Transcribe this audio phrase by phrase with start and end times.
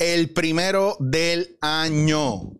[0.00, 2.56] el primero del año.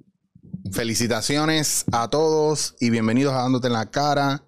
[0.73, 4.45] Felicitaciones a todos y bienvenidos a Dándote en la cara.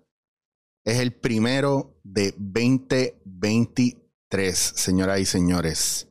[0.84, 6.06] Es el primero de 2023, señoras y señores.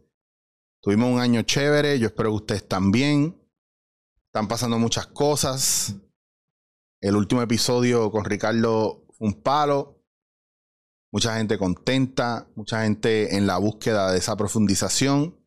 [0.81, 3.39] Tuvimos un año chévere, yo espero que ustedes también.
[4.33, 5.97] Están pasando muchas cosas.
[6.99, 10.03] El último episodio con Ricardo fue un palo.
[11.13, 15.40] Mucha gente contenta, mucha gente en la búsqueda de esa profundización.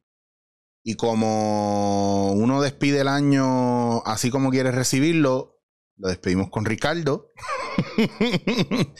[0.87, 5.59] Y como uno despide el año así como quiere recibirlo,
[5.97, 7.30] lo despedimos con Ricardo.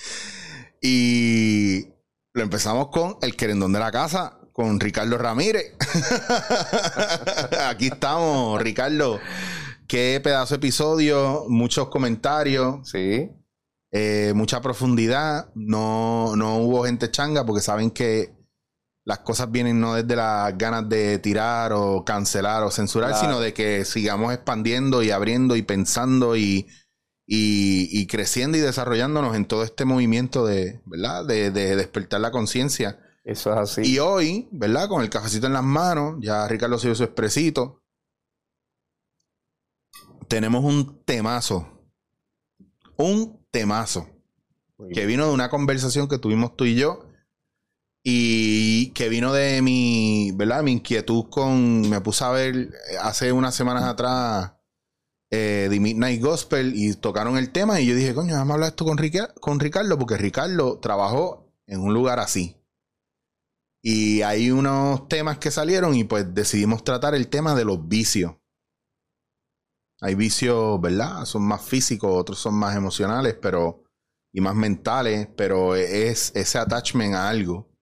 [0.81, 1.87] y
[2.33, 5.75] lo empezamos con el querendón de la casa, con Ricardo Ramírez.
[7.69, 9.21] Aquí estamos, Ricardo.
[9.87, 12.89] Qué pedazo de episodio, muchos comentarios.
[12.89, 13.31] Sí.
[13.93, 15.51] Eh, mucha profundidad.
[15.55, 18.34] No, no hubo gente changa porque saben que
[19.05, 23.53] las cosas vienen no desde las ganas de tirar o cancelar o censurar, sino de
[23.53, 26.67] que sigamos expandiendo y abriendo y pensando y,
[27.27, 31.27] y, creciendo y desarrollándonos en todo este movimiento de, ¿verdad?
[31.27, 32.99] De, de despertar la conciencia.
[33.25, 33.83] Eso es así.
[33.93, 34.89] Y hoy, ¿verdad?
[34.89, 37.83] Con el cafecito en las manos, ya Ricardo se dio su expresito.
[40.29, 41.69] Tenemos un temazo.
[42.97, 44.09] Un temazo.
[44.93, 47.14] Que vino de una conversación que tuvimos tú y yo
[48.07, 50.63] y que vino de mi, ¿verdad?
[50.63, 54.53] Mi inquietud con, me puse a ver eh, hace unas semanas atrás
[55.31, 58.69] eh, The Midnight Gospel y tocaron el tema y yo dije, coño, vamos a hablar
[58.71, 58.99] esto con,
[59.41, 62.61] con Ricardo porque Ricardo trabajó en un lugar así.
[63.83, 68.35] Y hay unos temas que salieron y pues decidimos tratar el tema de los vicios.
[70.01, 71.25] Hay vicios, ¿verdad?
[71.25, 73.83] Son más físicos, otros son más emocionales, pero
[74.33, 77.74] y más mentales, pero es ese attachment a algo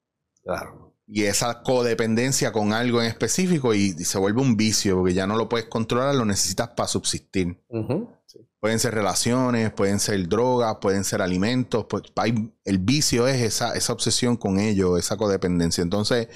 [0.43, 0.95] Claro.
[1.07, 5.37] Y esa codependencia con algo en específico y, se vuelve un vicio, porque ya no
[5.37, 7.63] lo puedes controlar, lo necesitas para subsistir.
[8.61, 11.87] Pueden ser relaciones, pueden ser drogas, pueden ser alimentos.
[11.87, 12.05] Pues,
[12.65, 15.83] el vicio es esa, esa obsesión con ello, esa codependencia.
[15.83, 16.29] Entonces,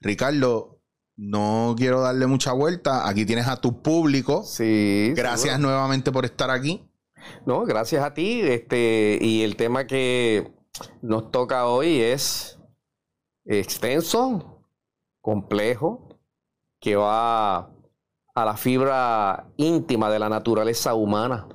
[0.00, 0.82] Ricardo,
[1.16, 3.08] no quiero darle mucha vuelta.
[3.08, 4.44] Aquí tienes a tu público.
[4.44, 5.12] Sí.
[5.16, 6.88] Gracias nuevamente por estar aquí.
[7.46, 8.40] No, gracias a ti.
[8.42, 10.52] Este, y el tema que
[11.02, 12.57] nos toca hoy es
[13.48, 14.62] extenso,
[15.20, 16.20] complejo,
[16.80, 17.70] que va
[18.34, 21.48] a la fibra íntima de la naturaleza humana.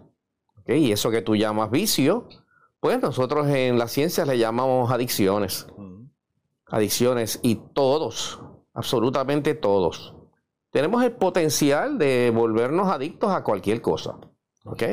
[0.67, 2.27] Y eso que tú llamas vicio,
[2.79, 5.67] pues nosotros en la ciencia le llamamos adicciones.
[6.67, 8.41] Adicciones y todos,
[8.73, 10.15] absolutamente todos,
[10.71, 14.17] tenemos el potencial de volvernos adictos a cualquier cosa.
[14.65, 14.83] ¿Ok?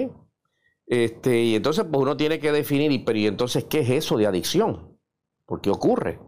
[0.87, 4.27] Este, y entonces pues uno tiene que definir, pero ¿y entonces qué es eso de
[4.27, 4.99] adicción?
[5.47, 6.21] ¿Por qué ocurre?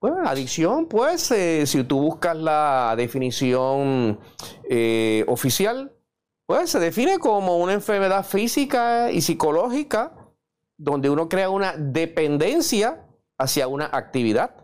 [0.00, 4.18] Pues adicción, pues, eh, si tú buscas la definición
[4.64, 5.94] eh, oficial,
[6.46, 10.16] pues se define como una enfermedad física y psicológica
[10.78, 13.06] donde uno crea una dependencia
[13.36, 14.56] hacia una actividad,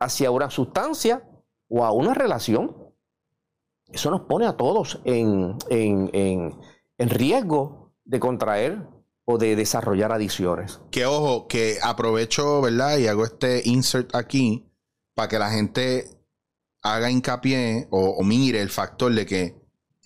[0.00, 1.22] hacia una sustancia
[1.68, 2.92] o a una relación.
[3.86, 8.95] Eso nos pone a todos en, en riesgo de contraer
[9.26, 10.80] o de desarrollar adicciones.
[10.90, 12.96] Que ojo, que aprovecho, ¿verdad?
[12.96, 14.64] Y hago este insert aquí
[15.14, 16.08] para que la gente
[16.80, 19.56] haga hincapié o, mire el factor de que,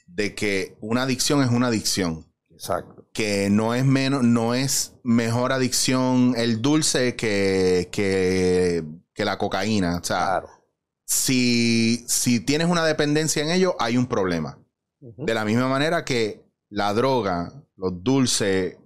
[0.07, 2.27] de que una adicción es una adicción.
[2.51, 3.07] Exacto.
[3.13, 8.85] Que no es menos, no es mejor adicción el dulce que, que,
[9.23, 9.99] la cocaína.
[9.99, 10.43] O sea,
[11.05, 14.59] si, si tienes una dependencia en ello, hay un problema.
[14.99, 18.79] De la misma manera que la droga, los dulces,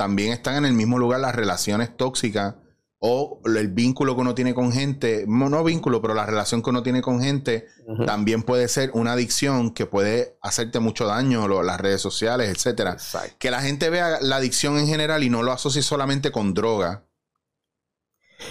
[0.00, 2.54] también están en el mismo lugar las relaciones tóxicas
[3.00, 6.82] o el vínculo que uno tiene con gente, no, vínculo, pero la relación que uno
[6.82, 7.66] tiene con gente
[8.06, 12.96] también puede ser una adicción que puede hacerte mucho daño, las redes sociales, etcétera.
[13.38, 17.04] Que la gente vea la adicción en general y no lo asocie solamente con droga.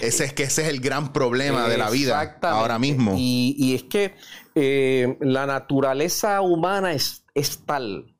[0.01, 3.15] Ese es que ese es el gran problema de la vida ahora mismo.
[3.17, 4.13] Y, es que
[4.53, 8.15] eh, la naturaleza humana es, es tal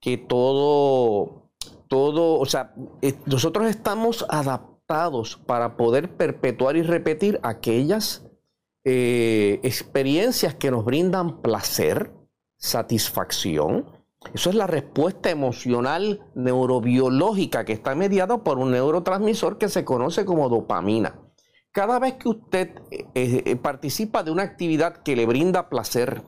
[0.00, 1.41] que todo
[1.92, 2.72] todo, o sea,
[3.02, 8.24] eh, nosotros estamos adaptados para poder perpetuar y repetir aquellas
[8.82, 12.10] eh, experiencias que nos brindan placer,
[12.56, 13.84] satisfacción.
[14.32, 20.24] Eso es la respuesta emocional neurobiológica que está mediada por un neurotransmisor que se conoce
[20.24, 21.20] como dopamina.
[21.72, 26.22] Cada vez que usted eh, participa de una actividad que le brinda placer,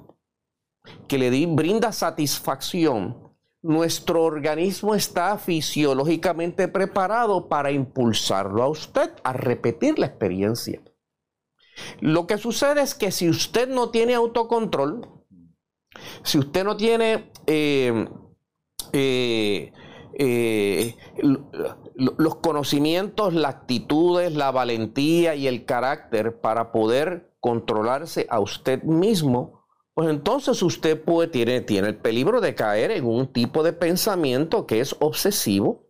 [1.08, 3.24] que le brinda satisfacción,
[3.64, 10.82] nuestro organismo está fisiológicamente preparado para impulsarlo a usted a repetir la experiencia.
[12.00, 15.08] Lo que sucede es que si usted no tiene autocontrol,
[16.25, 18.08] Si usted no tiene eh,
[18.93, 19.72] eh,
[20.19, 20.96] eh,
[21.94, 29.63] los conocimientos, las actitudes, la valentía y el carácter para poder controlarse a usted mismo,
[29.94, 31.00] pues entonces usted
[31.31, 35.87] tiene el peligro de caer en un tipo de pensamiento que es obsesivo,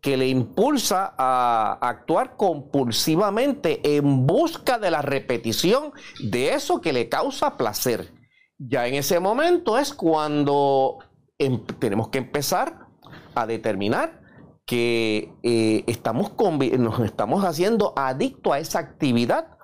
[0.00, 7.08] que le impulsa a actuar compulsivamente en busca de la repetición de eso que le
[7.08, 8.12] causa placer.
[8.58, 10.98] Ya en ese momento es cuando
[11.38, 12.88] em, tenemos que empezar
[13.36, 14.20] a determinar
[14.64, 16.32] que eh, estamos
[16.78, 19.56] nos estamos haciendo adicto a esa actividad,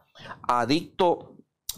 [0.47, 1.37] adicto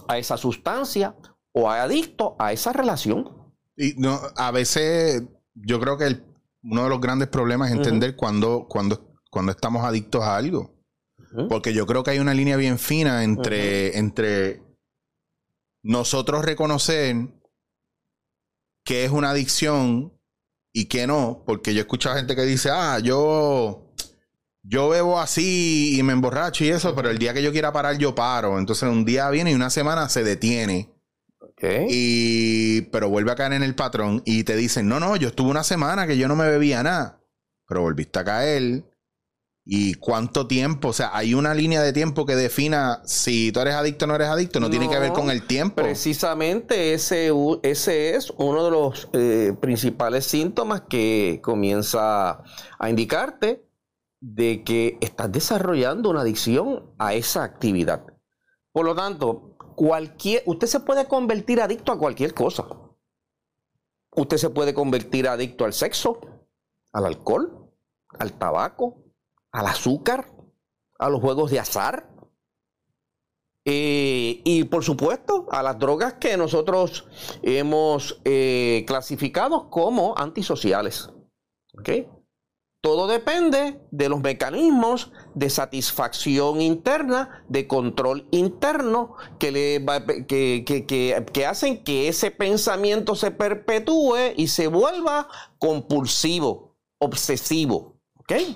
[0.09, 1.15] a esa sustancia
[1.55, 3.31] o adicto a esa relación.
[3.77, 5.23] Y no, a veces
[5.55, 6.21] yo creo que
[6.63, 10.75] uno de los grandes problemas es entender cuando, cuando, cuando estamos adictos a algo.
[11.49, 14.63] Porque yo creo que hay una línea bien fina entre, entre
[15.83, 17.17] nosotros reconocer
[18.85, 20.13] que es una adicción
[20.73, 23.93] y que no, porque yo he escuchado gente que dice, ah, yo,
[24.63, 27.99] yo bebo así y me emborracho y eso, pero el día que yo quiera parar,
[27.99, 28.59] yo paro.
[28.59, 30.94] Entonces un día viene y una semana se detiene.
[31.89, 35.51] Y, pero vuelve a caer en el patrón y te dicen, no, no, yo estuve
[35.51, 37.21] una semana que yo no me bebía nada,
[37.67, 38.85] pero volviste a caer
[39.65, 40.89] y cuánto tiempo.
[40.89, 44.15] O sea, hay una línea de tiempo que defina si tú eres adicto o no
[44.15, 44.61] eres adicto.
[44.61, 45.83] No, tiene que ver con el tiempo.
[45.83, 47.31] Precisamente ese,
[47.63, 52.43] ese es uno de los eh, principales síntomas que comienza
[52.79, 53.65] a indicarte
[54.21, 58.05] de que estás desarrollando una adicción a esa actividad.
[58.73, 62.67] Por lo tanto, cualquier, usted se puede convertir adicto a cualquier cosa.
[64.11, 66.21] Usted se puede convertir adicto al sexo,
[66.93, 67.71] al alcohol,
[68.19, 68.97] al tabaco,
[69.51, 70.33] al azúcar,
[70.99, 72.15] a los juegos de azar
[73.65, 77.07] eh, y por supuesto a las drogas que nosotros
[77.43, 81.11] hemos eh, clasificado como antisociales.
[82.85, 89.83] Todo depende de los mecanismos de satisfacción interna, de control interno, que, le
[90.27, 95.29] que, que, hacen que ese pensamiento se perpetúe y se vuelva
[95.59, 97.97] compulsivo, obsesivo.
[98.19, 98.55] ¿okay?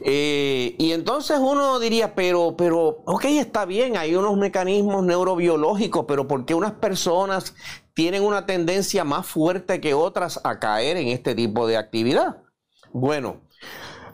[0.00, 6.26] Eh, y entonces uno diría, pero, pero, ok, está bien, hay unos mecanismos neurobiológicos, pero
[6.26, 7.54] ¿por qué unas personas
[7.92, 12.38] tienen una tendencia más fuerte que otras a caer en este tipo de actividad?
[12.92, 13.42] Bueno,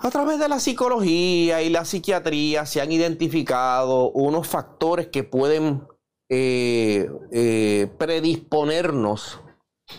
[0.01, 5.87] a través de la psicología y la psiquiatría se han identificado unos factores que pueden
[6.29, 9.41] eh, eh, predisponernos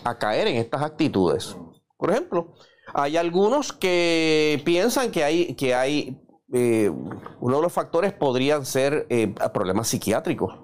[0.04, 1.56] a caer en estas actitudes.
[1.96, 2.54] Por ejemplo,
[2.94, 6.20] hay algunos que piensan que hay, que hay
[6.52, 6.90] eh,
[7.40, 9.08] uno de los factores podrían ser
[9.52, 10.54] problemas psiquiátricos.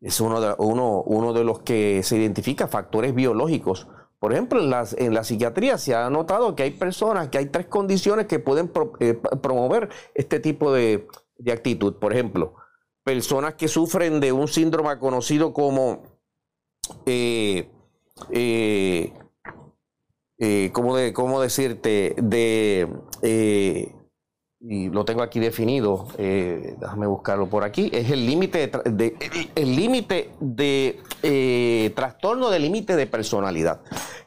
[0.00, 3.86] Es uno de, uno, uno de los que se identifica factores biológicos.
[4.22, 7.46] Por ejemplo, en, las, en la psiquiatría se ha notado que hay personas, que hay
[7.46, 8.70] tres condiciones que pueden
[9.00, 11.08] eh, promover este tipo de,
[11.38, 11.96] de, actitud.
[11.96, 12.54] Por ejemplo,
[13.02, 16.04] personas que sufren de un síndrome conocido como
[17.04, 17.68] eh,
[20.72, 22.14] ¿cómo, de, ¿cómo, decirte?
[22.16, 22.88] De,
[23.22, 23.92] eh,
[24.64, 29.16] y lo tengo aquí definido, eh, déjame buscarlo por aquí, es el límite de,
[29.56, 33.80] el límite de eh, trastorno de límite de personalidad,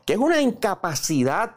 [0.05, 1.51] que es una incapacidad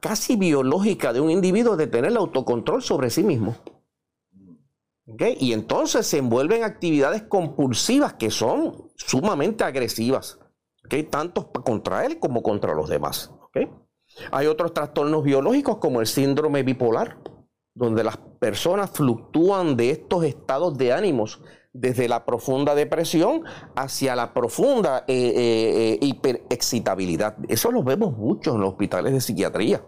[0.00, 3.56] casi biológica de un individuo de tener el autocontrol sobre sí mismo.
[5.38, 10.38] Y entonces se envuelve en actividades compulsivas que son sumamente agresivas,
[11.10, 13.32] tanto contra él como contra los demás.
[14.32, 17.18] Hay otros trastornos biológicos como el síndrome bipolar,
[17.74, 21.40] donde las personas fluctúan de estos estados de ánimos
[21.72, 23.44] desde la profunda depresión
[23.76, 27.36] hacia la profunda eh, eh, eh, hiperexcitabilidad.
[27.48, 29.84] Eso lo vemos mucho en los hospitales de psiquiatría.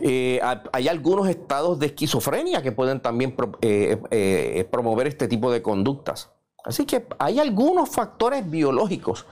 [0.00, 3.34] hay algunos estados de esquizofrenia que pueden también
[4.70, 6.30] promover este tipo de conductas.
[6.64, 9.26] Así que hay algunos factores biológicos,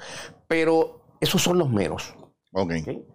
[0.47, 2.15] pero esos son los menos.
[2.53, 3.07] Okay.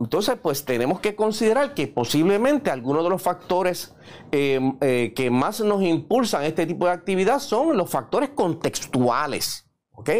[0.00, 3.94] Entonces, pues tenemos que considerar que posiblemente algunos de los factores
[4.32, 10.10] em, eh, que más nos impulsan este tipo de actividad son los factores contextuales, ¿ok?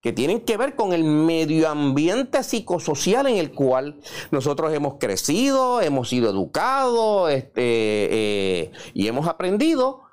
[0.00, 5.82] Que tienen que ver con el medio ambiente psicosocial en el cual nosotros hemos crecido,
[5.82, 10.04] hemos sido educados este, eh, y hemos aprendido,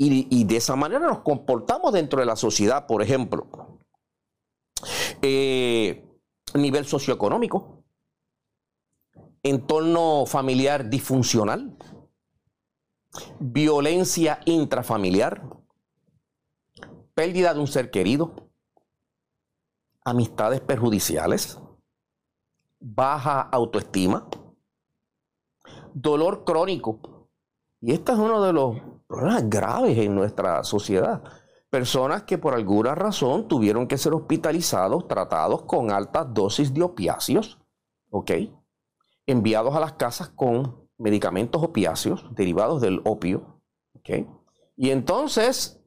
[0.00, 3.48] y, de esa manera nos comportamos dentro de la sociedad, por ejemplo.
[5.22, 6.04] Eh,
[6.54, 7.77] nivel socioeconómico,
[9.48, 11.76] entorno familiar disfuncional,
[13.38, 15.42] violencia intrafamiliar,
[17.14, 18.50] pérdida de un ser querido,
[20.04, 21.58] amistades perjudiciales,
[22.80, 24.28] baja autoestima,
[25.92, 27.28] dolor crónico.
[27.80, 28.76] Y este es uno de los
[29.06, 31.22] problemas graves en nuestra sociedad.
[31.70, 37.58] Personas que por alguna razón tuvieron que ser hospitalizados, tratados con altas dosis de opiáceos,
[38.10, 38.30] ¿ok?
[39.28, 43.60] Enviados a las casas con medicamentos opiáceos derivados del opio,
[43.94, 44.26] ¿ok?
[44.76, 45.80] Y entonces,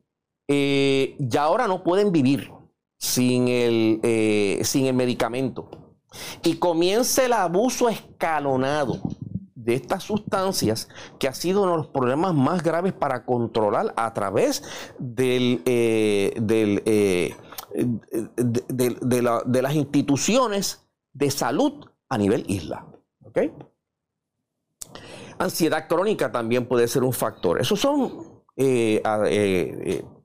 [0.48, 2.52] eh, ya ahora no pueden vivir
[2.98, 5.70] sin el, eh, sin el medicamento.
[6.44, 9.02] Y comienza el abuso escalonado
[9.64, 14.14] de estas sustancias, que ha sido uno de los problemas más graves para controlar a
[14.14, 14.64] través
[15.18, 17.36] eh, eh,
[18.36, 22.88] de, las instituciones de salud a nivel isla.
[25.38, 27.60] Ansiedad crónica también puede ser un factor.
[27.60, 28.44] Esos son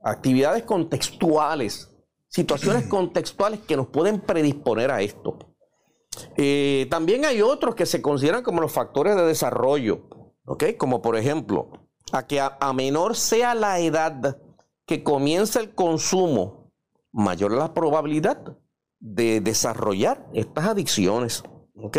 [0.03, 1.97] actividades contextuales
[2.29, 5.39] situaciones contextuales que nos pueden predisponer a esto.
[6.37, 10.03] Eh, también hay otros que se consideran como los factores de desarrollo,
[10.45, 10.65] ¿ok?
[10.79, 11.71] Como por ejemplo,
[12.13, 14.39] a que a, menor sea la edad
[14.87, 16.73] que comienza el consumo,
[17.13, 18.57] mayor la probabilidad
[18.99, 21.43] de desarrollar estas adicciones,
[21.75, 21.99] ¿ok?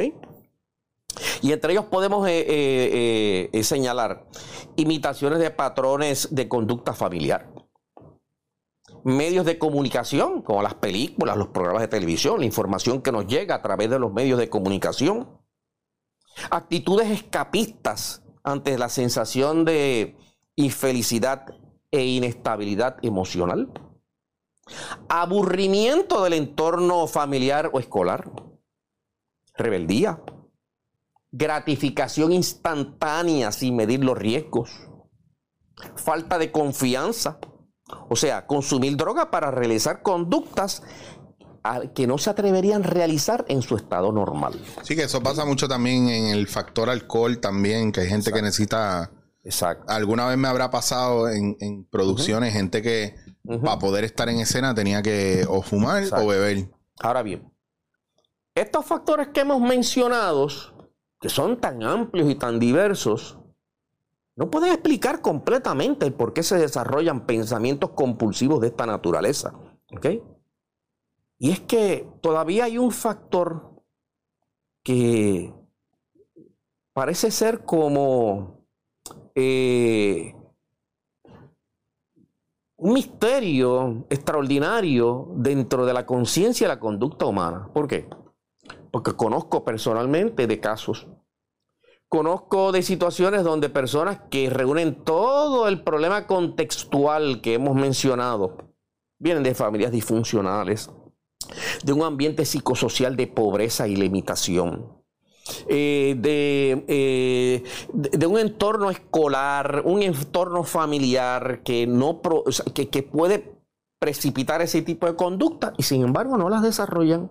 [1.41, 4.25] Y entre ellos podemos eh, eh, señalar
[4.75, 7.49] imitaciones de patrones de conducta familiar
[9.07, 13.55] medios de comunicación, como las películas, los programas de televisión, la información que nos llega
[13.55, 15.29] a través de los medios de comunicación.
[16.49, 20.17] Actitudes escapistas ante la sensación de
[20.57, 21.55] infelicidad
[21.89, 23.71] e inestabilidad emocional.
[25.07, 28.29] Aburrimiento del entorno familiar o escolar.
[29.55, 30.21] Rebeldía.
[31.37, 34.71] Gratificación instantánea sin medir los riesgos.
[35.95, 37.39] Falta de confianza
[38.09, 40.83] o sea, consumir droga para realizar conductas
[41.93, 44.53] que no se atreverían a realizar en su estado normal.
[44.83, 48.41] Sí, que eso pasa mucho también en el factor alcohol también, que hay gente que
[48.41, 49.11] necesita...
[49.43, 49.85] Exacto.
[49.91, 53.15] Alguna vez me habrá pasado en, producciones gente que
[53.63, 56.69] para poder estar en escena tenía que o fumar o beber.
[56.99, 57.49] Ahora bien,
[58.55, 60.47] estos factores que hemos mencionado,
[61.19, 63.39] que son tan amplios y tan diversos,
[64.35, 69.53] no pueden explicar completamente el por qué se desarrollan pensamientos compulsivos de esta naturaleza.
[71.39, 73.83] Y es que todavía hay un factor
[74.83, 75.53] que
[76.93, 78.63] parece ser como
[79.33, 80.35] eh,
[82.77, 87.69] un misterio extraordinario dentro de la conciencia y la conducta humana.
[87.73, 88.07] ¿Por qué?
[88.97, 91.05] Porque conozco personalmente de casos
[92.09, 98.73] Conozco de situaciones donde personas que reúnen todo el problema contextual que hemos mencionado,
[99.19, 100.89] vienen de familias disfuncionales,
[101.83, 105.03] de un ambiente psicosocial de pobreza y limitación,
[105.67, 106.17] eh,
[106.87, 107.63] eh,
[107.93, 112.21] de, un entorno escolar, un entorno familiar que, no
[112.73, 113.53] que, que puede
[113.99, 117.29] precipitar ese tipo de conducta y sin embargo no las desarrollan.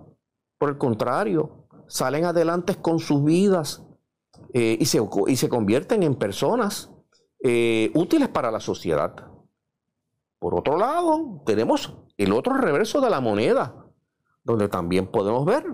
[0.59, 3.83] Por el contrario, salen adelante con sus vidas
[4.53, 6.91] eh, y, se, y, se, convierten en personas
[7.43, 9.15] eh, útiles para la sociedad.
[10.39, 13.87] Por otro lado, tenemos el otro reverso de la moneda,
[14.45, 15.65] donde también podemos ver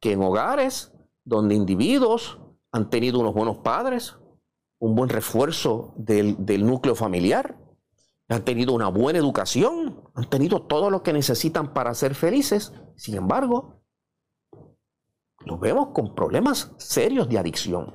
[0.00, 0.92] que en hogares
[1.24, 2.38] donde individuos
[2.72, 4.16] han tenido unos buenos padres,
[4.78, 7.58] un buen refuerzo del, del núcleo familiar,
[8.28, 13.16] han tenido una buena educación, han tenido todo lo que necesitan para ser felices, sin
[13.16, 13.80] embargo,
[15.48, 17.94] los vemos con problemas serios de adicción.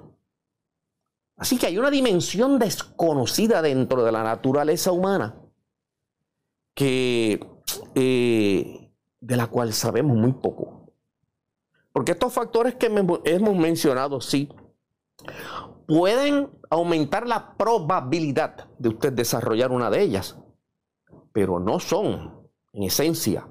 [1.38, 5.36] Así que hay una dimensión desconocida dentro de la naturaleza humana
[6.74, 7.45] que,
[7.93, 10.91] eh, de la cual sabemos muy poco.
[11.91, 14.50] Porque estos factores que hemos mencionado, sí,
[15.88, 20.39] pueden aumentar la probabilidad de usted desarrollar una de ellas,
[21.31, 23.48] pero no son, en esencia,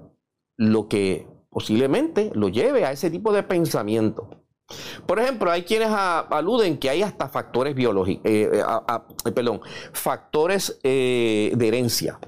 [0.56, 4.28] lo que posiblemente lo lleve a ese tipo de pensamiento.
[5.06, 8.62] Por ejemplo, hay quienes aluden que hay hasta factores biológicos, eh, eh,
[9.26, 9.60] eh, perdón,
[9.92, 12.18] factores de herencia.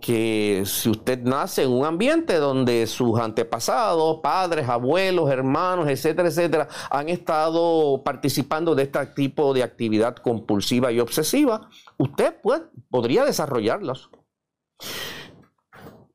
[0.00, 6.68] Que si usted nace en un ambiente donde sus antepasados, padres, abuelos, hermanos, etcétera, etcétera,
[6.90, 14.10] han estado participando de este tipo de actividad compulsiva y obsesiva, usted pues, podría desarrollarlos.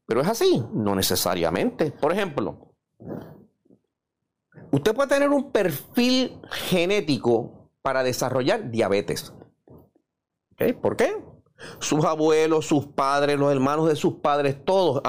[0.06, 1.92] Pero es así, no necesariamente.
[1.92, 2.74] Por ejemplo,
[4.72, 9.34] Usted puede tener un perfil genético para desarrollar diabetes.
[10.82, 11.16] ¿Por qué?
[11.80, 15.02] sus abuelos, sus padres, los hermanos de sus padres, todos,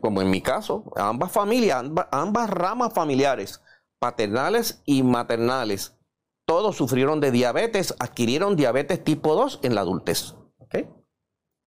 [0.00, 3.62] como en mi caso, ambas familias, ambas, ramas familiares,
[4.00, 5.96] paternales y maternales,
[6.44, 10.34] todos sufrieron de diabetes, adquirieron diabetes tipo 2 en la adultez.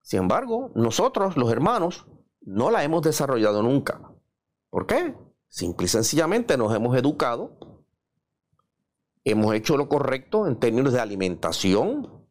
[0.02, 2.06] Sin embargo, nosotros, los hermanos,
[2.46, 4.00] no la hemos desarrollado nunca.
[4.70, 5.16] ¿Por qué?
[5.48, 7.58] Simple y sencillamente nos hemos educado,
[9.24, 12.26] hemos hecho lo correcto en términos de alimentación,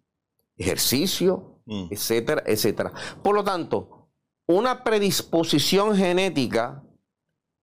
[0.57, 1.89] ejercicio, mm.
[1.91, 2.93] etcétera, etcétera.
[3.23, 4.09] Por lo tanto,
[4.47, 6.83] una predisposición genética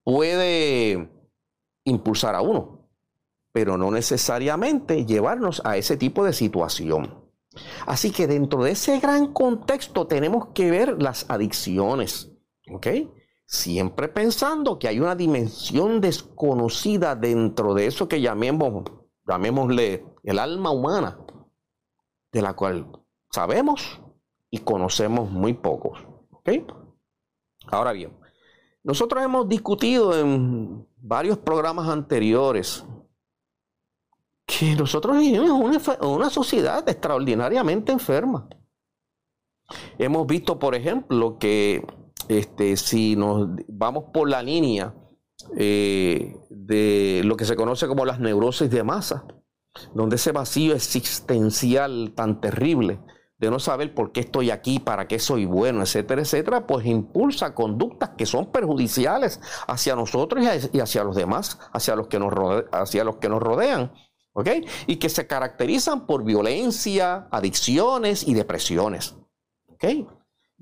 [0.04, 1.10] puede
[1.86, 2.90] impulsar a uno,
[3.52, 7.22] pero no necesariamente llevarnos a ese tipo de situación.
[7.86, 12.31] Así que dentro de ese gran contexto tenemos que ver las adicciones,
[12.70, 12.88] ¿ok?
[13.52, 18.86] siempre pensando que hay una dimensión desconocida dentro de eso que llamemos,
[19.28, 21.20] llamémosle el alma humana,
[22.32, 22.88] de la cual
[23.30, 24.00] sabemos
[24.50, 26.00] y conocemos muy pocos.
[27.68, 28.18] Ahora bien,
[28.84, 32.86] nosotros hemos discutido en varios programas anteriores
[34.46, 38.48] que nosotros vivimos una, una sociedad extraordinariamente enferma.
[39.98, 41.86] Hemos visto, por ejemplo, que
[42.28, 44.94] este, si nos vamos por la línea
[45.58, 49.26] eh, de lo que se conoce como las neurosis de masa,
[49.94, 53.00] donde ese vacío existencial tan terrible
[53.38, 57.56] de no saber por qué estoy aquí, para qué soy bueno, etcétera, etcétera, pues impulsa
[57.56, 62.32] conductas que son perjudiciales hacia nosotros y hacia los demás, hacia los que nos,
[62.72, 63.92] hacia los que nos rodean.
[64.34, 64.48] ¿ok?
[64.86, 69.16] Y que se caracterizan por violencia, adicciones y depresiones.
[69.70, 69.86] ¿ok?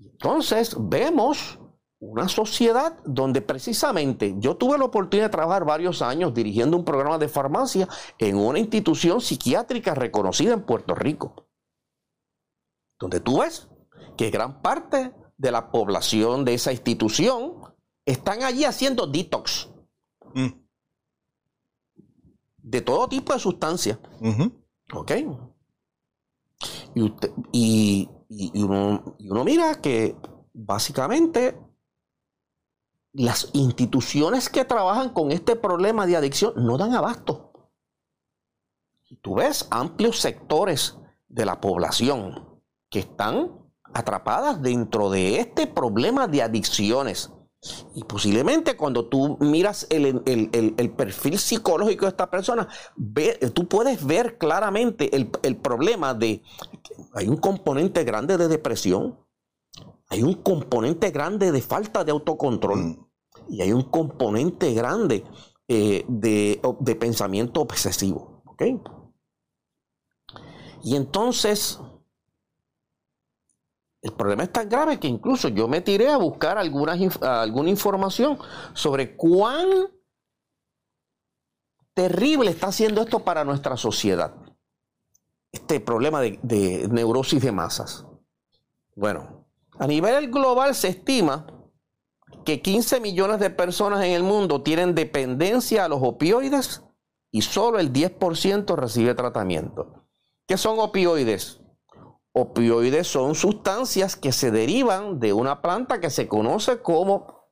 [0.02, 1.60] Entonces vemos
[2.00, 7.18] una sociedad donde precisamente yo tuve la oportunidad de trabajar varios años dirigiendo un programa
[7.18, 11.48] de farmacia en una institución psiquiátrica reconocida en Puerto Rico,
[13.00, 13.68] donde tú ves
[14.18, 17.64] que gran parte de la población de esa institución
[18.06, 19.70] están allí haciendo detox
[20.34, 20.48] mm.
[22.58, 24.00] de todo tipo de sustancias.
[24.94, 25.12] ¿Ok?
[26.96, 30.16] Y, usted, y y, uno, mira que
[30.54, 31.58] básicamente
[33.12, 37.72] las instituciones que trabajan con este problema de adicción no dan abasto.
[39.06, 40.96] Y tú ves amplios sectores
[41.28, 43.52] de la población que están
[43.96, 47.32] atrapadas dentro de este problema de adicciones.
[47.94, 52.68] Y posiblemente cuando tú miras el, perfil psicológico de esta persona,
[53.54, 56.42] tú puedes ver claramente el, problema de
[57.14, 59.20] hay un componente grande de depresión,
[60.08, 63.08] hay un componente grande de falta de autocontrol mm.
[63.50, 65.26] y hay un componente grande
[65.68, 68.42] eh, de, de, pensamiento obsesivo.
[70.82, 71.80] Y entonces,
[74.02, 78.38] el problema es tan grave que incluso yo me tiré a buscar alguna información
[78.74, 79.68] sobre cuán
[81.94, 84.34] terrible está haciendo esto para nuestra sociedad.
[85.52, 88.06] Este problema de, de neurosis de masas.
[88.96, 89.46] Bueno,
[89.78, 91.48] a nivel global se estima
[92.46, 96.84] que 15 millones de personas en el mundo tienen dependencia a los opioides
[97.32, 100.06] y solo el 10% recibe tratamiento.
[100.48, 101.59] ¿Qué son opioides?
[102.34, 107.50] Opioides son sustancias que se derivan de una planta que se conoce como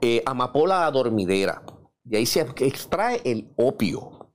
[0.00, 1.62] eh, amapola dormidera.
[2.04, 4.32] Y ahí se extrae el opio.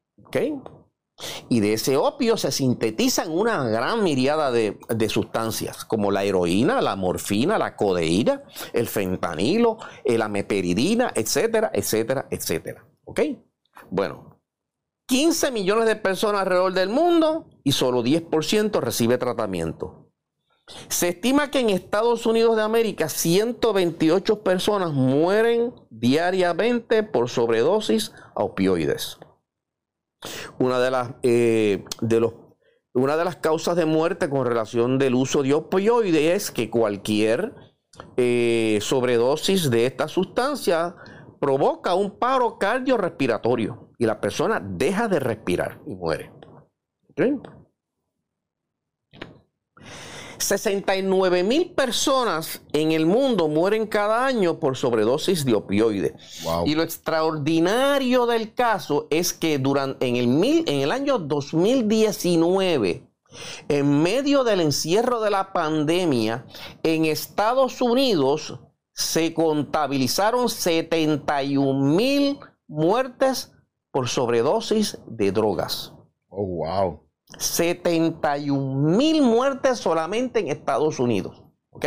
[1.50, 6.82] Y de ese opio se sintetizan una gran miriada de, de, sustancias, como la heroína,
[6.82, 8.44] la morfina, la codeína,
[8.74, 12.88] el fentanilo, la meperidina, etcétera, etcétera, etcétera.
[13.04, 13.22] ¿Ok?
[13.90, 14.31] Bueno,
[15.12, 20.10] 15 millones de personas alrededor del mundo y solo 10% recibe tratamiento.
[20.88, 28.44] Se estima que en Estados Unidos de América 128 personas mueren diariamente por sobredosis a
[28.46, 29.18] opioides.
[30.60, 32.34] Una de las, eh, de los,
[32.94, 37.54] una de las causas de muerte con relación del uso de opioides es que cualquier
[38.16, 40.96] eh, sobredosis de esta sustancia
[41.42, 46.32] provoca un paro cardiorrespiratorio y la persona deja de respirar y muere.
[50.40, 56.14] 69 mil personas en el mundo mueren cada año por sobredosis de opioides.
[56.66, 63.08] Y lo extraordinario del caso es que durante, en, el en el año 2019,
[63.70, 66.48] en medio del encierro de la pandemia,
[66.82, 68.58] en Estados Unidos
[68.94, 73.51] se contabilizaron 71 mil muertes
[73.92, 75.94] por sobredosis de drogas.
[76.30, 77.04] Oh, wow.
[77.38, 81.44] 71 mil muertes solamente en Estados Unidos.
[81.70, 81.86] ¿Ok?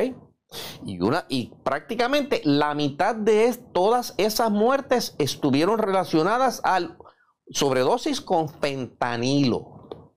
[0.84, 6.96] Y, una, y prácticamente la mitad de todas esas muertes estuvieron relacionadas al
[7.50, 10.14] sobredosis con fentanilo,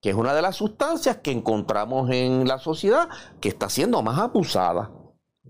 [0.00, 3.08] que es una de las sustancias que encontramos en la sociedad
[3.40, 4.92] que está siendo más abusada.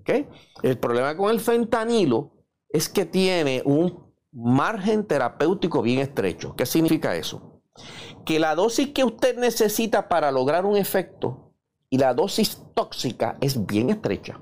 [0.00, 0.28] ¿Okay?
[0.62, 2.32] El problema con el fentanilo
[2.68, 4.05] es que tiene un
[4.36, 6.54] margen terapéutico bien estrecho.
[6.54, 7.62] ¿Qué significa eso?
[8.26, 11.54] Que la dosis que usted necesita para lograr un efecto
[11.88, 14.38] y la dosis tóxica es bien estrecha.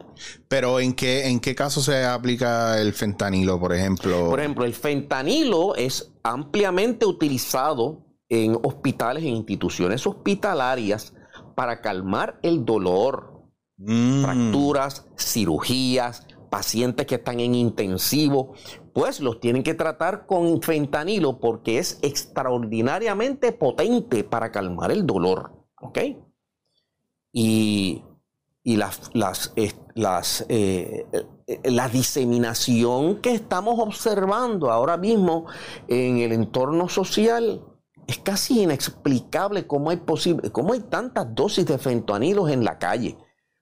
[0.49, 4.31] Pero ¿en qué, en qué caso se aplica el fentanilo, por ejemplo?
[4.31, 11.15] Por ejemplo, el fentanilo es ampliamente utilizado en hospitales, en instituciones hospitalarias
[11.55, 13.45] para calmar el dolor,
[13.77, 14.23] mm.
[14.23, 18.55] fracturas, cirugías, pacientes que están en intensivo,
[18.95, 25.53] pues los tienen que tratar con fentanilo porque es extraordinariamente potente para calmar el dolor.
[25.81, 25.99] ¿Ok?
[27.35, 28.03] y,
[28.65, 29.53] las, las,
[29.95, 31.05] las eh,
[31.47, 35.47] eh, la diseminación que estamos observando ahora mismo
[35.89, 37.63] en el entorno social
[38.07, 43.19] es casi inexplicable cómo hay, posible, cómo hay tantas dosis de fentanilos en la calle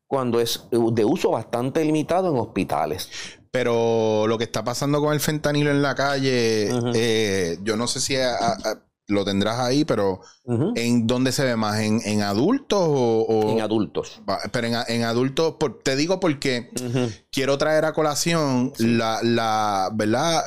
[0.07, 3.09] cuando es de uso bastante limitado en hospitales.
[3.53, 8.01] Pero lo que está pasando con el fentanilo en la calle, eh, yo no sé
[8.01, 8.17] si
[9.09, 10.23] lo tendrás ahí, pero
[10.75, 11.79] ¿en dónde se ve más?
[11.81, 14.23] ¿En, adultos o, En adultos.
[14.51, 16.71] Pero en, adultos, te digo porque
[17.31, 20.43] quiero traer a colación la, la, ¿verdad?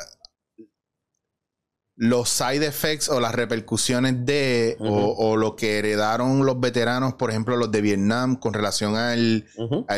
[1.97, 7.55] Los side effects o las repercusiones de o, lo que heredaron los veteranos, por ejemplo,
[7.55, 9.45] los de Vietnam, con relación al,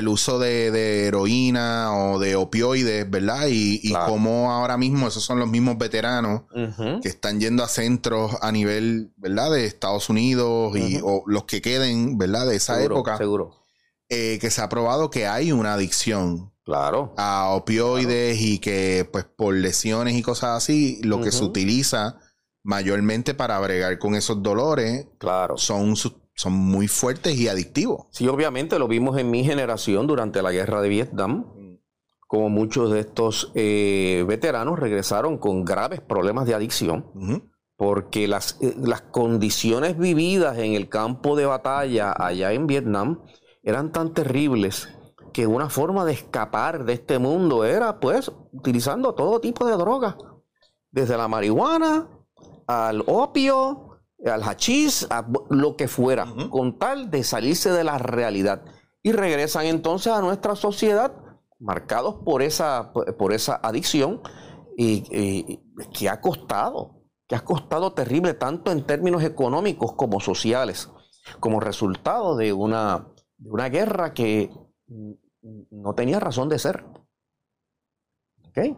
[0.07, 3.47] uso de, heroína o de opioides, ¿verdad?
[3.49, 6.43] Y, cómo ahora mismo esos son los mismos veteranos
[7.01, 9.51] que están yendo a centros a nivel, ¿verdad?
[9.51, 12.45] De Estados Unidos y o los que queden, ¿verdad?
[12.45, 13.17] De esa época.
[13.17, 13.55] Seguro.
[14.09, 17.13] Eh, que se ha probado que hay una adicción Claro.
[17.15, 22.19] A opioides y que, pues, por lesiones y cosas así, lo que se utiliza
[22.61, 25.57] mayormente para bregar con esos dolores claro.
[25.57, 28.07] son, son muy fuertes y adictivos.
[28.11, 31.45] Sí, obviamente lo vimos en mi generación durante la guerra de Vietnam,
[32.27, 37.49] como muchos de estos eh, veteranos regresaron con graves problemas de adicción.
[37.77, 43.21] Porque las, eh, las condiciones vividas en el campo de batalla allá en Vietnam
[43.63, 44.89] eran tan terribles
[45.37, 50.15] que una forma de escapar de este mundo era pues utilizando todo tipo de drogas,
[50.89, 52.09] desde la marihuana
[52.65, 58.65] al opio, al hachís, a lo que fuera, con tal de salirse de la realidad.
[59.03, 61.13] Y regresan entonces a nuestra sociedad
[61.59, 64.21] marcados por esa, por esa adicción
[64.75, 65.59] y,
[65.93, 70.89] que ha costado, que ha costado terrible tanto en términos económicos como sociales,
[71.39, 74.49] como resultado de una, de una guerra que
[75.71, 76.85] no tenía razón de ser.
[78.47, 78.77] ¿Ok?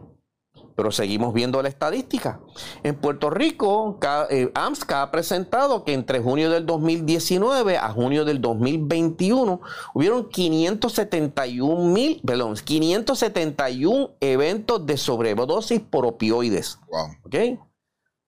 [0.76, 2.40] Pero seguimos viendo la estadística.
[2.82, 3.98] En Puerto Rico,
[4.30, 9.60] eh, AMSCA ha presentado que entre junio del 2019 a junio del 2021
[9.94, 16.78] hubieron 571 mil, perdón, 571 eventos de sobredosis por opioides.
[16.88, 17.08] Wow.
[17.24, 17.60] ¿Ok?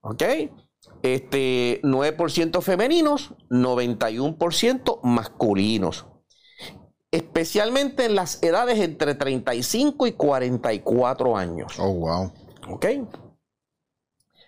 [0.02, 0.22] ¿Ok?
[1.02, 6.06] Este, 9% femeninos, 91% masculinos
[7.12, 11.78] especialmente en las edades entre 35 y 44 años.
[11.78, 12.32] Oh, wow.
[12.70, 12.86] ¿Ok?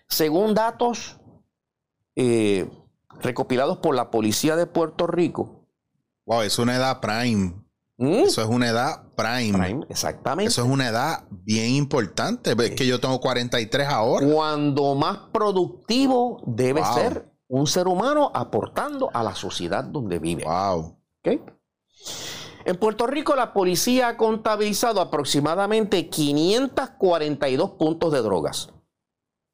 [0.08, 1.18] Según datos
[2.16, 2.68] eh,
[3.20, 5.66] recopilados por la policía de Puerto Rico.
[6.26, 7.54] Wow, es una edad prime.
[7.98, 8.24] ¿Mm?
[8.24, 9.58] Eso es una edad prime.
[9.58, 9.86] prime.
[9.90, 10.48] Exactamente.
[10.48, 12.52] Eso es una edad bien importante.
[12.58, 14.26] Es que yo tengo 43 ahora.
[14.26, 20.44] Cuando más productivo debe ser un ser humano aportando a la sociedad donde vive.
[20.44, 20.98] Wow.
[21.24, 21.40] ¿Ok?
[22.64, 28.70] En Puerto Rico la policía ha contabilizado aproximadamente 542 puntos de drogas.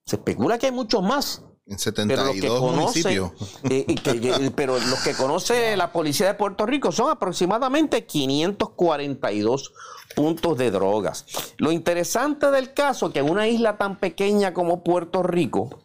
[0.06, 1.42] Se especula que hay muchos más.
[1.66, 3.32] En 72 municipios.
[3.64, 9.72] Eh, eh, pero los que conoce la policía de Puerto Rico son aproximadamente 542
[10.16, 11.26] puntos de drogas.
[11.58, 15.84] Lo interesante del caso es que en una isla tan pequeña como Puerto Rico,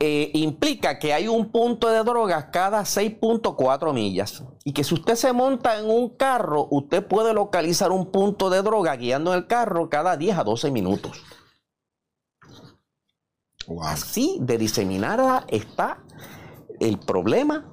[0.00, 5.14] eh, implica que hay un punto de drogas cada 6.4 millas y que si usted
[5.14, 9.88] se monta en un carro, usted puede localizar un punto de droga guiando el carro
[9.88, 11.22] cada 10 a 12 minutos.
[13.82, 16.02] Así de diseminada está
[16.80, 17.72] el problema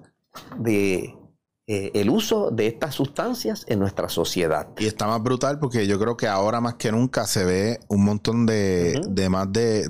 [0.57, 1.15] de
[1.67, 4.69] eh, el uso de estas sustancias en nuestra sociedad.
[4.77, 8.05] Y está más brutal porque yo creo que ahora más que nunca se ve un
[8.05, 9.89] montón de, de más de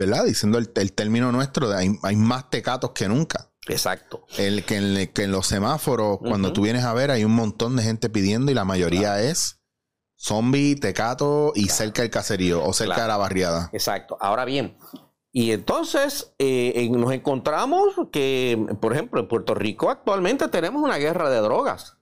[0.00, 0.24] ¿verdad?
[0.24, 3.50] Diciendo el, término nuestro, hay, hay, más tecatos que nunca.
[3.68, 4.24] Exacto.
[4.38, 8.08] El que en, los semáforos, cuando tú vienes a ver, hay un montón de gente
[8.08, 9.60] pidiendo y la mayoría es
[10.16, 13.68] zombie, tecato y cerca del caserío o cerca de la barriada.
[13.74, 14.16] Exacto.
[14.20, 14.78] Ahora bien,
[15.32, 21.28] y entonces eh, nos encontramos que, por ejemplo, en Puerto Rico actualmente tenemos una guerra
[21.28, 21.98] de drogas,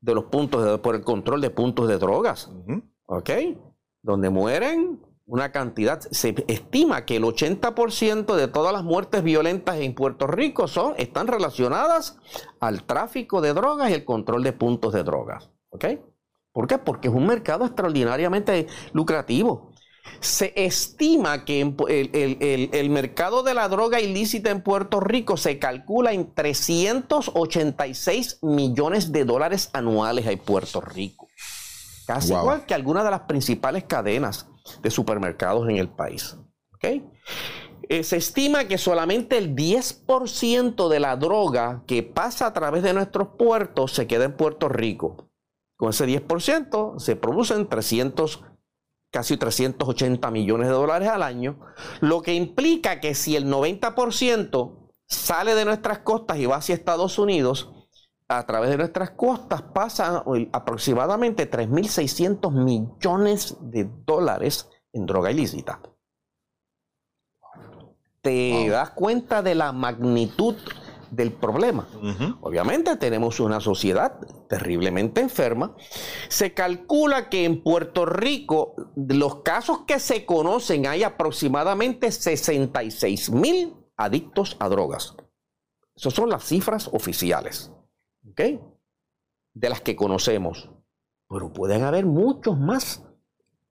[0.00, 2.50] de los puntos por el control de puntos de drogas.
[3.06, 3.30] ¿Ok?
[4.02, 9.94] Donde mueren una cantidad, se estima que el 80% de todas las muertes violentas en
[9.94, 12.16] Puerto Rico son, están relacionadas
[12.60, 15.50] al tráfico de drogas y el control de puntos de drogas.
[15.68, 15.84] ¿Ok?
[16.50, 16.78] ¿Por qué?
[16.78, 19.70] Porque es un mercado extraordinariamente lucrativo.
[20.20, 26.14] Se estima que el, el, mercado de la droga ilícita en Puerto Rico se calcula
[26.14, 31.27] en 386 millones de dólares anuales en Puerto Rico.
[32.08, 34.48] Casi igual que algunas de las principales cadenas
[34.80, 36.38] de supermercados en el país.
[36.82, 42.94] Eh, se estima que solamente el 10% de la droga que pasa a través de
[42.94, 45.28] nuestros puertos se queda en Puerto Rico.
[45.76, 48.42] Con ese 10% se producen 300,
[49.12, 51.60] casi 380 millones de dólares al año,
[52.00, 57.18] lo que implica que si el 90% sale de nuestras costas y va hacia Estados
[57.18, 57.70] Unidos,
[58.28, 65.80] a través de nuestras costas pasan aproximadamente 3.600 millones de dólares en droga ilícita.
[68.20, 70.56] ¿Te das cuenta de la magnitud
[71.10, 71.88] del problema?
[72.42, 75.74] Obviamente tenemos una sociedad terriblemente enferma.
[76.28, 83.74] Se calcula que en Puerto Rico, los casos que se conocen, hay aproximadamente 66 mil
[83.96, 85.16] adictos a drogas.
[85.96, 87.72] Esas son las cifras oficiales.
[88.38, 90.70] De las que conocemos.
[91.28, 93.04] Pero pueden haber muchos más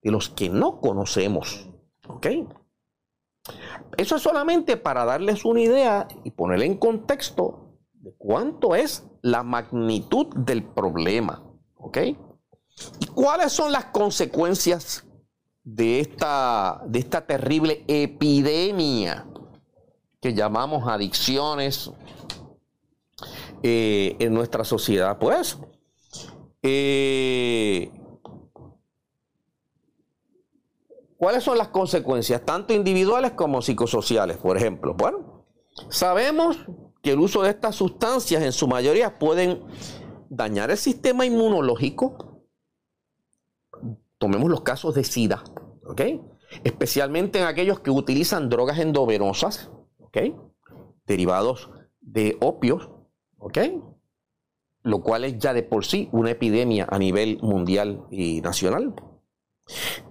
[0.01, 1.69] de los que no conocemos.
[2.07, 2.27] ¿Ok?
[3.97, 9.43] Eso es solamente para darles una idea y ponerle en contexto de cuánto es la
[9.43, 11.43] magnitud del problema.
[11.75, 11.97] ¿Ok?
[12.99, 15.05] ¿Y cuáles son las consecuencias
[15.63, 19.25] de esta, de esta terrible epidemia
[20.21, 21.91] que llamamos adicciones
[23.63, 25.17] eh, en nuestra sociedad.
[25.17, 25.57] Pues,
[26.63, 27.91] eh,
[31.17, 34.37] ¿cuáles son las consecuencias, tanto individuales como psicosociales?
[34.37, 35.45] Por ejemplo, bueno,
[35.89, 36.57] sabemos
[37.01, 39.63] que el uso de estas sustancias en su mayoría pueden
[40.29, 42.43] dañar el sistema inmunológico.
[44.17, 45.43] Tomemos los casos de SIDA,
[45.85, 46.01] ¿ok?
[46.63, 50.17] Especialmente en aquellos que utilizan drogas endovenosas, ¿ok?
[51.05, 51.69] Derivados
[52.01, 52.89] de opios,
[53.39, 53.57] ¿Ok?
[54.83, 58.93] Lo cual es ya de por sí una epidemia a nivel mundial y nacional.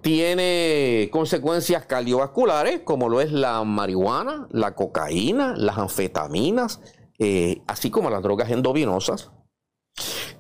[0.03, 6.81] Tiene consecuencias cardiovasculares, como lo es la marihuana, la cocaína, las anfetaminas,
[7.19, 9.33] eh, así como las drogas endovinosas.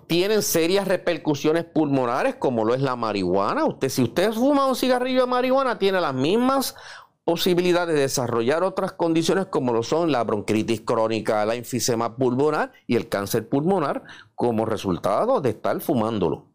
[0.06, 3.64] Tienen serias repercusiones pulmonares, como lo es la marihuana.
[3.64, 6.76] Usted, si usted fuma un cigarrillo de marihuana, tiene las mismas
[7.26, 12.94] posibilidad de desarrollar otras condiciones como lo son la bronquitis crónica, la enfisema pulmonar y
[12.94, 14.04] el cáncer pulmonar
[14.36, 16.54] como resultado de estar fumándolo.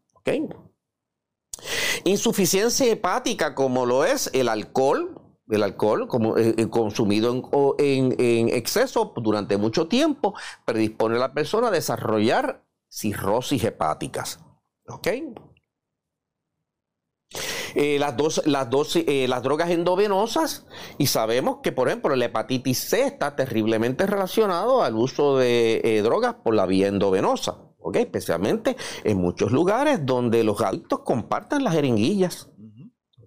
[2.04, 8.48] Insuficiencia hepática como lo es el alcohol, el alcohol como, eh, eh, consumido en, en,
[8.48, 14.40] exceso durante mucho tiempo predispone a la persona a desarrollar cirrosis hepáticas.
[14.88, 15.08] ¿Ok?
[17.74, 20.66] Eh, las, dos, las, dos, eh, las drogas endovenosas
[20.98, 26.02] y sabemos que, por ejemplo, la hepatitis C está terriblemente relacionado al uso de eh,
[26.02, 27.58] drogas por la vía endovenosa,
[27.94, 32.48] especialmente en muchos lugares donde los adictos comparten las jeringuillas.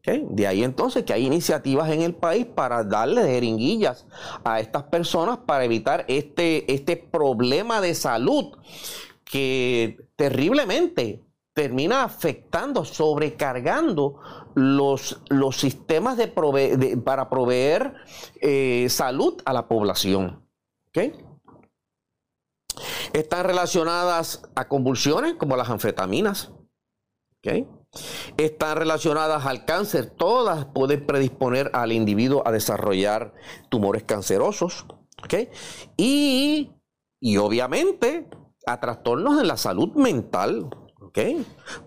[0.06, 4.06] De ahí entonces que hay iniciativas en el país para darle jeringuillas
[4.44, 8.56] a estas personas para evitar este, este problema de salud
[9.24, 11.25] que terriblemente
[11.56, 14.20] termina afectando, sobrecargando
[14.56, 16.28] los, los sistemas de,
[16.98, 17.94] para proveer
[18.41, 20.46] eh, salud a la población.
[23.13, 26.52] Están relacionadas a convulsiones como las anfetaminas.
[28.36, 30.10] Están relacionadas al cáncer.
[30.10, 33.34] Todas pueden predisponer al individuo a desarrollar
[33.70, 34.86] tumores cancerosos.
[35.96, 36.72] Y,
[37.22, 38.28] y obviamente
[38.68, 40.70] a trastornos en la salud mental.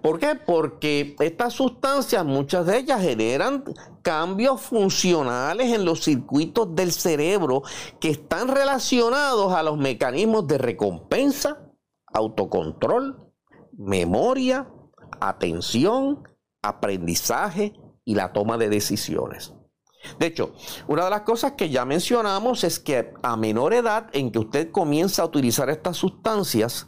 [0.00, 0.34] ¿Por qué?
[0.34, 3.62] Porque estas sustancias, muchas de ellas generan
[4.00, 7.62] cambios funcionales en los circuitos del cerebro
[8.00, 11.58] que están relacionados a los mecanismos de recompensa,
[12.06, 13.30] autocontrol,
[13.76, 14.66] memoria,
[15.20, 16.26] atención,
[16.62, 17.74] aprendizaje
[18.06, 19.52] y la toma de decisiones.
[20.18, 20.54] De hecho,
[20.86, 24.70] una de las cosas que ya mencionamos es que a menor edad en que usted
[24.70, 26.86] comienza a utilizar estas sustancias,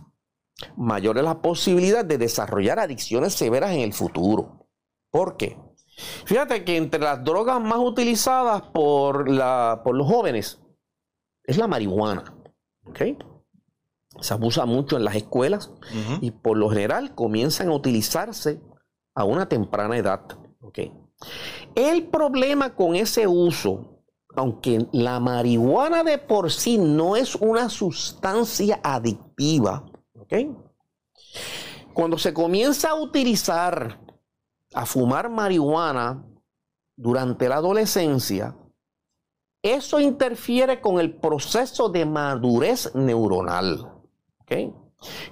[0.76, 4.66] mayor es la posibilidad de desarrollar adicciones severas en el futuro.
[5.10, 5.58] ¿Por qué?
[6.24, 10.60] Fíjate que entre las drogas más utilizadas por, la, por los jóvenes
[11.44, 12.34] es la marihuana.
[14.20, 15.72] Se abusa mucho en las escuelas
[16.20, 18.60] y por lo general comienzan a utilizarse
[19.14, 20.22] a una temprana edad.
[21.74, 24.02] El problema con ese uso,
[24.34, 29.89] aunque la marihuana de por sí no es una sustancia adictiva,
[31.92, 34.00] cuando se comienza a utilizar,
[34.74, 36.24] a fumar marihuana
[36.96, 38.56] durante la adolescencia,
[39.62, 43.92] eso interfiere con el proceso de madurez neuronal,
[44.46, 44.72] que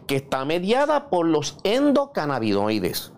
[0.08, 3.12] está mediada por los endocannabinoides.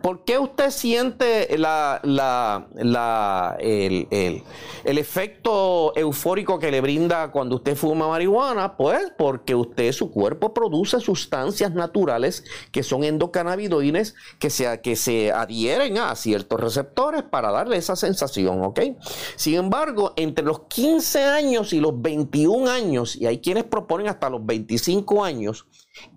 [0.00, 2.00] ¿Por qué usted siente la,
[3.58, 4.42] el,
[4.84, 8.78] efecto eufórico que le brinda cuando usted fuma marihuana?
[8.78, 15.30] Pues porque usted, su cuerpo produce sustancias naturales que son endocannabinoides que se, que se
[15.30, 18.80] adhieren a ciertos receptores para darle esa sensación, ¿ok?
[19.36, 24.30] Sin embargo, entre los 15 años y los 21 años, y hay quienes proponen hasta
[24.30, 25.66] los 25 años,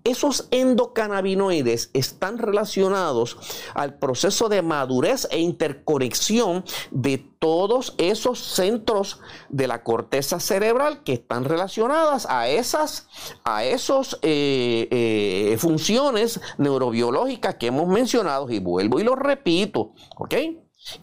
[0.04, 3.36] esos endocannabinoides están relacionados
[3.74, 11.14] al proceso de madurez e interconexión de todos esos centros de la corteza cerebral que
[11.14, 13.08] están relacionadas a esas
[13.44, 20.34] a esos, eh, eh, funciones neurobiológicas que hemos mencionado y vuelvo y lo repito, ¿ok?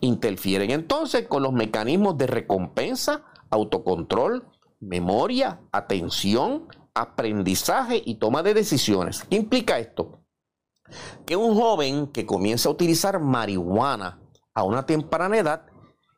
[0.02, 4.48] Interfieren entonces con los mecanismos de recompensa, autocontrol,
[4.80, 6.68] memoria, atención,
[7.02, 9.24] aprendizaje y toma de decisiones.
[9.30, 10.20] ¿Qué implica esto?
[11.26, 14.20] Que un joven que comienza a utilizar marihuana
[14.54, 15.66] a una temprana edad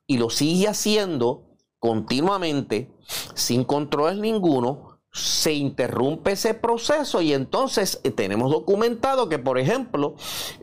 [0.07, 2.91] y lo sigue haciendo continuamente
[3.33, 10.15] sin control ninguno, se interrumpe ese proceso y entonces eh, tenemos documentado que, por ejemplo,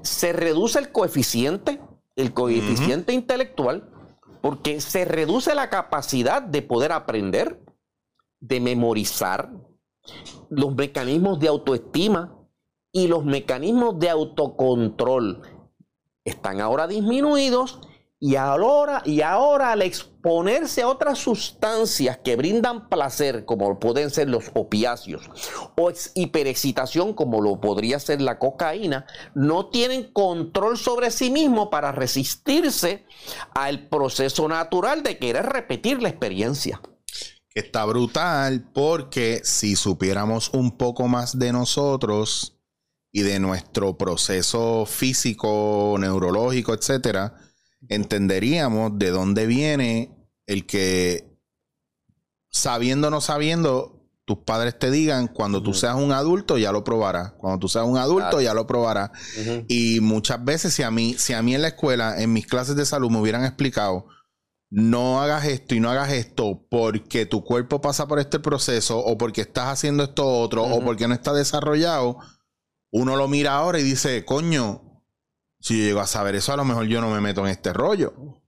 [0.03, 1.81] se reduce el coeficiente,
[2.15, 3.91] el coeficiente intelectual,
[4.41, 7.61] porque se reduce la capacidad de poder aprender,
[8.41, 9.51] de memorizar,
[10.51, 12.37] los mecanismos de autoestima
[12.93, 15.43] y los mecanismos de autocontrol
[16.25, 17.81] están ahora disminuidos
[18.19, 24.31] y ahora, y ahora al exponerse a otras sustancias que brindan placer, como pueden ser
[24.31, 25.29] los opiáceos,
[25.77, 31.93] o hiperexcitación, como lo podría ser la cocaína, no tienen control sobre sí mismo para
[31.93, 33.05] resistirse
[33.55, 36.81] al proceso natural de querer repetir la experiencia.
[37.57, 42.59] Está brutal porque si supiéramos un poco más de nosotros
[43.11, 47.39] y de nuestro proceso físico, neurológico, etcétera,
[47.89, 50.15] entenderíamos de dónde viene
[50.47, 51.35] el que
[52.51, 56.85] sabiendo o no sabiendo tus padres te digan cuando tú seas un adulto ya lo
[56.85, 57.33] probarás.
[57.39, 59.13] Cuando tú seas un adulto ya lo probarás
[59.67, 62.77] y muchas veces si a mí si a mí en la escuela en mis clases
[62.77, 64.09] de salud me hubieran explicado
[64.71, 69.17] no hagas esto y no hagas esto porque tu cuerpo pasa por este proceso o
[69.17, 72.19] porque estás haciendo esto otro o porque no está desarrollado,
[72.93, 75.05] uno lo mira ahora y dice, coño,
[75.61, 77.73] si yo llego a saber eso, a lo mejor yo no me meto en este
[77.73, 78.43] rollo.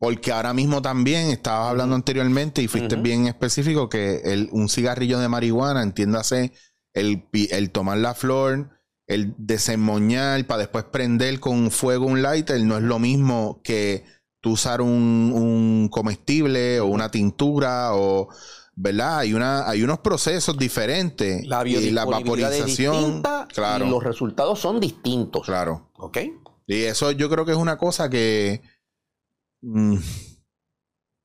[0.00, 5.18] Porque ahora mismo también estabas hablando anteriormente y fuiste bien específico que el, un cigarrillo
[5.18, 6.52] de marihuana, entiéndase,
[6.94, 8.70] el, el tomar la flor,
[9.08, 14.04] el desemmoñar para después prender con fuego un lighter, no es lo mismo que
[14.40, 18.28] tú usar un, comestible o una tintura o
[18.74, 19.18] ¿verdad?
[19.20, 23.22] Hay una hay unos procesos diferentes la y la vaporización,
[23.52, 23.86] claro.
[23.86, 25.44] Y los resultados son distintos.
[25.46, 25.90] Claro.
[25.96, 26.18] ¿Ok?
[26.66, 28.62] Y eso yo creo que es una cosa que
[29.62, 29.96] mm,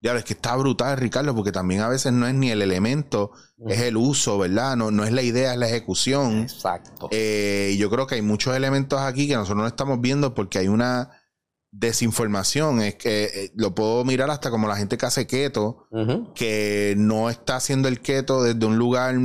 [0.04, 3.32] ya ves que está brutal, Ricardo, porque también a veces no es ni el elemento,
[3.68, 4.76] es el uso, ¿verdad?
[4.76, 6.42] No, no es la idea, es la ejecución.
[6.42, 7.08] Exacto.
[7.12, 10.68] Eh, yo creo que hay muchos elementos aquí que nosotros no estamos viendo porque hay
[10.68, 11.23] una
[11.74, 12.82] desinformación.
[12.82, 15.88] Es que eh, lo puedo mirar hasta como la gente que hace keto,
[16.36, 19.16] que no está haciendo el keto desde un lugar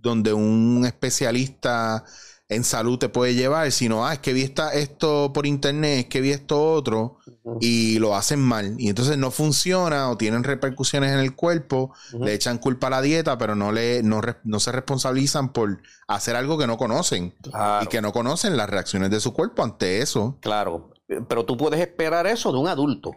[0.00, 2.04] donde un especialista
[2.48, 6.20] en salud te puede llevar, sino, ah, es que vi esto por internet, es que
[6.20, 7.18] vi esto otro,
[7.60, 8.76] y lo hacen mal.
[8.78, 13.02] Y entonces no funciona o tienen repercusiones en el cuerpo, le echan culpa a la
[13.02, 17.34] dieta, pero no, le, no, se responsabilizan por hacer algo que no conocen.
[17.82, 20.38] Y que no conocen las reacciones de su cuerpo ante eso.
[20.40, 20.92] Claro.
[21.06, 23.12] Pero tú puedes esperar eso de un adulto.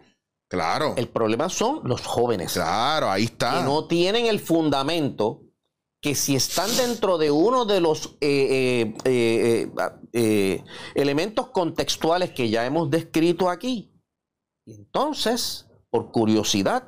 [0.48, 0.94] Claro.
[0.96, 2.54] El problema son los jóvenes.
[2.54, 3.58] Claro, ahí está.
[3.58, 5.42] Que no tienen el fundamento
[6.00, 9.70] que si están dentro de uno de los eh, eh,
[10.12, 10.64] eh,
[10.94, 13.92] elementos contextuales que ya hemos descrito aquí,
[14.66, 16.84] entonces por curiosidad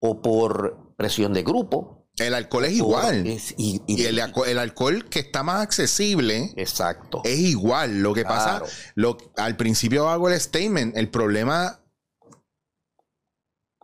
[0.00, 1.97] o por presión de grupo.
[2.18, 3.26] El alcohol es igual.
[3.26, 6.52] y, el, alcohol que está más accesible.
[6.56, 7.22] Exacto.
[7.24, 8.00] Es igual.
[8.00, 8.62] Lo que pasa,
[8.94, 10.96] lo, al principio hago el statement.
[10.96, 11.80] El problema.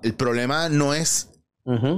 [0.03, 1.31] El problema no es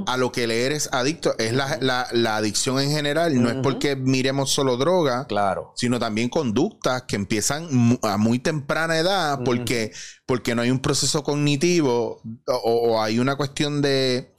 [0.07, 1.37] a lo que le eres adicto.
[1.39, 3.41] Es la, adicción en general.
[3.41, 5.73] No es porque miremos solo droga, claro.
[5.75, 9.93] sino también conductas que empiezan a muy temprana edad porque,
[10.25, 14.33] porque no hay un proceso cognitivo o, hay una cuestión de,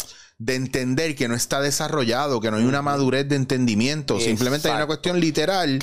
[0.46, 4.20] entender que no está desarrollado, que no hay una madurez de entendimiento.
[4.20, 5.80] Simplemente hay una cuestión literal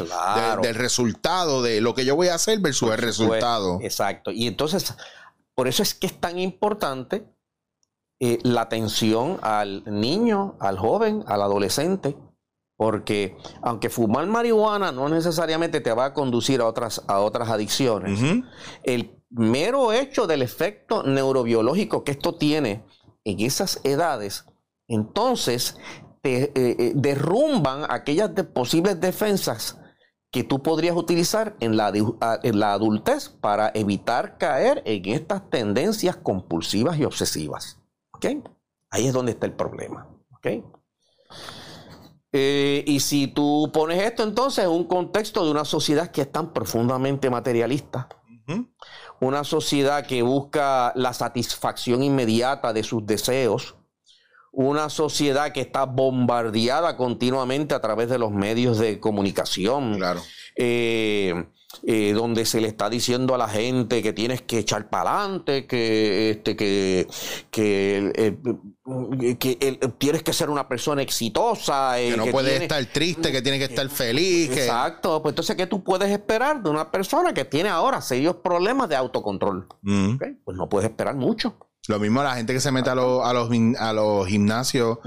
[0.62, 3.78] del resultado, de lo que yo voy a hacer versus el resultado.
[3.82, 4.30] Exacto.
[4.30, 4.94] Y entonces,
[5.54, 7.24] por eso es que es tan importante
[8.20, 12.16] eh, la atención al niño, al joven, al adolescente,
[12.76, 18.20] porque aunque fumar marihuana no necesariamente te va a conducir a otras, a otras adicciones,
[18.84, 22.84] el mero hecho del efecto neurobiológico que esto tiene
[23.24, 24.44] en esas edades,
[24.88, 25.76] entonces
[26.22, 29.78] te eh, eh, derrumban aquellas posibles defensas
[30.30, 37.04] que tú podrías utilizar en la, adultez para evitar caer en estas tendencias compulsivas y
[37.04, 37.78] obsesivas.
[38.90, 40.08] Ahí es donde está el problema.
[42.32, 46.32] Eh, y si tú pones esto entonces en un contexto de una sociedad que es
[46.32, 48.08] tan profundamente materialista,
[49.20, 53.74] una sociedad que busca la satisfacción inmediata de sus deseos,
[54.52, 59.96] una sociedad que está bombardeada continuamente a través de los medios de comunicación.
[59.96, 60.22] Claro.
[60.56, 61.46] Eh,
[61.82, 65.66] eh, donde se le está diciendo a la gente que tienes que echar para adelante,
[65.66, 67.06] que, este, que,
[67.50, 71.94] que, eh, que tienes que ser una persona exitosa.
[71.96, 74.50] que no puedes estar triste, que tienes que estar feliz.
[74.50, 75.22] Exacto.
[75.22, 78.96] Pues entonces, ¿qué tú puedes esperar de una persona que tiene ahora serios problemas de
[78.96, 79.66] autocontrol?
[79.82, 80.16] Mm.
[80.44, 81.56] Pues no puedes esperar mucho.
[81.86, 84.98] Lo mismo la gente que se mete a, los, a, los, a los gimnasios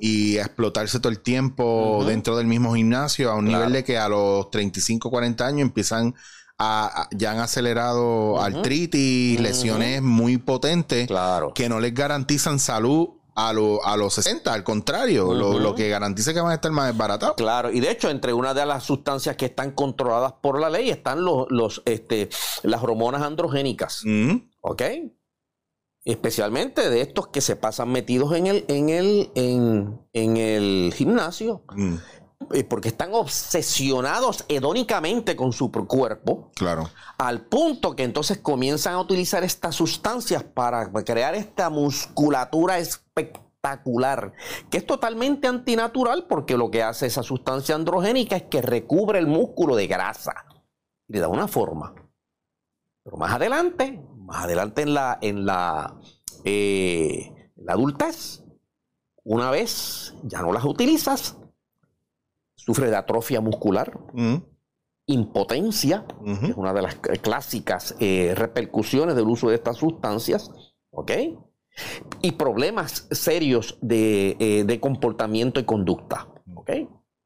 [0.00, 4.08] y explotarse todo el tiempo dentro del mismo gimnasio a un nivel de que a
[4.08, 6.14] los 35, 40 años empiezan
[6.58, 11.08] a, ya han acelerado artritis, lesiones muy potentes
[11.54, 16.40] que no les garantizan salud a, a los 60, al contrario, lo, que garantiza que
[16.40, 17.36] van a estar más desbaratados.
[17.36, 20.90] Claro, y de hecho, entre una de las sustancias que están controladas por la ley
[20.90, 22.28] están los, los este,
[22.62, 24.02] las hormonas androgénicas.
[24.60, 24.82] ¿Ok?
[26.04, 31.96] Especialmente de estos que se pasan metidos en el, en el, en, el gimnasio, mm.
[32.68, 36.90] porque están obsesionados hedónicamente con su cuerpo, claro.
[37.18, 44.32] al punto que entonces comienzan a utilizar estas sustancias para crear esta musculatura espectacular,
[44.70, 49.28] que es totalmente antinatural porque lo que hace esa sustancia androgénica es que recubre el
[49.28, 50.46] músculo de grasa
[51.06, 51.94] y le da una forma.
[53.04, 54.00] Pero más adelante,
[54.32, 55.94] más adelante en la, en la,
[56.44, 58.42] eh, la adultez,
[59.24, 61.36] una vez ya no las utilizas,
[62.54, 64.36] sufre de atrofia muscular, mm.
[65.06, 70.50] impotencia, que es una de las clásicas eh, repercusiones del uso de estas sustancias,
[70.90, 71.10] ¿ok?
[72.22, 76.70] Y problemas serios de, eh, de comportamiento y conducta, ¿ok?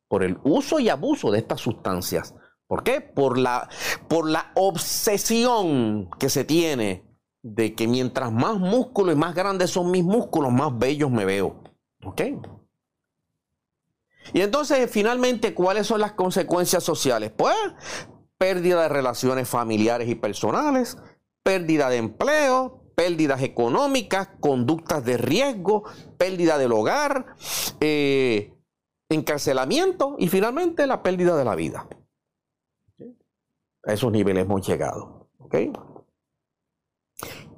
[0.09, 2.35] Por el uso y abuso de estas sustancias.
[2.67, 3.01] ¿Por qué?
[3.01, 3.69] Por la,
[4.09, 7.05] por la obsesión que se tiene
[7.43, 11.63] de que mientras más músculos y más grandes son mis músculos, más bellos me veo.
[12.05, 12.23] ¿Ok?
[14.33, 17.31] Y entonces, finalmente, ¿cuáles son las consecuencias sociales?
[17.37, 17.55] Pues,
[18.39, 20.99] pérdida de relaciones familiares y personales,
[21.45, 25.85] pérdida de empleo, pérdidas económicas, conductas de riesgo,
[26.19, 27.37] pérdida del hogar,
[27.81, 28.55] eh,
[29.09, 31.87] encarcelamiento y finalmente la pérdida de la vida.
[33.87, 35.29] A esos niveles hemos llegado.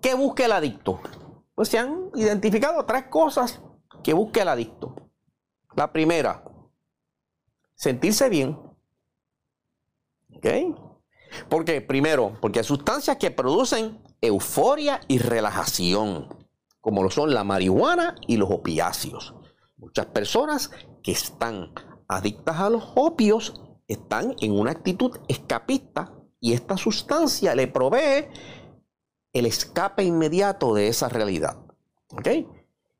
[0.00, 1.00] ¿Qué busca el adicto?
[1.54, 3.62] Pues se han identificado tres cosas
[4.04, 4.94] que busca el adicto.
[5.74, 6.44] La primera,
[7.74, 8.58] sentirse bien.
[10.36, 10.46] ¿Ok?
[11.48, 11.80] ¿Por qué?
[11.80, 16.28] Primero, porque hay sustancias que producen euforia y relajación,
[16.80, 19.34] como lo son la marihuana y los opiáceos.
[19.78, 20.70] Muchas personas
[21.02, 21.72] que están
[22.06, 28.28] adictas a los opios están en una actitud escapista y esta sustancia le provee
[29.32, 31.58] el escape inmediato de esa realidad.
[32.10, 32.28] ¿Ok?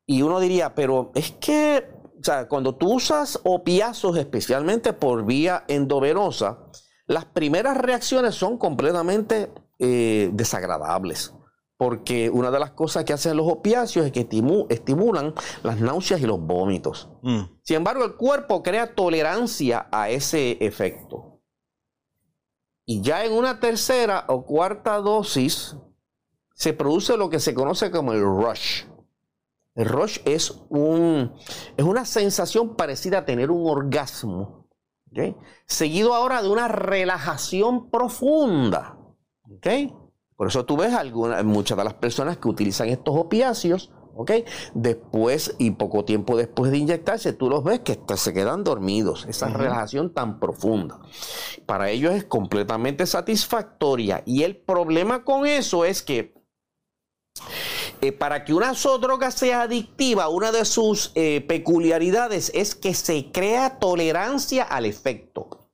[0.05, 1.87] Y uno diría, pero es que,
[2.19, 6.59] o sea, cuando tú usas opiazos, especialmente por vía endovenosa,
[7.05, 11.33] las primeras reacciones son completamente eh, desagradables.
[11.77, 14.27] Porque una de las cosas que hacen los opiáceos es que
[14.69, 15.33] estimulan
[15.63, 17.09] las náuseas y los vómitos.
[17.21, 17.41] Mm.
[17.63, 21.28] Sin embargo, el cuerpo crea tolerancia a ese efecto.
[22.89, 25.75] Y ya en una tercera o cuarta dosis,
[26.55, 28.85] se produce lo que se conoce como el rush.
[29.75, 31.31] El rush es, un,
[31.77, 34.67] es una sensación parecida a tener un orgasmo,
[35.67, 38.97] seguido ahora de una relajación profunda.
[40.35, 44.31] Por eso tú ves algunas, muchas de las personas que utilizan estos opiáceos ¿ok?
[44.73, 49.47] Después y poco tiempo después de inyectarse, tú los ves que se quedan dormidos, esa
[49.47, 50.99] relajación tan profunda.
[51.65, 56.33] Para ellos es completamente satisfactoria y el problema con eso es que
[58.01, 63.31] eh, para que una droga sea adictiva, una de sus eh, peculiaridades es que se
[63.31, 65.71] crea tolerancia al efecto.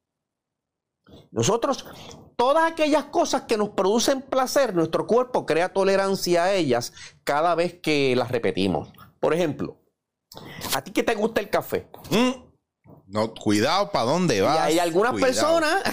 [1.31, 1.87] Nosotros
[2.35, 7.79] todas aquellas cosas que nos producen placer, nuestro cuerpo crea tolerancia a ellas cada vez
[7.81, 8.89] que las repetimos.
[9.19, 9.77] Por ejemplo,
[10.73, 11.87] ¿a ti qué te gusta el café?
[12.09, 12.45] Mm.
[13.07, 14.57] No, cuidado para dónde vas.
[14.57, 15.83] Y hay algunas personas.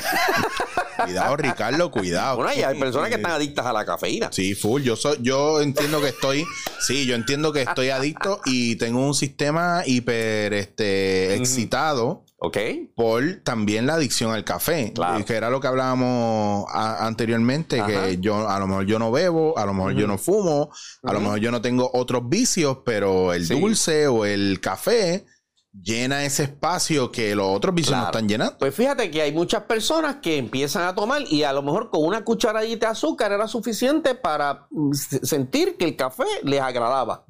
[1.05, 2.37] cuidado, Ricardo, cuidado.
[2.37, 4.31] Bueno, hay personas que están adictas a la cafeína.
[4.33, 4.83] Sí, full.
[4.83, 6.47] Yo soy, yo entiendo que estoy,
[6.81, 12.59] sí, yo entiendo que estoy adicto y tengo un sistema hiper este, excitado Ok.
[12.97, 14.93] Por también la adicción al café.
[14.93, 15.25] Claro.
[15.25, 19.65] Que era lo que hablábamos anteriormente, que yo a lo mejor yo no bebo, a
[19.65, 20.73] lo mejor yo no fumo,
[21.05, 25.25] a lo mejor yo no tengo otros vicios, pero el dulce o el café
[25.73, 28.59] llena ese espacio que los otros vicios no están llenando.
[28.59, 32.05] Pues fíjate que hay muchas personas que empiezan a tomar y a lo mejor con
[32.05, 37.25] una cucharadita de azúcar era suficiente para mm, sentir que el café les agradaba.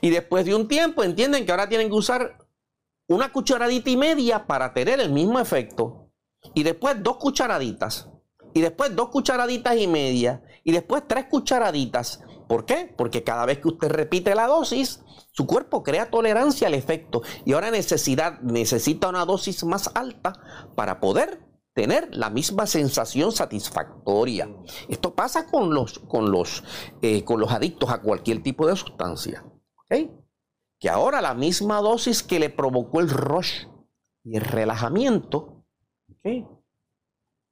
[0.00, 2.36] Y después de un tiempo entienden que ahora tienen que usar
[3.06, 6.10] una cucharadita y media para tener el mismo efecto.
[6.54, 8.08] Y después dos cucharaditas.
[8.52, 10.42] Y después dos cucharaditas y media.
[10.62, 12.20] Y después tres cucharaditas.
[12.48, 12.92] ¿Por qué?
[12.96, 15.02] Porque cada vez que usted repite la dosis,
[15.32, 17.22] su cuerpo crea tolerancia al efecto.
[17.44, 20.34] Y ahora necesidad, necesita una dosis más alta
[20.74, 21.40] para poder
[21.74, 24.48] tener la misma sensación satisfactoria.
[24.88, 26.62] Esto pasa con los, con los,
[27.02, 29.44] eh, con los adictos a cualquier tipo de sustancia.
[29.84, 30.10] ¿okay?
[30.84, 33.64] Que ahora la misma dosis que le provocó el rush
[34.22, 35.64] y el relajamiento,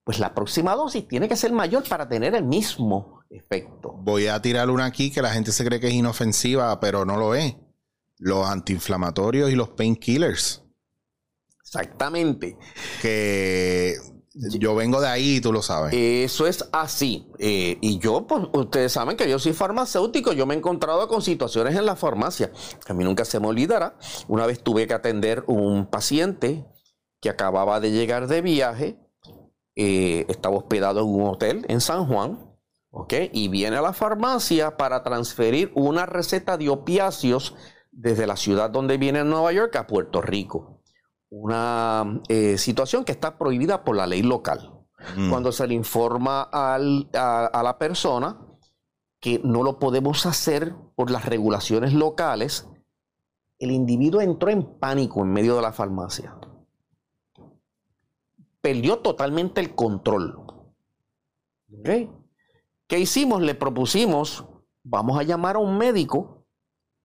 [0.05, 3.95] pues la próxima dosis tiene que ser mayor para tener el mismo efecto.
[3.95, 7.17] Voy a tirar una aquí que la gente se cree que es inofensiva, pero no
[7.17, 7.57] lo es.
[8.19, 10.63] Los antiinflamatorios y los painkillers.
[11.63, 12.59] Exactamente.
[13.01, 13.97] Que
[14.35, 15.93] yo vengo de ahí, tú lo sabes.
[15.95, 17.29] Eso es así.
[17.39, 20.33] Eh, y yo, pues, ustedes saben que yo soy farmacéutico.
[20.33, 22.51] Yo me he encontrado con situaciones en la farmacia
[22.89, 23.97] a mí nunca se me olvidará.
[24.29, 26.65] Una vez tuve que atender un paciente
[27.21, 28.99] que acababa de llegar de viaje.
[29.75, 32.53] Eh, estaba hospedado en un hotel en San Juan.
[32.91, 33.15] ¿ok?
[33.33, 37.55] Y viene a la farmacia para transferir una receta de opiáceos
[37.91, 40.72] desde la ciudad donde viene en Nueva York a Puerto Rico
[41.33, 44.71] una eh, situación que está prohibida por la ley local.
[45.17, 45.31] Mm.
[45.31, 48.39] Cuando se le informa a, la persona
[49.19, 52.69] que no lo podemos hacer por las regulaciones locales,
[53.59, 56.37] el individuo entró en pánico en medio de la farmacia.
[58.61, 60.39] Perdió totalmente el control.
[61.83, 63.41] ¿Qué hicimos?
[63.41, 64.45] Le propusimos,
[64.83, 66.45] vamos a llamar a un médico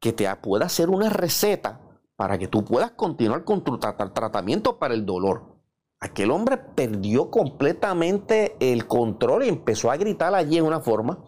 [0.01, 1.86] que te pueda hacer una receta
[2.17, 5.55] para que tú puedas continuar con tu tratamiento para el dolor.
[5.99, 11.19] Aquel hombre perdió completamente el control y empezó a gritar allí en una forma.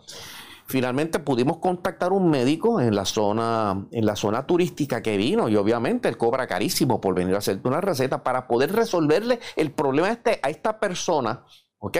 [0.65, 5.55] Finalmente pudimos contactar un médico en la zona, en la zona turística que vino y
[5.55, 10.09] obviamente él cobra carísimo por venir a hacerte una receta para poder resolverle el problema
[10.09, 11.43] a, este, a esta persona,
[11.79, 11.97] ¿ok?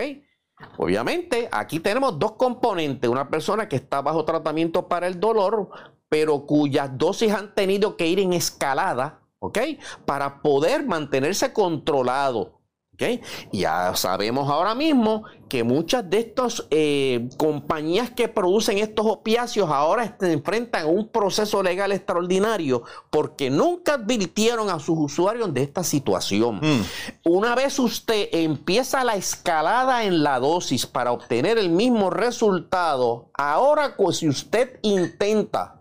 [0.76, 3.08] Obviamente, aquí tenemos dos componentes.
[3.08, 5.70] Una persona que está bajo tratamiento para el dolor,
[6.10, 9.58] pero cuyas dosis han tenido que ir en escalada, ¿ok?
[10.04, 12.60] Para poder mantenerse controlado.
[12.94, 13.22] ¿ok?
[13.52, 20.16] Ya sabemos ahora mismo que muchas de estas eh, compañías que producen estos opiáceos ahora
[20.18, 25.84] se enfrentan a un proceso legal extraordinario porque nunca advirtieron a sus usuarios de esta
[25.84, 26.56] situación.
[26.56, 26.82] Mm.
[27.24, 33.94] Una vez usted empieza la escalada en la dosis para obtener el mismo resultado, ahora
[33.96, 35.79] pues, si usted intenta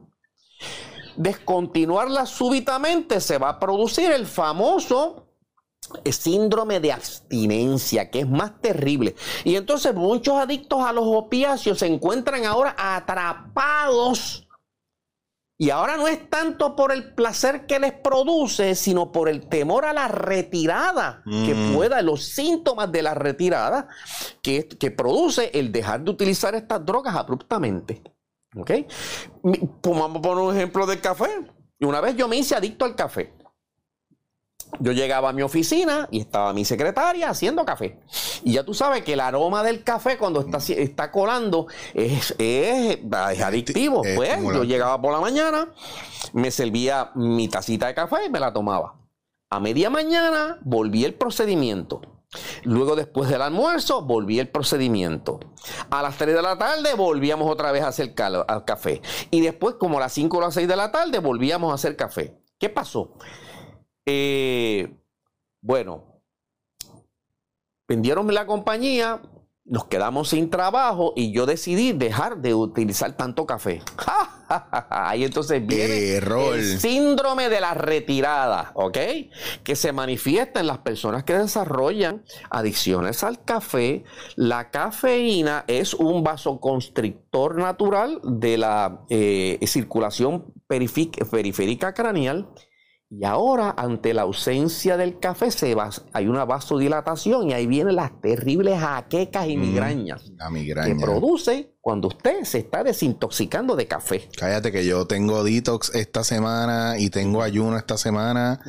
[1.16, 5.26] descontinuarla súbitamente, se va a producir el famoso
[6.05, 9.16] síndrome de abstinencia, que es más terrible.
[9.43, 14.45] Y entonces muchos adictos a los opiáceos se encuentran ahora atrapados.
[15.62, 19.84] Y ahora no es tanto por el placer que les produce, sino por el temor
[19.84, 21.76] a la retirada que mm.
[21.76, 23.89] pueda, los síntomas de la retirada
[24.41, 28.01] que, que produce el dejar de utilizar estas drogas abruptamente.
[28.56, 28.72] ¿Ok?
[29.84, 31.30] Vamos a poner un ejemplo del café.
[31.82, 33.34] Una vez yo me hice adicto al café.
[34.80, 38.00] yo llegaba a mi oficina y estaba mi secretaria haciendo café.
[38.43, 43.00] Y ya tú sabes que el aroma del café cuando está, está colando es, es,
[43.14, 44.04] adictivo.
[44.16, 45.72] pues yo llegaba por la mañana,
[46.34, 48.95] me servía mi tacita de café y me la tomaba.
[49.52, 52.18] A media mañana volví el procedimiento.
[52.63, 55.39] Luego, después del almuerzo, volví el procedimiento.
[55.89, 59.01] A las 3 de la tarde volvíamos otra vez a hacer café.
[59.32, 61.95] Y después, como a las 5 o las 6 de la tarde, volvíamos a hacer
[61.95, 62.39] café.
[62.59, 63.15] ¿Qué pasó?
[64.05, 64.95] Eh,
[65.61, 66.21] bueno,
[67.88, 69.21] vendieron la compañía,
[69.70, 73.82] nos quedamos sin trabajo y yo decidí dejar de utilizar tanto café.
[74.89, 78.97] Ahí entonces viene el síndrome de la retirada, ¿ok?
[79.63, 84.03] Que se manifiesta en las personas que desarrollan adicciones al café.
[84.36, 92.49] La cafeína es un vasoconstrictor natural de la eh, circulación periférica craneal
[93.12, 95.76] y ahora, ante la ausencia del café, se
[96.14, 100.93] hay una vasodilatación y ahí vienen las terribles jaquecas y mm, migrañas la migraña.
[100.93, 104.30] que produce cuando usted se está desintoxicando de café.
[104.38, 108.62] Cállate que yo tengo detox esta semana y tengo ayuno esta semana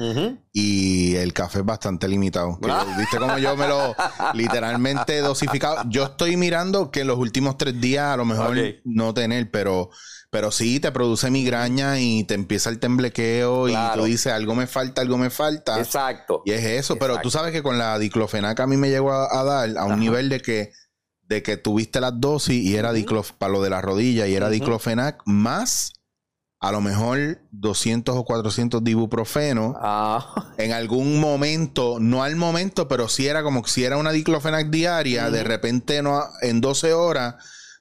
[0.55, 2.59] y el café es bastante limitado.
[2.99, 3.95] Viste como yo me lo
[4.33, 5.83] literalmente dosificado.
[5.91, 9.91] Yo estoy mirando que en los últimos tres días a lo mejor no tener, pero
[10.31, 14.69] pero sí, te produce migraña y te empieza el temblequeo y tú dices, algo me
[14.69, 15.79] falta, algo me falta.
[15.79, 16.43] Exacto.
[16.47, 16.97] Y es eso.
[16.97, 19.99] Pero tú sabes que con la diclofenac a mí me llegó a, dar a un
[19.99, 20.73] nivel de que,
[21.23, 24.49] de que tuviste las dosis y era diclof para lo de la rodilla y era
[24.51, 25.95] diclofenac más
[26.61, 29.75] a lo mejor 200 o 400 de ibuprofeno.
[29.81, 30.53] Ah.
[30.59, 35.31] En algún momento, no al momento, pero sí era como si era una diclofenac diaria,
[35.31, 37.37] de repente no, en 12 horas,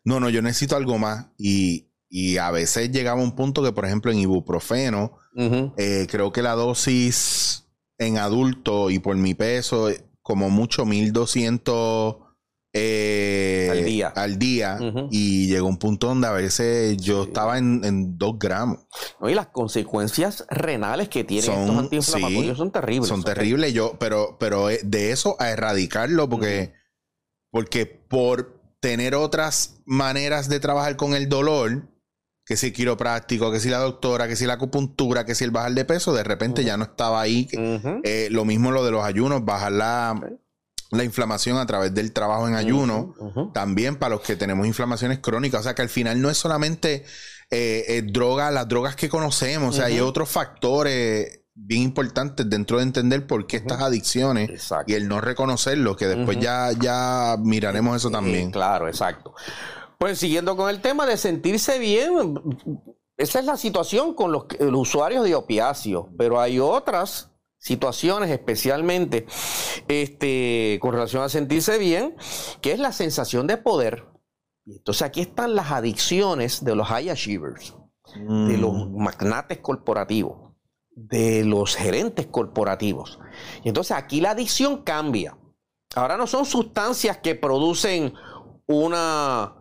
[0.06, 1.28] no, no, yo necesito algo más.
[1.38, 5.18] Y, y a veces llegaba un punto que, por ejemplo, en ibuprofeno,
[5.78, 9.90] eh, creo que la dosis en adulto y por mi peso,
[10.22, 12.18] como mucho 1200
[12.72, 14.08] eh, al día.
[14.10, 14.78] Al día
[15.10, 18.80] Y llegó un punto donde a veces yo estaba en, 2 gramos.
[19.28, 23.10] y las consecuencias renales que tienen son, estos antiinflamatorios son terribles.
[23.10, 26.74] Son terribles, yo, pero, pero eh, de eso a erradicarlo, porque,
[27.50, 31.88] porque por tener otras maneras de trabajar con el dolor,
[32.50, 35.52] que si el quiropráctico, que si la doctora, que si la acupuntura, que si el
[35.52, 37.48] bajar de peso, de repente ya no estaba ahí.
[38.04, 40.20] Eh, lo mismo lo de los ayunos, bajar la,
[41.04, 43.14] inflamación a través del trabajo en ayuno,
[43.54, 45.60] también para los que tenemos inflamaciones crónicas.
[45.60, 47.06] O sea que al final no es solamente
[47.52, 52.78] eh, eh droga, las drogas que conocemos, o sea, hay otros factores bien importantes dentro
[52.78, 54.50] de entender por qué estas adicciones
[54.88, 58.50] y el no reconocerlo, que después ya, ya miraremos eso también.
[58.50, 59.36] claro, exacto.
[60.00, 62.42] Pues siguiendo con el tema de sentirse bien,
[63.18, 69.28] esa es la situación con los, usuarios de opiáceos, pero hay otras situaciones especialmente
[69.90, 72.16] este, con relación a sentirse bien,
[72.62, 74.06] que es la sensación de poder.
[74.66, 77.76] Entonces aquí están las adicciones de los high achievers,
[78.16, 79.04] de los mm.
[79.04, 80.54] magnates corporativos,
[80.92, 83.20] de los gerentes corporativos.
[83.66, 85.38] Y entonces aquí la adicción cambia.
[85.94, 88.14] Ahora no son sustancias que producen
[88.66, 89.59] una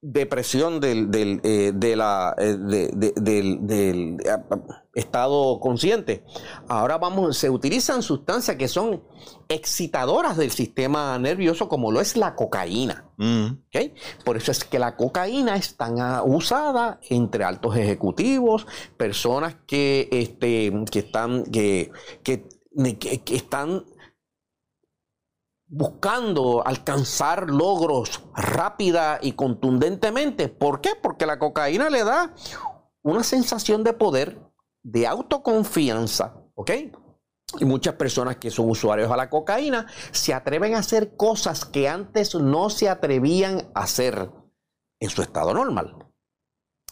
[0.00, 4.38] depresión del, del, eh, de la, eh, del, del eh,
[4.94, 6.24] estado consciente.
[6.68, 9.02] Ahora vamos, se utilizan sustancias que son
[9.48, 13.06] excitadoras del sistema nervioso, como lo es la cocaína.
[13.16, 13.46] Mm.
[14.24, 20.08] Por eso es que la cocaína es tan ah, usada entre altos ejecutivos, personas que,
[20.12, 21.90] este, que están, que,
[22.22, 22.44] que,
[23.24, 23.84] que están
[25.68, 30.48] buscando alcanzar logros rápida y contundentemente.
[30.48, 30.90] ¿Por qué?
[31.00, 32.34] Porque la cocaína le da
[33.02, 34.40] una sensación de poder,
[34.82, 36.70] de autoconfianza, ¿ok?
[37.60, 41.88] Y muchas personas que son usuarios a la cocaína se atreven a hacer cosas que
[41.88, 44.30] antes no se atrevían a hacer
[45.00, 45.96] en su estado normal.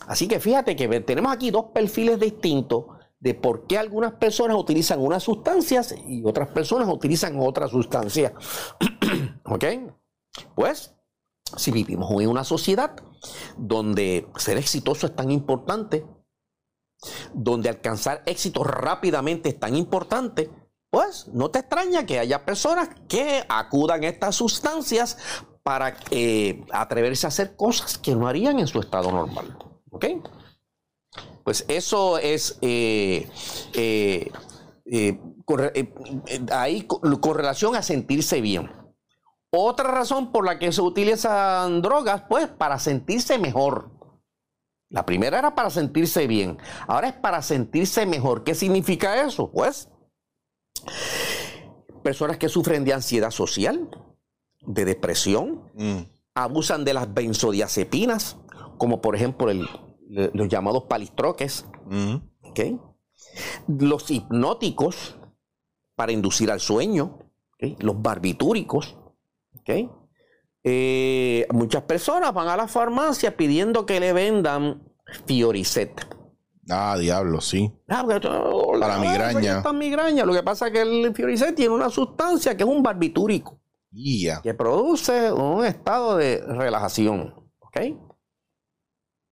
[0.06, 2.84] Así que fíjate que tenemos aquí dos perfiles distintos
[3.20, 8.32] de por qué algunas personas utilizan unas sustancias y otras personas utilizan otras sustancias.
[9.44, 9.64] ¿Ok?
[10.54, 10.94] Pues,
[11.56, 12.96] si vivimos en una sociedad
[13.56, 16.04] donde ser exitoso es tan importante,
[17.32, 20.50] donde alcanzar éxito rápidamente es tan importante,
[20.90, 25.18] pues no te extraña que haya personas que acudan a estas sustancias
[25.62, 29.58] para eh, atreverse a hacer cosas que no harían en su estado normal.
[29.90, 30.06] ¿Ok?
[31.46, 33.28] Pues eso es eh,
[33.72, 34.32] eh,
[34.84, 35.20] eh,
[36.50, 38.68] ahí con relación a sentirse bien.
[39.52, 43.92] Otra razón por la que se utilizan drogas, pues para sentirse mejor.
[44.88, 48.42] La primera era para sentirse bien, ahora es para sentirse mejor.
[48.42, 49.48] ¿Qué significa eso?
[49.52, 49.88] Pues
[52.02, 53.88] personas que sufren de ansiedad social,
[54.62, 55.98] de depresión, mm.
[56.34, 58.36] abusan de las benzodiazepinas,
[58.78, 59.48] como por ejemplo
[60.08, 61.66] los llamados palistroques,
[63.68, 65.18] los hipnóticos
[65.94, 67.18] para inducir al sueño,
[67.78, 68.96] los barbitúricos.
[70.62, 74.82] Eh, muchas personas van a la farmacia pidiendo que le vendan
[75.26, 76.16] Fioricet.
[76.68, 77.72] Ah, diablo, sí.
[77.88, 79.62] Ah, para migraña.
[79.72, 80.24] migraña.
[80.24, 83.60] Lo que pasa es que el Fioricet tiene una sustancia que es un barbitúrico.
[84.42, 87.34] Que produce un estado de relajación.
[87.60, 87.80] ¿Ok?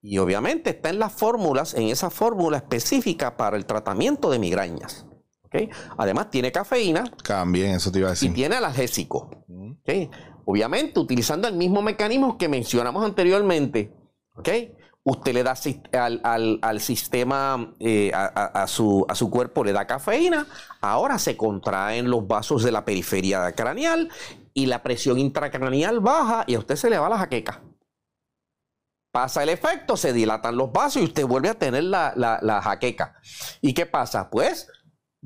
[0.06, 5.06] Y obviamente está en las fórmulas, en esa fórmula específica para el tratamiento de migrañas.
[5.44, 5.70] ¿Ok?
[5.96, 7.04] Además tiene cafeína.
[7.26, 8.30] También, eso te iba a decir.
[8.30, 9.30] Y tiene analgésico.
[9.48, 10.10] ¿Ok?
[10.44, 13.94] Obviamente utilizando el mismo mecanismo que mencionamos anteriormente.
[14.36, 14.48] ¿Ok?
[15.06, 15.54] usted le da
[16.62, 20.46] al, sistema, eh, a, su, a, su, cuerpo le da cafeína,
[20.80, 24.10] ahora se contraen los vasos de la periferia craneal
[24.54, 27.60] y la presión intracraneal baja y a usted se le va la jaqueca.
[29.14, 33.14] Pasa el efecto, se dilatan los vasos y usted vuelve a tener la, jaqueca.
[33.60, 34.28] ¿Y qué pasa?
[34.28, 34.66] Pues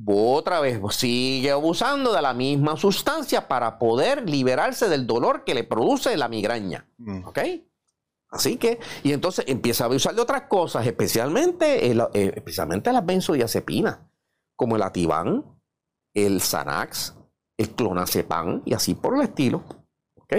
[0.06, 5.64] otra vez sigue abusando de la misma sustancia para poder liberarse del dolor que le
[5.64, 6.86] produce la migraña.
[6.98, 7.24] Mm.
[7.28, 7.38] ¿Ok?
[8.28, 14.00] Así que, y entonces empieza a abusar de otras cosas, especialmente, eh, especialmente las benzodiazepinas,
[14.54, 15.46] como el Ativan,
[16.12, 17.16] el Xanax,
[17.56, 19.64] el clonazepam y así por el estilo.
[20.16, 20.34] ¿Ok?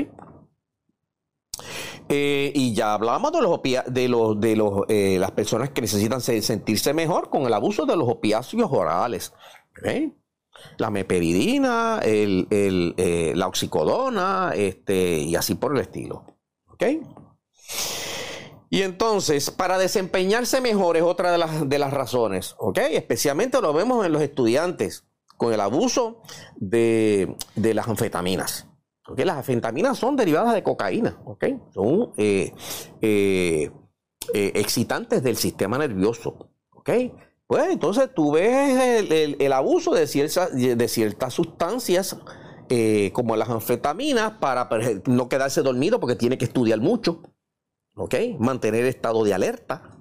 [2.10, 6.22] Eh, y ya hablamos de los de los de los eh, las personas que necesitan
[6.22, 9.34] sentirse mejor con el abuso de los opiáceos orales.
[10.78, 16.26] La meperidina, el, eh, la oxicodona, este, y así por el estilo.
[16.68, 16.84] ¿Ok?
[18.70, 22.78] Y entonces, para desempeñarse mejor es otra de las, de las razones, ¿ok?
[22.92, 25.06] Especialmente lo vemos en los estudiantes
[25.38, 26.22] con el abuso
[26.58, 28.68] de, las anfetaminas.
[29.18, 31.18] Las anfetaminas son derivadas de cocaína,
[31.74, 32.54] son eh,
[33.02, 33.72] eh,
[34.34, 36.50] eh, excitantes del sistema nervioso.
[37.48, 40.06] Pues entonces tú ves el, abuso de,
[40.76, 42.18] de ciertas sustancias
[43.14, 44.70] como las anfetaminas para
[45.06, 47.22] no quedarse dormido porque tiene que estudiar mucho,
[48.40, 50.00] mantener estado de alerta.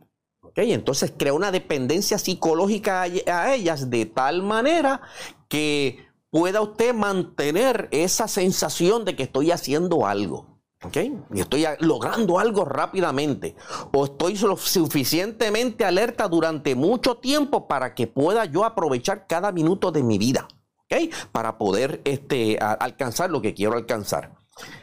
[0.55, 5.03] Entonces crea una dependencia psicológica a ellas de tal manera
[5.49, 10.59] que pueda usted mantener esa sensación de que estoy haciendo algo.
[10.85, 10.97] ¿Ok?
[11.35, 13.57] Y estoy logrando algo rápidamente.
[13.93, 20.05] O estoy suficientemente alerta durante mucho tiempo para que pueda yo aprovechar cada minuto de
[20.05, 20.47] mi vida.
[20.85, 21.13] ¿Ok?
[21.33, 24.37] Para poder este, alcanzar lo que quiero alcanzar.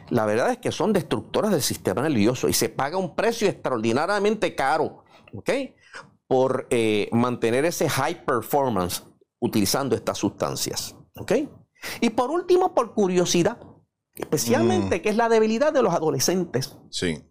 [0.09, 4.55] La verdad es que son destructoras del sistema nervioso y se paga un precio extraordinariamente
[4.55, 5.49] caro ¿ok?
[6.27, 9.03] Por eh, mantener ese high performance
[9.39, 11.31] utilizando estas sustancias, ¿ok?
[12.01, 13.59] Y por último, por curiosidad,
[14.15, 15.01] especialmente, mm.
[15.01, 16.77] que es la debilidad de los adolescentes.
[16.89, 17.23] Sí.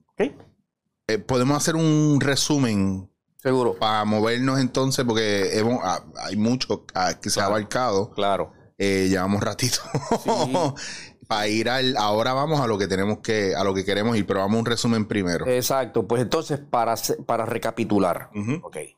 [1.07, 3.11] Eh, podemos hacer un resumen.
[3.37, 3.75] Seguro.
[3.75, 8.11] Para movernos entonces, porque ah, hay mucho ah, que se ha abarcado.
[8.13, 8.53] Claro.
[8.79, 9.81] Eh, llevamos ratito.
[10.23, 10.31] Sí.
[11.27, 14.27] para ir al ahora vamos a lo que tenemos que a lo que queremos ir,
[14.27, 15.47] pero vamos a un resumen primero.
[15.47, 16.95] Exacto, pues entonces para,
[17.27, 18.31] para recapitular,
[18.73, 18.95] ¿qué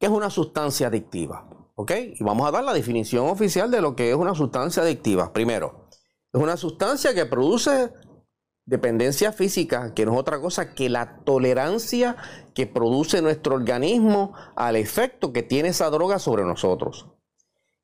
[0.00, 1.48] es una sustancia adictiva?
[1.76, 1.92] ¿Ok?
[2.14, 5.32] Y vamos a dar la definición oficial de lo que es una sustancia adictiva.
[5.32, 5.88] Primero,
[6.32, 7.92] es una sustancia que produce
[8.64, 12.16] dependencia física, que no es otra cosa que la tolerancia
[12.54, 17.06] que produce nuestro organismo al efecto que tiene esa droga sobre nosotros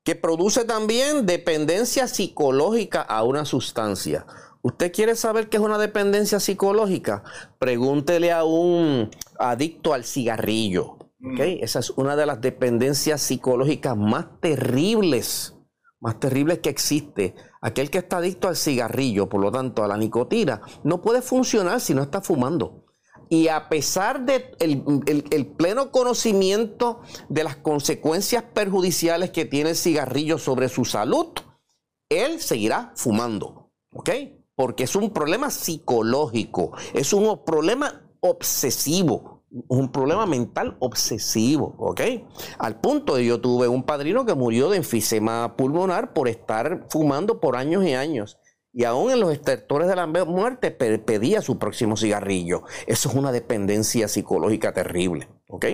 [0.03, 4.25] que produce también dependencia psicológica a una sustancia.
[4.61, 7.23] ¿Usted quiere saber qué es una dependencia psicológica?
[7.57, 10.97] Pregúntele a un adicto al cigarrillo.
[11.23, 11.39] Mm.
[11.39, 15.55] Esa es una de las dependencias psicológicas más terribles,
[16.01, 17.33] más terribles que existe.
[17.61, 21.79] Aquel que está adicto al cigarrillo, por lo tanto a la nicotina, no puede funcionar
[21.79, 22.83] si no está fumando.
[23.29, 26.99] Y a pesar de el, pleno conocimiento
[27.29, 31.27] de las consecuencias perjudiciales que tiene el cigarrillo sobre su salud,
[32.09, 33.71] él seguirá fumando.
[33.93, 34.09] ¿Ok?
[34.55, 39.32] Porque es un problema psicológico, es un problema obsesivo,
[39.67, 42.01] un problema mental obsesivo, ¿ok?
[42.57, 47.39] Al punto de yo tuve un padrino que murió de enfisema pulmonar por estar fumando
[47.39, 48.39] por años y años
[48.73, 52.63] y aún en los estertores de la muerte pedía su próximo cigarrillo.
[52.87, 55.29] Eso es una dependencia psicológica terrible.
[55.47, 55.65] ¿ok?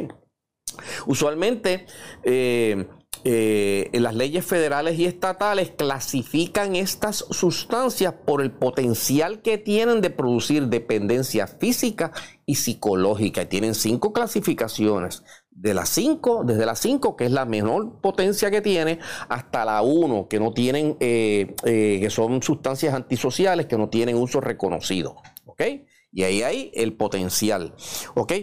[1.08, 1.86] Usualmente
[2.24, 2.88] eh,
[3.24, 10.10] eh, las leyes federales y estatales clasifican estas sustancias por el potencial que tienen de
[10.10, 12.12] producir dependencia física
[12.46, 13.42] y psicológica.
[13.42, 18.50] Y tienen cinco clasificaciones de las 5, desde la 5, que es la menor potencia
[18.50, 23.78] que tiene, hasta la 1, que no tienen, eh, eh, que son sustancias antisociales que
[23.78, 25.18] no tienen uso reconocido.
[25.46, 25.62] ¿Ok?
[26.14, 27.76] Y ahí hay el potencial.
[28.16, 28.34] ¿Ok?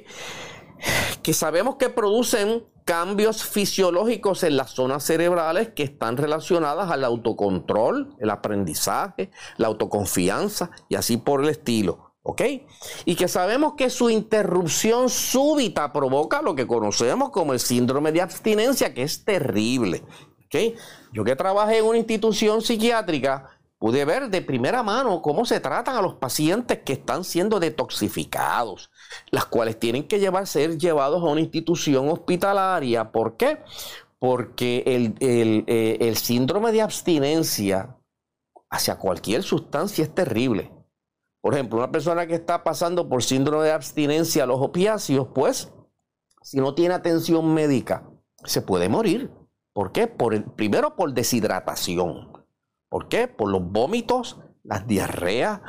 [1.22, 8.14] Que sabemos que producen cambios fisiológicos en las zonas cerebrales que están relacionadas al autocontrol,
[8.20, 12.14] el aprendizaje, la autoconfianza y así por el estilo.
[12.22, 12.42] ¿Ok?
[13.04, 18.22] Y que sabemos que su interrupción súbita provoca lo que conocemos como el síndrome de
[18.22, 20.02] abstinencia, que es terrible.
[20.46, 20.78] ¿Ok?
[21.12, 25.96] Yo que trabajé en una institución psiquiátrica, pude ver de primera mano cómo se tratan
[25.96, 28.90] a los pacientes que están siendo detoxificados,
[29.30, 33.12] las cuales tienen que ser llevados a una institución hospitalaria.
[33.12, 33.58] ¿Por qué?
[34.18, 37.96] Porque el, eh, el síndrome de abstinencia
[38.70, 40.72] hacia cualquier sustancia es terrible.
[41.40, 45.72] Por ejemplo, una persona que está pasando por síndrome de abstinencia a los opiáceos, pues,
[46.42, 48.10] si no tiene atención médica,
[48.44, 49.30] se puede morir.
[49.72, 50.06] ¿Por qué?
[50.06, 52.32] Por el, primero por deshidratación.
[52.88, 53.28] ¿Por qué?
[53.28, 55.60] Por los vómitos, las diarreas,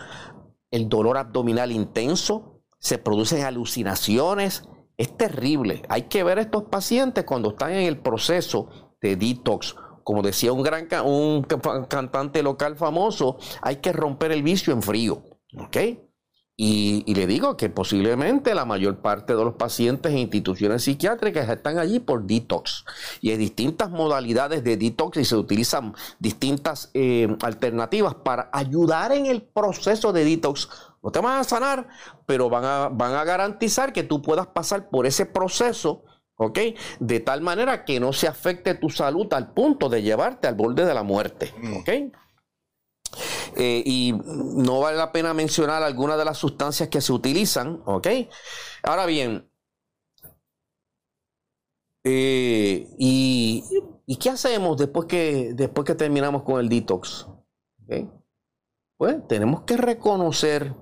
[0.71, 4.63] el dolor abdominal intenso, se producen alucinaciones.
[4.97, 5.83] Es terrible.
[5.89, 8.69] Hay que ver a estos pacientes cuando están en el proceso
[9.01, 9.75] de detox.
[10.03, 15.23] Como decía un gran un cantante local famoso, hay que romper el vicio en frío.
[15.57, 15.77] ¿Ok?
[16.59, 21.77] Y, le digo que posiblemente la mayor parte de los pacientes en instituciones psiquiátricas están
[21.77, 22.83] allí por detox.
[23.21, 29.27] Y hay distintas modalidades de detox y se utilizan distintas eh, alternativas para ayudar en
[29.27, 30.67] el proceso de detox.
[31.03, 31.87] No te van a sanar,
[32.25, 36.03] pero van a, van a garantizar que tú puedas pasar por ese proceso,
[36.35, 36.59] ¿ok?
[36.99, 40.85] De tal manera que no se afecte tu salud al punto de llevarte al borde
[40.85, 41.89] de la muerte, ¿ok?
[43.55, 48.07] Eh, y no vale la pena mencionar algunas de las sustancias que se utilizan, ¿ok?
[48.83, 49.49] Ahora bien,
[52.03, 53.63] eh, y,
[54.19, 57.27] qué hacemos después que, después que terminamos con el detox?
[58.97, 60.73] Pues tenemos que reconocer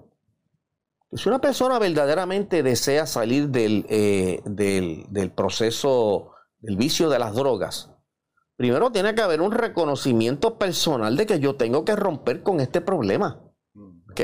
[1.12, 7.34] si una persona verdaderamente desea salir del, eh, del, del proceso del vicio de las
[7.36, 7.91] drogas,
[8.58, 12.82] primero tiene que haber un reconocimiento personal de que yo tengo que romper con este
[12.82, 13.41] problema.
[14.12, 14.22] ¿Ok?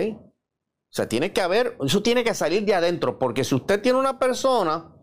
[0.92, 4.00] O sea, tiene que haber, eso tiene que salir de adentro, porque si usted tiene
[4.00, 4.94] una persona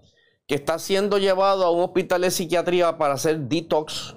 [0.47, 4.17] que está siendo llevado a un hospital de psiquiatría para hacer detox,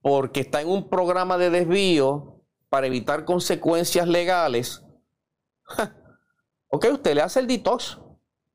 [0.00, 4.82] porque está en un programa de desvío para evitar consecuencias legales,
[6.68, 7.98] ok, usted le hace el detox,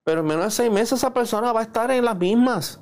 [0.03, 2.79] pero en menos de seis meses esa persona va a estar en las mismas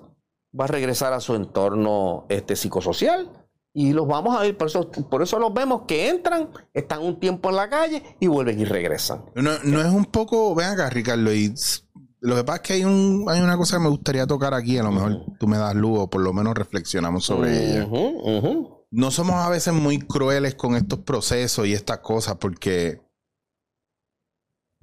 [0.58, 3.30] va a regresar a su entorno este, psicosocial
[3.74, 7.20] y los vamos a ver, por eso, por eso los vemos que entran, están un
[7.20, 9.24] tiempo en la calle y vuelven y regresan.
[9.36, 11.54] No, es un poco, ven acá, Ricardo, y
[12.20, 14.78] lo que pasa es que hay, un, hay una cosa que me gustaría tocar aquí,
[14.78, 17.88] a lo mejor tú me das luz o por lo menos reflexionamos sobre ella.
[18.94, 23.00] No somos a veces muy crueles con estos procesos y estas cosas porque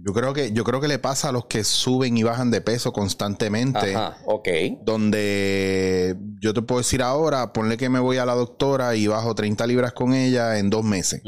[0.00, 2.60] yo creo que, yo creo que le pasa a los que suben y bajan de
[2.60, 3.96] peso constantemente.
[3.96, 4.48] Ajá, ok.
[4.82, 9.34] Donde yo te puedo decir ahora, ponle que me voy a la doctora y bajo
[9.34, 11.22] 30 libras con ella en dos meses.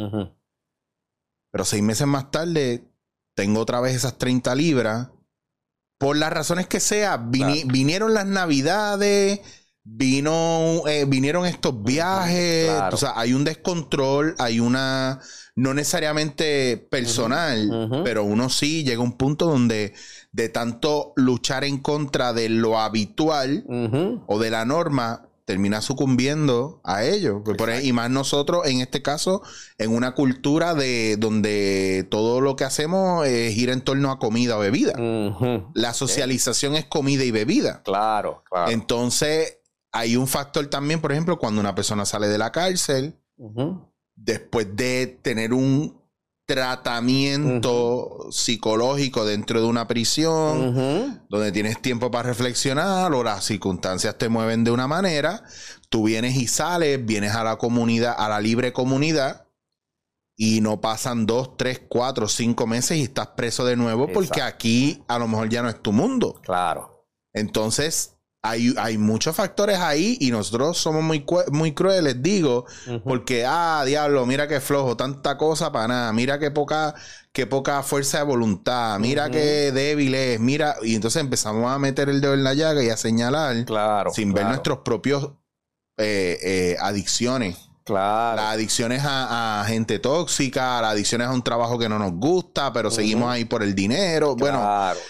[1.50, 2.84] Pero seis meses más tarde,
[3.34, 5.08] tengo otra vez esas 30 libras.
[5.98, 9.40] Por las razones que sea, vinieron las navidades,
[9.82, 12.70] vino, eh, vinieron estos viajes.
[12.92, 15.20] O sea, hay un descontrol, hay una
[15.60, 19.92] no necesariamente personal, pero uno sí llega a un punto donde
[20.32, 23.64] de tanto luchar en contra de lo habitual
[24.26, 27.42] o de la norma, termina sucumbiendo a ello.
[27.82, 29.42] y más nosotros, en este caso,
[29.76, 34.56] en una cultura de donde todo lo que hacemos es ir en torno a comida
[34.56, 34.94] o bebida.
[35.74, 37.82] La socialización es comida y bebida.
[37.82, 38.70] Claro, claro.
[38.70, 39.58] Entonces,
[39.92, 43.20] hay un factor también, por ejemplo, cuando una persona sale de la cárcel,
[44.22, 45.98] después de tener un
[46.46, 54.28] tratamiento psicológico dentro de una prisión, donde tienes tiempo para reflexionar o las circunstancias te
[54.28, 55.44] mueven de una manera,
[55.88, 59.46] tú vienes y sales, vienes a la comunidad, a la libre comunidad,
[60.36, 65.04] y no pasan dos, tres, cuatro, cinco meses y estás preso de nuevo porque aquí
[65.06, 66.40] a lo mejor ya no es tu mundo.
[66.42, 67.06] Claro.
[67.32, 72.64] Entonces, hay, muchos factores ahí y nosotros somos muy, muy crueles, digo,
[73.04, 76.94] porque, ah, diablo, mira qué flojo, tanta cosa para nada, mira qué poca,
[77.32, 82.08] qué poca fuerza de voluntad, mira qué débil es, mira, y entonces empezamos a meter
[82.08, 85.32] el dedo en la llaga y a señalar claro, sin ver nuestros propios
[85.98, 87.69] eh, eh, adicciones.
[87.84, 88.36] Claro.
[88.36, 92.90] Las adicciones a, gente tóxica, las adicciones a un trabajo que no nos gusta, pero
[92.90, 94.36] seguimos ahí por el dinero.
[94.36, 94.58] Bueno,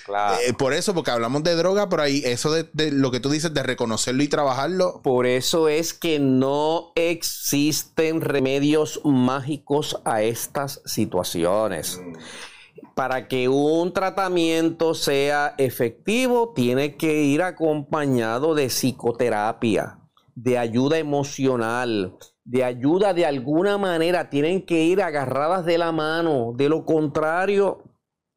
[0.04, 0.36] claro.
[0.46, 3.52] Eh, por eso, porque hablamos de droga, pero ahí eso de, lo que tú dices
[3.52, 5.00] de reconocerlo y trabajarlo.
[5.02, 12.00] Por eso es que no existen remedios mágicos a estas situaciones.
[12.94, 19.98] Para que un tratamiento sea efectivo, tiene que ir acompañado de psicoterapia,
[20.34, 26.52] de ayuda emocional, de ayuda de alguna manera, tienen que ir agarradas de la mano.
[26.56, 27.84] De lo contrario,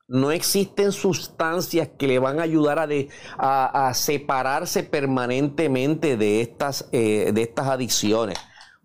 [0.07, 7.31] no existen sustancias que le van a ayudar a, a, separarse permanentemente de estas, eh,
[7.33, 8.37] de estas adicciones.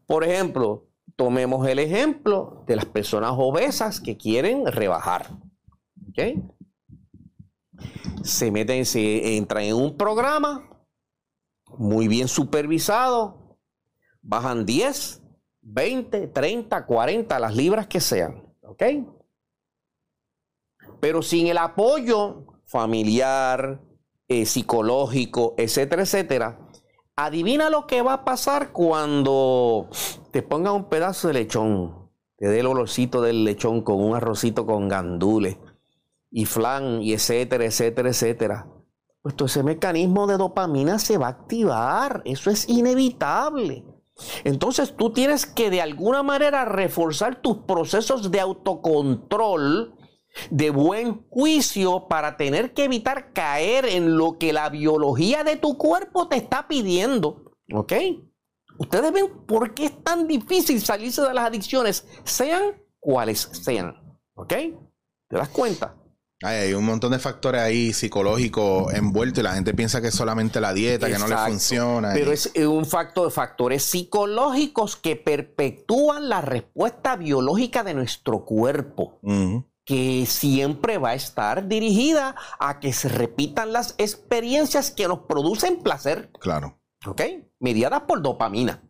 [0.06, 5.26] Por ejemplo, tomemos el ejemplo de las personas obesas que quieren rebajar.
[8.22, 10.68] Se meten, se entran en un programa
[11.76, 13.47] muy bien supervisado,
[14.28, 15.22] bajan 10,
[15.62, 18.44] 20, 30, 40, las libras que sean.
[18.62, 18.82] ¿Ok?
[21.00, 23.80] Pero sin el apoyo familiar,
[24.28, 26.58] eh, psicológico, etcétera, etcétera,
[27.16, 29.88] adivina lo que va a pasar cuando
[30.30, 34.66] te pongan un pedazo de lechón, te dé el olorcito del lechón con un arrocito
[34.66, 35.56] con gandules
[36.30, 38.66] y flan y etcétera, etcétera, etcétera.
[39.22, 43.84] Pues todo ese mecanismo de dopamina se va a activar, eso es inevitable.
[44.44, 49.94] Entonces tú tienes que de alguna manera reforzar tus procesos de autocontrol,
[50.50, 55.78] de buen juicio, para tener que evitar caer en lo que la biología de tu
[55.78, 57.52] cuerpo te está pidiendo.
[57.72, 57.92] ¿Ok?
[58.78, 63.96] Ustedes ven por qué es tan difícil salirse de las adicciones, sean cuales sean.
[64.34, 64.54] ¿Ok?
[65.28, 65.97] ¿Te das cuenta?
[66.43, 70.61] Hay un montón de factores ahí psicológicos envueltos y la gente piensa que es solamente
[70.61, 72.12] la dieta, que no le funciona.
[72.14, 79.18] Pero es un factor de factores psicológicos que perpetúan la respuesta biológica de nuestro cuerpo.
[79.84, 85.78] que siempre va a estar dirigida a que se repitan las experiencias que nos producen
[85.78, 86.30] placer.
[86.39, 86.78] Claro.
[87.07, 87.22] ¿Ok?
[87.59, 88.82] Mediadas por dopamina.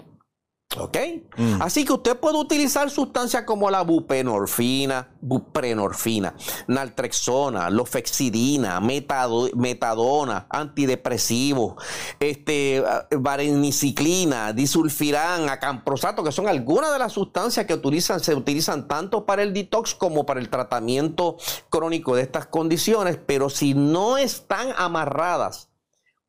[0.77, 0.99] ¿Ok?
[1.39, 1.63] Mm.
[1.63, 6.35] Así que usted puede utilizar sustancias como la buprenorfina, buprenorfina,
[6.67, 11.83] naltrexona, lofexidina, metadona, antidepresivos,
[12.21, 12.85] este,
[13.19, 19.43] vareniciclina, disulfirán, acamprosato, que son algunas de las sustancias que utilizan, se utilizan tanto para
[19.43, 21.39] el detox como para el tratamiento
[21.71, 25.68] crónico de estas condiciones, pero si no están amarradas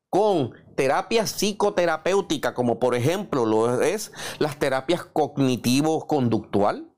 [0.10, 6.93] con terapias psicoterapéuticas, como por ejemplo lo es las terapias cognitivo-conductual,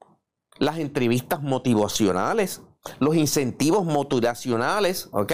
[0.60, 2.62] las entrevistas motivacionales,
[3.00, 5.34] los incentivos motivacionales, ¿ok?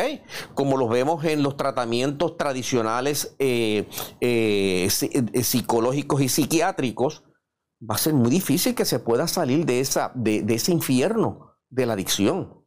[0.53, 3.87] Como los vemos en los tratamientos tradicionales eh,
[4.21, 7.23] eh, eh, psicológicos y psiquiátricos,
[7.79, 11.85] va a ser muy difícil que se pueda salir de, esa, de ese infierno de
[11.85, 12.66] la adicción.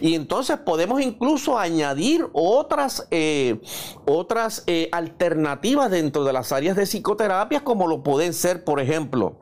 [0.00, 3.60] Y entonces podemos incluso añadir otras, eh,
[4.06, 9.38] otras eh, alternativas dentro de las áreas de psicoterapia, como lo pueden ser, por ejemplo,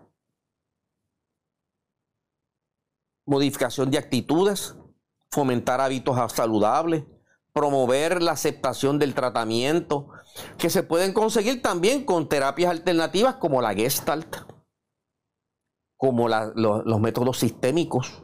[3.27, 4.77] modificación de actitudes,
[5.31, 7.05] fomentar hábitos saludables,
[7.53, 10.09] promover la aceptación del tratamiento,
[10.59, 14.37] que se pueden conseguir también con terapias alternativas como la Gestalt,
[15.97, 18.24] como los métodos sistémicos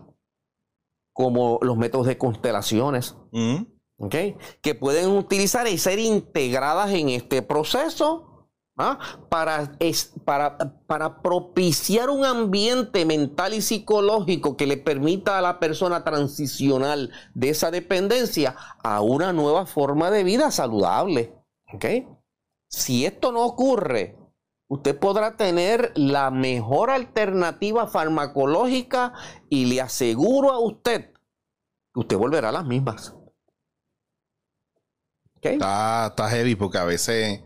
[1.23, 3.65] como los métodos de constelaciones, mm.
[4.09, 8.31] que pueden utilizar y ser integradas en este proceso
[8.81, 8.99] ¿ah?
[9.29, 9.73] para,
[10.25, 16.99] para, para propiciar un ambiente mental y psicológico que le permita a la persona transicionar
[17.35, 21.35] de esa dependencia a una nueva forma de vida saludable.
[22.69, 24.17] Si esto no ocurre,
[24.69, 29.13] usted podrá tener la mejor alternativa farmacológica
[29.49, 31.10] y le aseguro a usted
[31.95, 33.15] usted volverá a las mismas.
[35.41, 37.43] Está, heavy porque a veces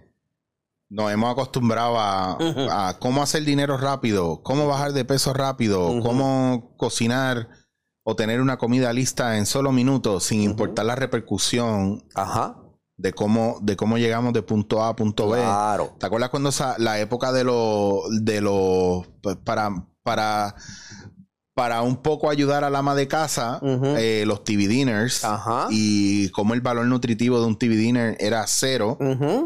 [0.89, 7.49] nos hemos acostumbrado a, cómo hacer dinero rápido, cómo bajar de peso rápido, cómo cocinar
[8.03, 12.05] o tener una comida lista en solo minutos sin importar la repercusión.
[12.15, 12.65] Ajá
[12.97, 15.39] de cómo, de cómo llegamos de punto A a punto B.
[15.39, 15.95] Claro.
[15.99, 19.07] ¿Te acuerdas cuando la época de los, de los,
[19.45, 20.55] para, para,
[21.55, 25.25] para un poco ayudar al ama de casa, eh, los TV dinners
[25.71, 28.99] y como el valor nutritivo de un TV dinner era cero,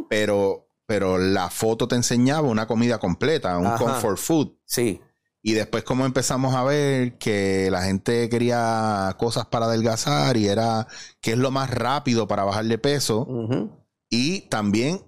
[0.08, 4.52] pero, pero la foto te enseñaba una comida completa, un comfort food.
[4.64, 5.02] Sí.
[5.42, 10.88] Y después como empezamos a ver que la gente quería cosas para adelgazar y era
[11.20, 13.28] qué es lo más rápido para bajar de peso.
[14.10, 15.02] Y también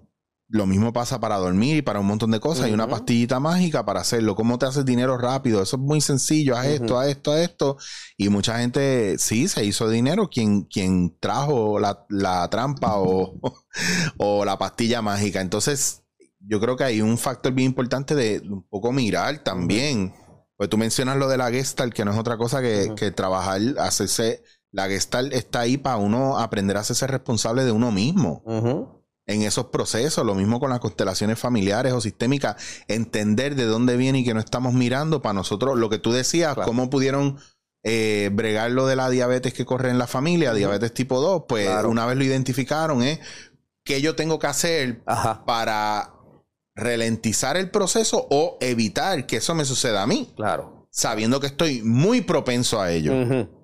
[0.51, 2.65] lo mismo pasa para dormir y para un montón de cosas.
[2.65, 4.35] Hay una pastillita mágica para hacerlo.
[4.35, 5.61] ¿Cómo te haces dinero rápido?
[5.61, 6.57] Eso es muy sencillo.
[6.57, 7.77] Haz esto, haz esto, haz esto.
[8.17, 10.29] Y mucha gente, sí, se hizo dinero.
[10.29, 13.39] Quien, quien trajo la, trampa o,
[14.17, 15.39] o la pastilla mágica.
[15.39, 16.03] Entonces,
[16.39, 20.13] yo creo que hay un factor bien importante de un poco mirar también.
[20.57, 23.61] Pues tú mencionas lo de la Gestalt, que no es otra cosa que, que trabajar,
[23.79, 24.43] hacerse.
[24.69, 29.67] La Gestalt está ahí para uno aprender a hacerse responsable de uno mismo en esos
[29.67, 32.55] procesos, lo mismo con las constelaciones familiares o sistémicas,
[32.87, 36.55] entender de dónde viene y que no estamos mirando para nosotros, lo que tú decías,
[36.55, 37.37] cómo pudieron
[37.83, 41.69] eh, bregar lo de la diabetes que corre en la familia, diabetes tipo 2, pues
[41.85, 43.21] una vez lo identificaron, es ¿eh?
[43.83, 45.03] qué yo tengo que hacer
[45.45, 46.13] para
[46.75, 50.31] ralentizar el proceso o evitar que eso me suceda a mí.
[50.35, 50.87] Claro.
[50.89, 53.13] Sabiendo que estoy muy propenso a ello.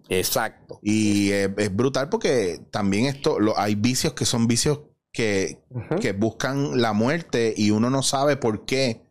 [0.10, 0.80] Exacto.
[0.82, 4.80] Y es brutal porque también esto, lo, hay vicios que son vicios
[5.18, 9.02] que, buscan la muerte y uno no sabe por qué.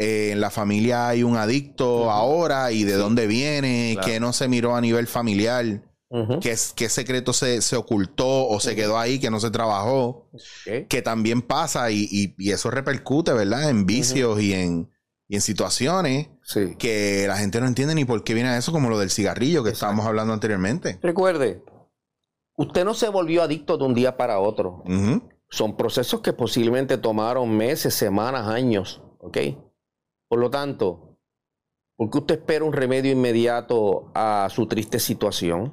[0.00, 4.46] Eh, en la familia hay un adicto ahora y de dónde viene, que no se
[4.48, 5.82] miró a nivel familiar,
[6.40, 10.30] qué, secreto se, ocultó o se quedó ahí, que no se trabajó,
[10.88, 13.70] que también pasa y, eso repercute, ¿verdad?
[13.70, 14.90] En vicios y en,
[15.28, 16.28] en situaciones
[16.78, 19.70] que la gente no entiende ni por qué viene eso, como lo del cigarrillo que
[19.70, 20.98] estábamos hablando anteriormente.
[21.02, 21.62] Recuerde,
[22.58, 24.82] Usted no se volvió adicto de un día para otro.
[25.48, 29.00] Son procesos que posiblemente tomaron meses, semanas, años.
[29.20, 29.38] ¿Ok?
[30.28, 31.16] Por lo tanto,
[31.96, 35.72] ¿por qué usted espera un remedio inmediato a su triste situación?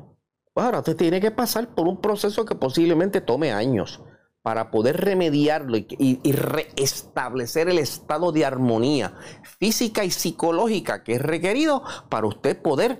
[0.53, 4.03] Pues ahora usted tiene que pasar por un proceso que posiblemente tome años
[4.43, 9.15] para poder remediarlo y, y, restablecer el estado de armonía
[9.57, 12.99] física y psicológica que es requerido para usted poder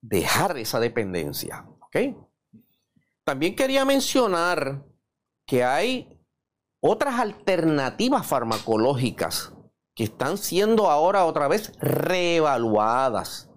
[0.00, 1.66] dejar esa dependencia.
[1.80, 1.96] ¿Ok?
[3.24, 4.84] También quería mencionar
[5.46, 6.20] que hay
[6.80, 9.54] otras alternativas farmacológicas
[9.94, 13.50] que están siendo ahora otra vez reevaluadas.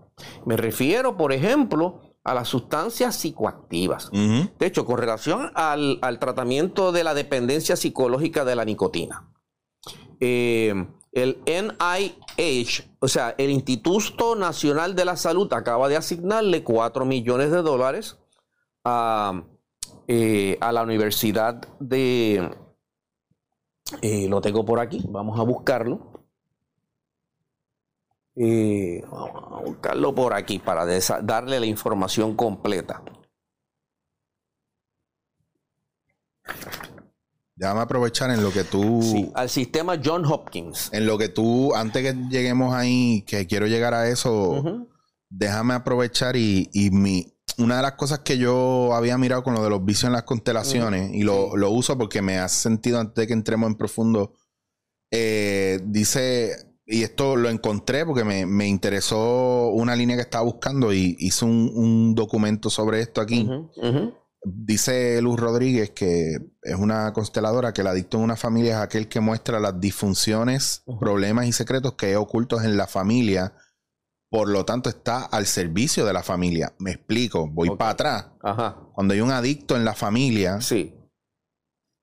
[0.45, 4.11] Me refiero, por ejemplo, a las sustancias psicoactivas.
[4.11, 9.29] De hecho, con relación al, tratamiento de la dependencia psicológica de la nicotina.
[10.19, 10.73] Eh,
[11.11, 17.51] el NIH, o sea, el Instituto Nacional de la Salud, acaba de asignarle 4 millones
[17.51, 18.17] de dólares
[18.83, 19.43] a
[20.07, 22.49] eh, a la Universidad de...
[24.01, 26.11] Eh, lo tengo por aquí, vamos a buscarlo.
[28.35, 30.85] Eh, vamos a buscarlo por aquí para
[31.21, 33.01] darle la información completa.
[37.55, 39.01] Déjame aprovechar en lo que tú.
[39.01, 40.93] Sí, al sistema John Hopkins.
[40.93, 44.87] En lo que tú, antes que lleguemos ahí, que quiero llegar a eso,
[45.27, 49.63] déjame aprovechar y, y mi, una de las cosas que yo había mirado con lo
[49.63, 53.27] de los vicios en las constelaciones, y lo, uso porque me hace sentido antes de
[53.27, 54.33] que entremos en profundo,
[55.11, 56.55] eh, dice,
[56.85, 62.15] y esto lo encontré porque me, interesó una línea que estaba buscando y hice un,
[62.15, 63.49] documento sobre esto aquí.
[64.43, 69.09] Dice Luz Rodríguez que es una consteladora que el adicto en una familia es aquel
[69.09, 73.53] que muestra las disfunciones, problemas y secretos que hay ocultos en la familia
[74.29, 76.73] por lo tanto está al servicio de la familia.
[76.79, 78.27] Me explico, voy para atrás.
[78.93, 80.93] Cuando hay un adicto en la familia, sí.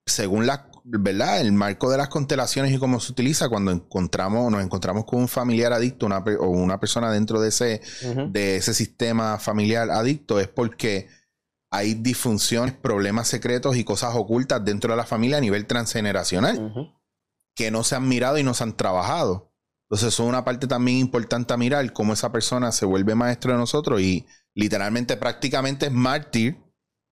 [0.07, 1.41] según la, ¿verdad?
[1.41, 5.29] el marco de las constelaciones y cómo se utiliza, cuando encontramos, nos encontramos con un
[5.29, 7.83] familiar adicto o una persona dentro de ese,
[8.31, 11.09] de ese sistema familiar adicto, es porque
[11.70, 16.95] hay disfunciones, problemas secretos y cosas ocultas dentro de la familia a nivel transgeneracional
[17.57, 19.53] que no se han mirado y no se han trabajado.
[19.95, 23.53] Entonces, eso es una parte también importante a mirar, cómo esa persona se vuelve maestro
[23.53, 26.59] de nosotros y literalmente prácticamente es mártir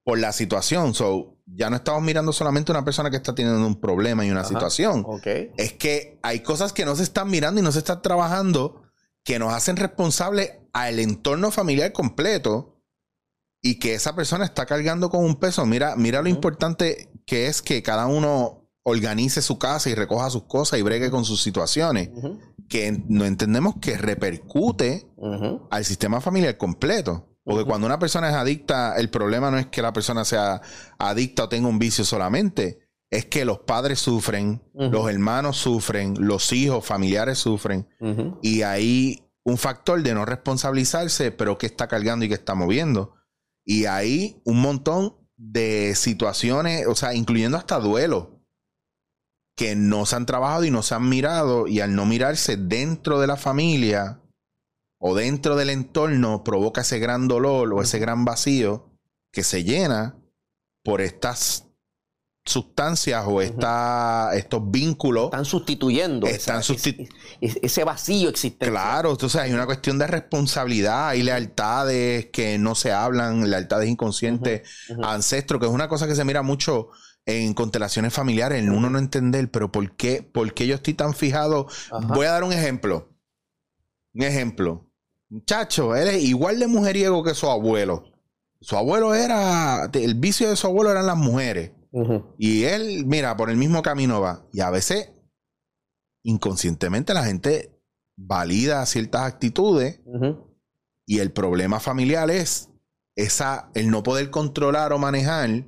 [0.02, 0.92] por la situación.
[0.92, 4.42] So, ya no estamos mirando solamente una persona que está teniendo un problema y una
[4.42, 5.06] situación.
[5.56, 8.82] Es que hay cosas que no se están mirando y no se están trabajando
[9.22, 12.82] que nos hacen responsables al entorno familiar completo
[13.62, 15.64] y que esa persona está cargando con un peso.
[15.66, 20.44] Mira, mira lo importante que es que cada uno organice su casa y recoja sus
[20.44, 22.10] cosas y bregue con sus situaciones
[22.68, 25.08] que no entendemos que repercute
[25.70, 27.28] al sistema familiar completo.
[27.44, 30.62] Porque cuando una persona es adicta, el problema no es que la persona sea
[30.98, 36.52] adicta o tenga un vicio solamente, es que los padres sufren, los hermanos sufren, los
[36.52, 37.88] hijos, familiares sufren.
[38.42, 43.14] Y hay un factor de no responsabilizarse, pero que está cargando y que está moviendo.
[43.64, 48.31] Y hay un montón de situaciones, o sea, incluyendo hasta duelo
[49.62, 53.20] que no se han trabajado y no se han mirado y al no mirarse dentro
[53.20, 54.20] de la familia
[54.98, 58.90] o dentro del entorno provoca ese gran dolor o ese gran vacío
[59.30, 60.16] que se llena
[60.82, 61.68] por estas
[62.44, 65.26] sustancias o estos vínculos.
[65.26, 66.60] Están sustituyendo están
[67.40, 68.68] ese vacío existente.
[68.68, 74.68] Claro, entonces hay una cuestión de responsabilidad, hay lealtades que no se hablan, lealtades inconscientes,
[75.04, 76.88] ancestros, que es una cosa que se mira mucho
[77.26, 81.14] en constelaciones familiares, en uno no entender, pero ¿por qué, por qué yo estoy tan
[81.14, 81.68] fijado?
[82.08, 83.08] Voy a dar un ejemplo.
[84.14, 84.90] Un ejemplo.
[85.28, 88.04] Muchacho, él es igual de mujeriego que su abuelo.
[88.60, 91.72] Su abuelo era, el vicio de su abuelo eran las mujeres.
[92.38, 94.46] Y él, mira, por el mismo camino va.
[94.52, 95.12] Y a veces,
[96.22, 97.78] inconscientemente, la gente
[98.16, 100.00] valida ciertas actitudes.
[101.06, 102.70] Y el problema familiar es
[103.16, 105.66] esa, el no poder controlar o manejar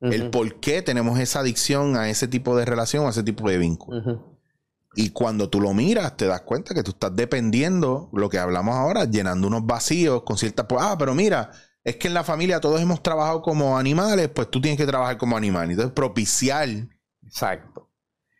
[0.00, 3.58] el por qué tenemos esa adicción a ese tipo de relación, a ese tipo de
[3.58, 4.36] vínculo.
[4.94, 8.74] Y cuando tú lo miras, te das cuenta que tú estás dependiendo, lo que hablamos
[8.74, 10.66] ahora, llenando unos vacíos con ciertas...
[10.78, 11.50] Ah, pero mira,
[11.84, 15.18] es que en la familia todos hemos trabajado como animales, pues tú tienes que trabajar
[15.18, 15.70] como animal.
[15.70, 16.68] Entonces, propiciar.
[17.22, 17.90] Exacto.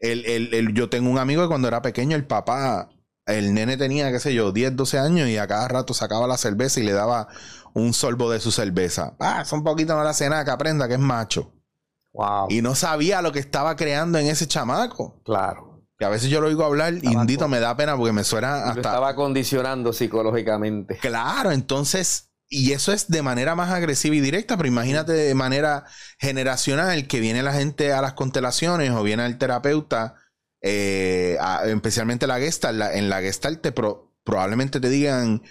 [0.00, 2.88] El, yo tengo un amigo que cuando era pequeño, el papá,
[3.26, 6.38] el nene tenía, qué sé yo, 10, 12 años y a cada rato sacaba la
[6.38, 7.28] cerveza y le daba
[7.76, 9.14] un sorbo de su cerveza.
[9.20, 11.52] Ah, son poquito no la cena que aprenda que es macho.
[12.14, 12.46] Wow.
[12.48, 15.20] Y no sabía lo que estaba creando en ese chamaco.
[15.24, 15.84] Claro.
[15.98, 18.80] Que a veces yo lo oigo hablar, indito, me da pena porque me suena hasta.
[18.80, 20.96] estaba condicionando psicológicamente.
[20.98, 25.84] Claro, entonces y eso es de manera más agresiva y directa, pero imagínate de manera
[26.18, 30.14] generacional que viene la gente a las constelaciones o viene el terapeuta,
[30.62, 31.36] eh,
[31.66, 32.94] especialmente la Gestalt.
[32.94, 35.42] en la Gestalt te probablemente te digan,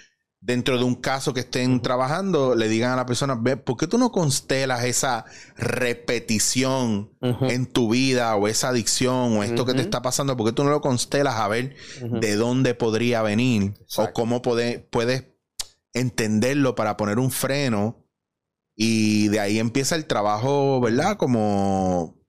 [0.46, 3.98] dentro de un caso que estén trabajando, le digan a la persona, ¿por qué tú
[3.98, 5.24] no constelas esa
[5.56, 10.36] repetición en tu vida o esa adicción o esto que te está pasando?
[10.36, 15.24] ¿Por qué tú no lo constelas a ver de dónde podría venir o cómo puedes
[15.92, 18.06] entenderlo para poner un freno
[18.76, 21.16] y de ahí empieza el trabajo, ¿verdad?
[21.16, 22.20] Como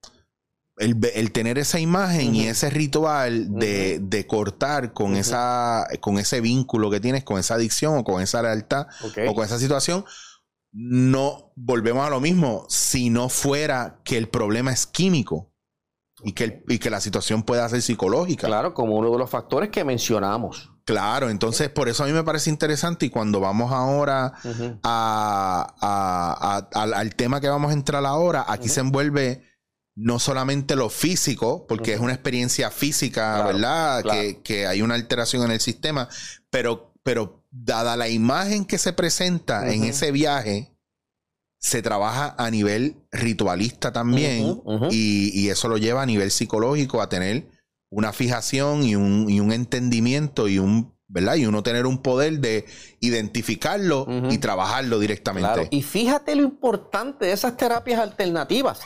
[0.77, 6.99] el, tener esa imagen y ese ritual de, cortar con, esa, con ese vínculo que
[6.99, 8.87] tienes, con esa adicción o con esa lealtad
[9.27, 10.05] o con esa situación,
[10.71, 15.51] no volvemos a lo mismo si no fuera que el problema es químico
[16.23, 18.47] y que, y que la situación pueda ser psicológica.
[18.47, 20.71] Claro, como uno de los factores que mencionamos.
[20.85, 24.33] Claro, entonces por eso a mí me parece interesante y cuando vamos ahora
[26.71, 29.43] al, tema que vamos a entrar ahora, aquí se envuelve
[29.97, 34.03] no solamente lo físico, porque es una experiencia física, ¿verdad?
[34.43, 36.07] Que, hay una alteración en el sistema,
[36.51, 40.71] pero, pero dada la imagen que se presenta en ese viaje,
[41.59, 44.61] se trabaja a nivel ritualista también
[44.91, 47.47] y, y, eso lo lleva a nivel psicológico a tener
[47.89, 51.37] una fijación y un, y un entendimiento y un, ¿verdad?
[51.37, 52.65] Y uno tener un poder de
[52.99, 55.69] identificarlo y trabajarlo directamente.
[55.71, 58.81] Y fíjate lo importante de esas terapias alternativas,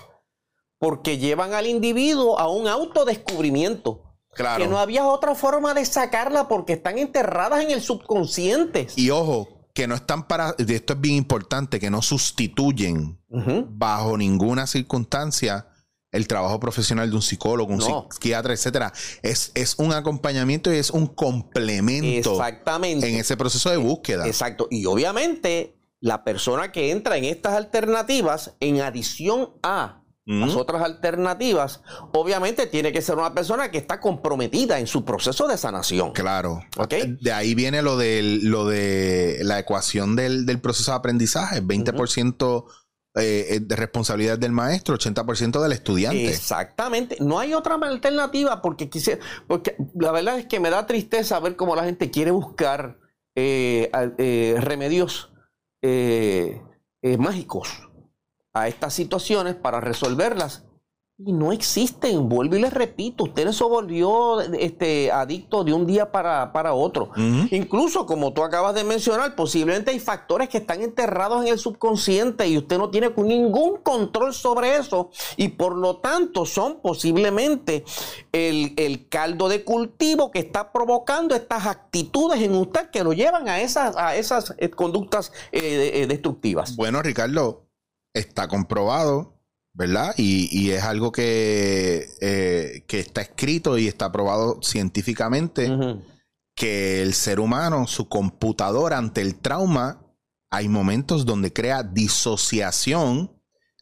[0.82, 4.02] porque llevan al individuo a un autodescubrimiento.
[4.34, 4.64] Claro.
[4.64, 8.88] Que no había otra forma de sacarla porque están enterradas en el subconsciente.
[8.95, 13.22] Y ojo, que no están para, esto es bien importante, que no sustituyen
[13.70, 15.68] bajo ninguna circunstancia
[16.12, 18.91] el trabajo profesional de un psicólogo, un psiquiatra, etcétera.
[19.22, 23.08] Es, es un acompañamiento y es un complemento Exactamente.
[23.08, 24.26] en ese proceso de búsqueda.
[24.26, 24.68] Exacto.
[24.72, 31.81] Y obviamente, la persona que entra en estas alternativas, en adición a las otras alternativas,
[32.14, 36.14] obviamente tiene que ser una persona que está comprometida en su proceso de sanación.
[36.14, 36.61] Claro.
[37.19, 41.61] De ahí viene lo de, lo de la ecuación del, proceso de aprendizaje.
[41.64, 42.65] 20%
[43.15, 46.30] eh, de responsabilidad del maestro, 80% del estudiante.
[46.30, 47.18] Exactamente.
[47.19, 51.56] No hay otra alternativa porque quisiera, porque la verdad es que me da tristeza ver
[51.56, 52.99] cómo la gente quiere buscar
[53.35, 55.30] eh, eh, remedios
[57.18, 57.90] mágicos
[58.53, 60.64] a estas situaciones para resolverlas
[61.26, 66.11] y no existen, vuelvo y les repito, usted se volvió este, adicto de un día
[66.11, 67.11] para, para otro.
[67.52, 72.48] Incluso, como tú acabas de mencionar, posiblemente hay factores que están enterrados en el subconsciente
[72.48, 75.11] y usted no tiene ningún control sobre eso.
[75.38, 77.84] Y por lo tanto, son posiblemente
[78.32, 83.61] el, caldo de cultivo que está provocando estas actitudes en usted que lo llevan a
[83.61, 86.76] esas, a esas eh, conductas eh, eh, destructivas.
[86.76, 87.65] Bueno, Ricardo,
[88.14, 89.42] está comprobado
[89.74, 90.14] ¿verdad?
[90.18, 95.72] Y, es algo que, eh, que, está escrito y está probado científicamente
[96.56, 100.06] que el ser humano, su computadora ante el trauma,
[100.50, 103.32] hay momentos donde crea disociación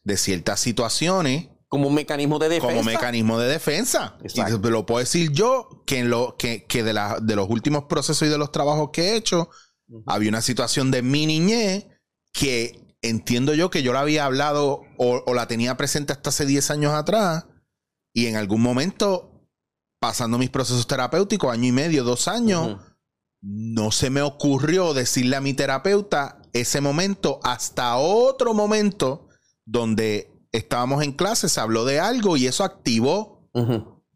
[0.04, 1.48] de ciertas situaciones.
[1.68, 2.74] Como un mecanismo de defensa.
[2.74, 4.16] Como mecanismo de defensa.
[4.22, 7.84] Y lo puedo decir yo, que, en lo, que, que de, la, de, los últimos
[7.84, 9.50] procesos y de los trabajos que he hecho,
[10.06, 11.86] había una situación de mi niñez
[12.32, 16.70] que entiendo yo que yo la había hablado o, la tenía presente hasta hace 10
[16.70, 17.46] años atrás
[18.12, 19.46] y en algún momento,
[20.00, 22.78] pasando mis procesos terapéuticos, año y medio, dos años,
[23.40, 29.28] no se me ocurrió decirle a mi terapeuta ese momento hasta otro momento
[29.64, 33.48] donde estábamos en clase, se habló de algo y eso activó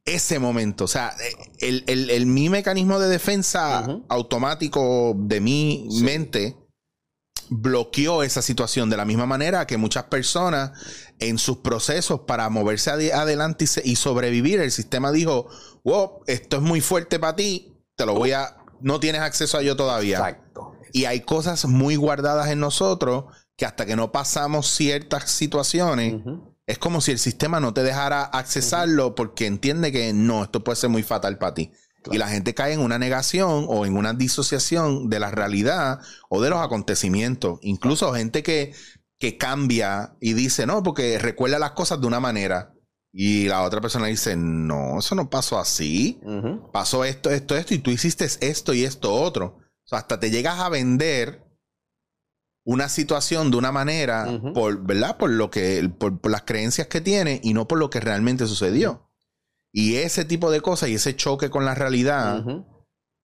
[0.05, 0.85] ese momento.
[0.85, 1.15] O sea,
[1.61, 6.57] el, mi mecanismo de defensa automático de mi mente
[7.51, 10.73] bloqueó esa situación de la misma manera que muchas personas
[11.19, 15.49] en sus procesos para moverse adelante y, sobrevivir, el sistema dijo,
[15.85, 19.63] wow, esto es muy fuerte para ti, te lo voy a, no tienes acceso a
[19.63, 20.19] ello todavía.
[20.19, 20.75] Exacto.
[20.93, 23.25] Y hay cosas muy guardadas en nosotros
[23.57, 26.15] que hasta que no pasamos ciertas situaciones,
[26.67, 30.77] es como si el sistema no te dejara accesarlo porque entiende que no, esto puede
[30.77, 31.73] ser muy fatal para ti.
[32.11, 36.43] Y la gente cae en una negación o en una disociación de la realidad o
[36.43, 37.59] de los acontecimientos.
[37.63, 38.75] Incluso gente que,
[39.19, 42.75] que cambia y dice, no, porque recuerda las cosas de una manera.
[43.13, 46.21] Y la otra persona dice, no, eso no pasó así.
[46.73, 49.59] Pasó esto, esto, esto, y tú hiciste esto y esto otro.
[49.85, 51.45] O sea, hasta te llegas a vender
[52.65, 55.17] una situación de una manera por, ¿verdad?
[55.17, 59.11] Por lo que, por, las creencias que tiene y no por lo que realmente sucedió.
[59.77, 62.45] Y ese tipo de cosas y ese choque con la realidad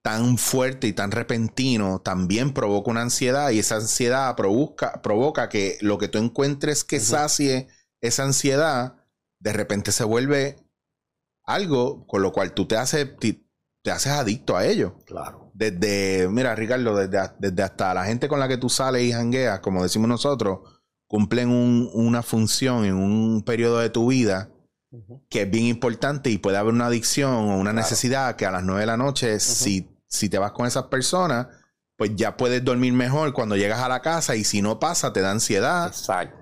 [0.02, 5.78] tan fuerte y tan repentino también provoca una ansiedad y esa ansiedad provoca, provoca que
[5.81, 7.68] lo que tú encuentres que sacie
[8.01, 8.97] esa ansiedad,
[9.39, 10.56] de repente se vuelve
[11.44, 13.44] algo con lo cual tú te haces, te,
[13.89, 14.97] haces adicto a ello.
[15.06, 15.52] Claro.
[15.55, 19.60] Desde, mira, Ricardo, desde, desde, hasta la gente con la que tú sales y jangueas,
[19.60, 20.60] como decimos nosotros,
[21.06, 24.51] cumplen una función en un periodo de tu vida
[25.29, 28.65] que es bien importante y puede haber una adicción o una necesidad que a las
[28.65, 31.47] 9 de la noche, si, si te vas con esas personas,
[31.97, 35.21] pues ya puedes dormir mejor cuando llegas a la casa y si no pasa te
[35.21, 35.89] da ansiedad.
[35.89, 36.40] Exacto.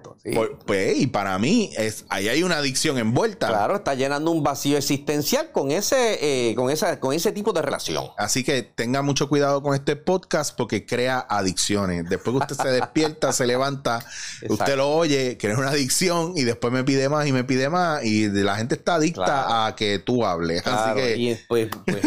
[0.67, 3.49] Pues, y para mí, es, ahí hay una adicción envuelta.
[3.49, 7.63] Claro, está llenando un vacío existencial con ese, eh, con, esa, con ese tipo de
[7.63, 8.05] relación.
[8.17, 12.09] Así que tenga mucho cuidado con este podcast porque crea adicciones.
[12.09, 14.05] Después que usted se despierta, se levanta,
[14.49, 18.05] usted lo oye, crea una adicción y después me pide más y me pide más
[18.05, 20.67] y la gente está adicta a que tú hables.
[20.67, 21.39] Así que...
[21.49, 22.01] Pues, pues,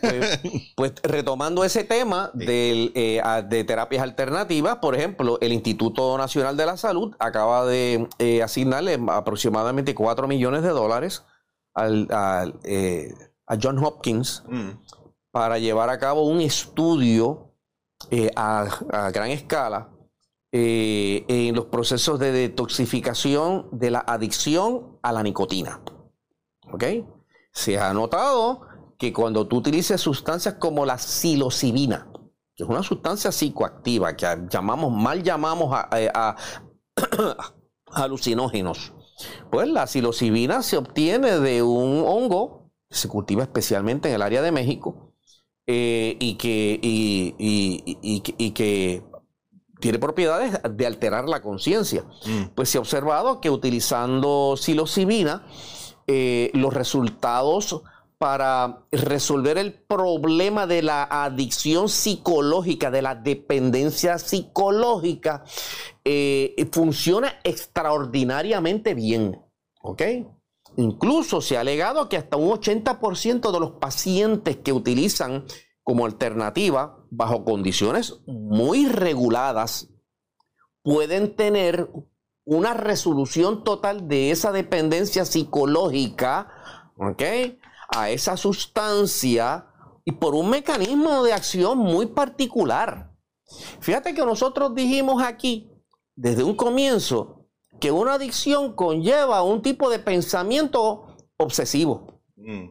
[0.00, 0.40] pues,
[0.74, 6.66] pues, retomando ese tema del, eh, de terapias alternativas, por ejemplo, el Instituto Nacional de
[6.66, 11.24] la Salud acaba de de eh, asignarle aproximadamente 4 millones de dólares
[11.74, 12.08] al,
[12.64, 13.14] eh,
[13.46, 14.70] a John Hopkins mm.
[15.30, 17.52] para llevar a cabo un estudio
[18.10, 19.90] eh, a, gran escala
[20.50, 25.82] en los procesos de detoxificación de la adicción a la nicotina.
[26.72, 26.84] ¿Ok?
[27.52, 28.62] Se ha notado
[28.98, 32.08] que cuando tú utilices sustancias como la psilocibina,
[32.58, 36.36] que es una sustancia psicoactiva que llamamos, mal llamamos a,
[37.92, 38.92] alucinógenos.
[39.50, 44.42] Pues la psilocibina se obtiene de un hongo que se cultiva especialmente en el área
[44.42, 45.12] de México
[45.66, 49.02] eh, y, que, y, que
[49.80, 52.04] tiene propiedades de alterar la conciencia.
[52.26, 52.54] Mm.
[52.54, 55.46] Pues se ha observado que utilizando psilocibina,
[56.06, 57.82] eh, los resultados
[58.16, 65.44] para resolver el problema de la adicción psicológica, de la dependencia psicológica,
[66.10, 69.44] eh, funciona extraordinariamente bien.
[69.82, 70.02] ¿Ok?
[70.78, 75.44] Incluso se ha alegado que hasta un 80% de los pacientes que utilizan
[75.82, 79.90] como alternativa, bajo condiciones muy reguladas,
[80.82, 81.90] pueden tener
[82.44, 86.50] una resolución total de esa dependencia psicológica,
[86.96, 87.22] ¿ok?
[87.88, 89.66] a esa sustancia
[90.06, 93.12] y por un mecanismo de acción muy particular.
[93.80, 95.70] Fíjate que nosotros dijimos aquí,
[96.18, 97.46] desde un comienzo,
[97.78, 102.20] que una adicción conlleva un tipo de pensamiento obsesivo.
[102.34, 102.70] Mm.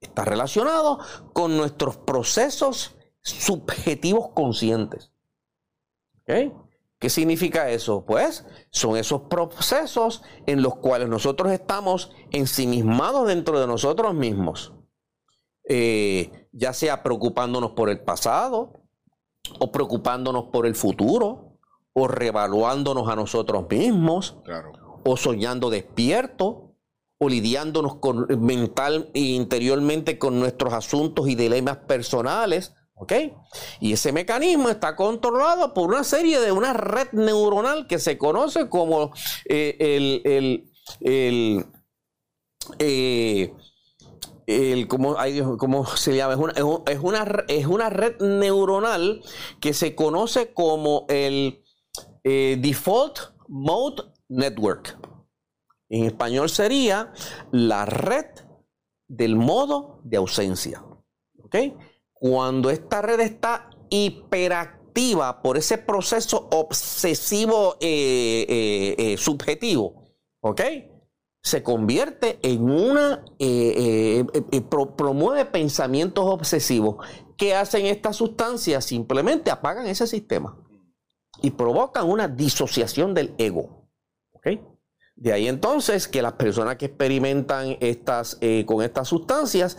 [0.00, 0.98] Está relacionado
[1.34, 5.12] con nuestros procesos subjetivos conscientes.
[6.24, 8.06] ¿Qué significa eso?
[8.06, 14.72] Pues son esos procesos en los cuales nosotros estamos ensimismados dentro de nosotros mismos.
[15.68, 18.86] Eh, ya sea preocupándonos por el pasado,
[19.60, 21.45] o preocupándonos por el futuro,
[21.98, 24.36] o revaluándonos a nosotros mismos,
[25.02, 26.74] o soñando despierto,
[27.16, 33.12] o lidiándonos con, mental e interiormente con nuestros asuntos y dilemas personales ¿Ok?
[33.80, 38.70] Y ese mecanismo está controlado por una serie de una red neuronal que se conoce
[38.70, 39.12] como
[39.44, 40.70] eh, el, el,
[42.78, 43.52] el, eh,
[44.88, 45.14] ¿cómo,
[45.94, 46.32] se llama?
[46.32, 46.54] Es una,
[46.86, 49.22] es, una, es una red neuronal
[49.60, 51.65] que se conoce como el
[52.28, 54.98] eh, Default Mode Network.
[55.88, 57.12] En español sería
[57.52, 58.26] la red
[59.06, 60.84] del modo de ausencia.
[61.40, 61.54] ¿Ok?
[62.12, 70.02] Cuando esta red está hiperactiva por ese proceso obsesivo eh, eh, subjetivo,
[70.40, 70.62] ¿ok?
[71.40, 73.24] Se convierte en una,
[74.96, 76.96] promueve pensamientos obsesivos.
[77.36, 78.84] ¿Qué hacen estas sustancias?
[78.84, 80.65] Simplemente apagan ese sistema
[81.42, 83.88] y provocan una disociación del ego.
[84.32, 84.48] ¿Ok?
[85.14, 89.76] De ahí entonces que las personas que experimentan estas, con estas sustancias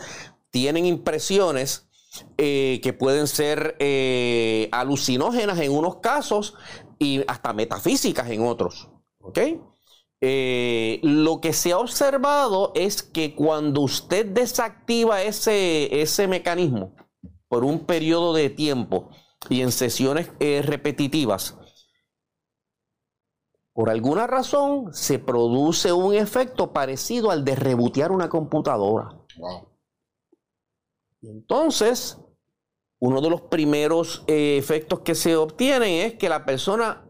[0.50, 1.88] tienen impresiones
[2.36, 6.54] eh, que pueden ser eh, alucinógenas en unos casos
[6.98, 8.88] y hasta metafísicas en otros.
[9.20, 9.38] ¿Ok?
[10.20, 16.92] Eh, lo que se ha observado es que cuando usted desactiva ese, ese mecanismo
[17.46, 19.10] por un periodo de tiempo
[19.48, 21.56] y en sesiones repetitivas,
[23.72, 29.16] por alguna razón se produce un efecto parecido al de rebotear una computadora.
[29.36, 29.68] Wow.
[31.22, 32.18] Entonces,
[33.00, 37.06] uno de los primeros eh, efectos que se obtienen es que la persona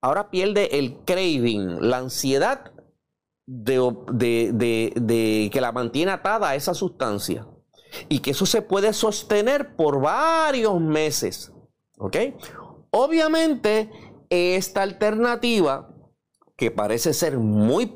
[0.00, 2.72] ahora pierde el craving, la ansiedad
[3.46, 7.46] de, que la mantiene atada a esa sustancia.
[8.08, 11.52] Y que eso se puede sostener por varios meses.
[12.90, 13.90] Obviamente,
[14.30, 15.88] esta alternativa,
[16.56, 17.92] que parece ser muy,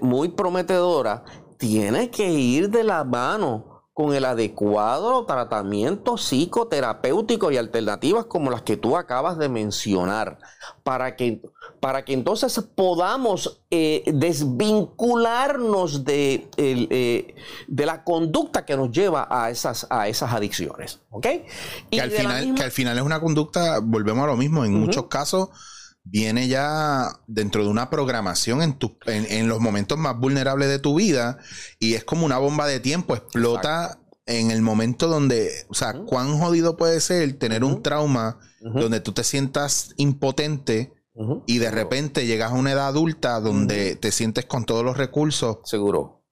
[0.00, 1.24] muy prometedora,
[1.58, 8.60] tiene que ir de la mano con el adecuado tratamiento psicoterapéutico y alternativas como las
[8.60, 10.38] que tú acabas de mencionar,
[10.82, 11.40] para que,
[11.80, 17.34] para que entonces podamos eh, desvincularnos de, eh,
[17.68, 21.00] de, la conducta que nos lleva a esas, a esas adicciones.
[21.08, 21.28] ¿Ok?
[21.88, 24.74] Y que, al final, que al final es una conducta, volvemos a lo mismo, en
[24.74, 25.48] muchos casos
[26.08, 30.94] viene ya dentro de una programación en, tu, en, los momentos más vulnerables de tu
[30.94, 31.38] vida
[31.80, 36.38] y es como una bomba de tiempo, explota en el momento donde, o sea, cuán
[36.38, 40.92] jodido puede ser tener un trauma donde tú te sientas impotente
[41.46, 45.58] y de repente llegas a una edad adulta donde te sientes con todos los recursos.
[45.64, 46.24] Seguro.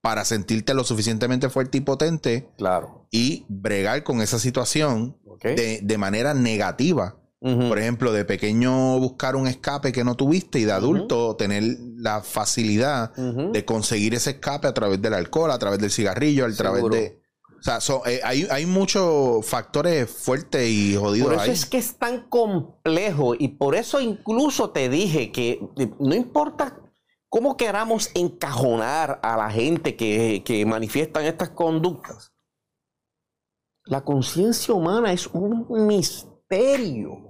[0.00, 2.48] Para sentirte lo suficientemente fuerte y potente.
[2.56, 3.08] Claro.
[3.10, 7.16] Y bregar con esa situación de, de manera negativa.
[7.44, 11.62] Por ejemplo, de pequeño buscar un escape que no tuviste y de adulto tener
[11.96, 16.52] la facilidad de conseguir ese escape a través del alcohol, a través del cigarrillo, a
[16.52, 17.22] través de...
[17.60, 21.32] O sea, eh, hay, hay, muchos factores fuertes y jodidos.
[21.32, 25.90] Por eso es que es tan complejo y por eso incluso te dije que eh,
[25.98, 26.78] no importa
[27.30, 32.34] cómo queramos encajonar a la gente que, que manifiestan estas conductas,
[33.86, 37.23] la conciencia humana es un misterio.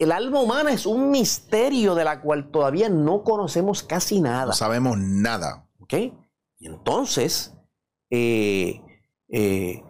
[0.00, 4.46] El alma humana es un misterio de la cual todavía no conocemos casi nada.
[4.46, 5.68] No sabemos nada.
[5.78, 5.92] ¿Ok?
[6.58, 7.54] Y entonces,
[8.08, 8.80] eh,
[9.28, 9.84] eh,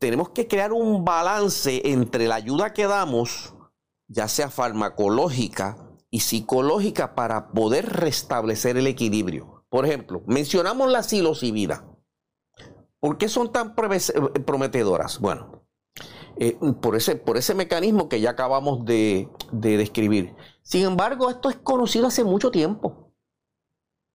[0.00, 3.54] tenemos que crear un balance entre la ayuda que damos,
[4.08, 5.76] ya sea farmacológica
[6.10, 9.64] y psicológica, para poder restablecer el equilibrio.
[9.68, 11.84] Por ejemplo, mencionamos la psilocibina.
[12.98, 15.20] ¿Por qué son tan prometedoras?
[15.20, 15.63] Bueno,
[16.36, 20.34] eh, por, ese, por ese mecanismo que ya acabamos de, describir.
[20.62, 23.12] Sin embargo, esto es conocido hace mucho tiempo.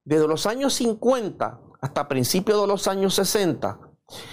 [0.04, 3.80] Desde los años 50 hasta principios de los años 60,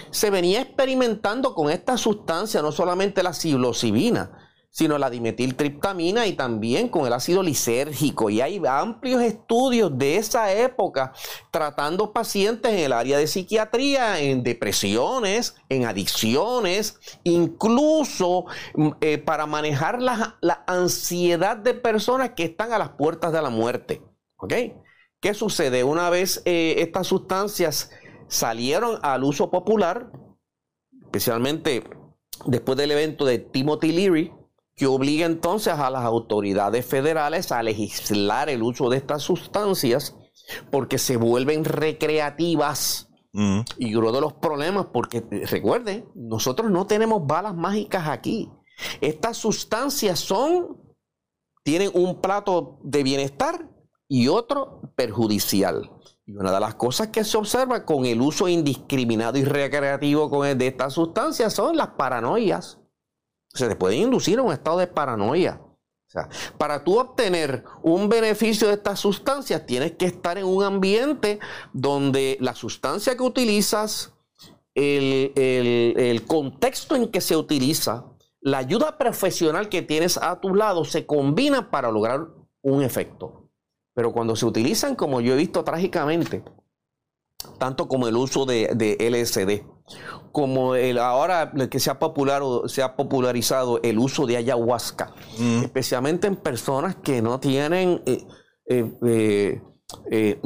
[0.09, 4.46] se venía experimentando con esta sustancia, no solamente la psilocibina,
[4.77, 8.29] sino la dimetiltriptamina y también con el ácido lisérgico.
[8.29, 11.13] Y hay amplios estudios de esa época
[11.49, 18.45] tratando pacientes en el área de psiquiatría, en depresiones, en adicciones, incluso
[18.75, 20.37] mm, eh, para manejar la,
[20.67, 24.03] ansiedad de personas que están a las puertas de la muerte.
[24.35, 24.53] ¿Ok?
[25.19, 25.83] ¿Qué sucede?
[25.83, 27.89] Una vez eh, estas sustancias
[28.27, 30.11] salieron al uso popular,
[31.01, 31.83] especialmente
[32.45, 34.36] después del evento de Timothy Leary,
[34.77, 40.15] que obliga entonces a las autoridades federales a legislar el uso de estas sustancias
[40.71, 43.09] porque se vuelven recreativas.
[43.33, 43.61] Mm.
[43.79, 48.51] Y uno de los problemas, porque recuerden, nosotros no tenemos balas mágicas aquí.
[49.01, 50.77] Estas sustancias son,
[51.63, 53.67] tienen un plato de bienestar
[54.07, 55.91] y otro perjudicial.
[56.27, 60.67] Y una de las cosas que se observa con el uso indiscriminado y recreativo de
[60.67, 62.79] estas sustancias son las paranoias
[63.57, 65.61] se te puede inducir a un estado de paranoia.
[65.61, 70.63] O sea, para tú obtener un beneficio de estas sustancias, tienes que estar en un
[70.63, 71.39] ambiente
[71.73, 74.13] donde la sustancia que utilizas,
[74.73, 78.05] el, el contexto en que se utiliza,
[78.39, 82.27] la ayuda profesional que tienes a tu lado se combina para lograr
[82.61, 83.49] un efecto.
[83.93, 86.43] Pero cuando se utilizan, como yo he visto trágicamente,
[87.57, 89.65] tanto como el uso de, LSD,
[90.31, 95.63] como el ahora que se ha, popular, se ha popularizado el uso de ayahuasca, mm.
[95.63, 98.25] especialmente en personas que no tienen eh,
[98.69, 99.61] eh,
[100.11, 100.41] eh,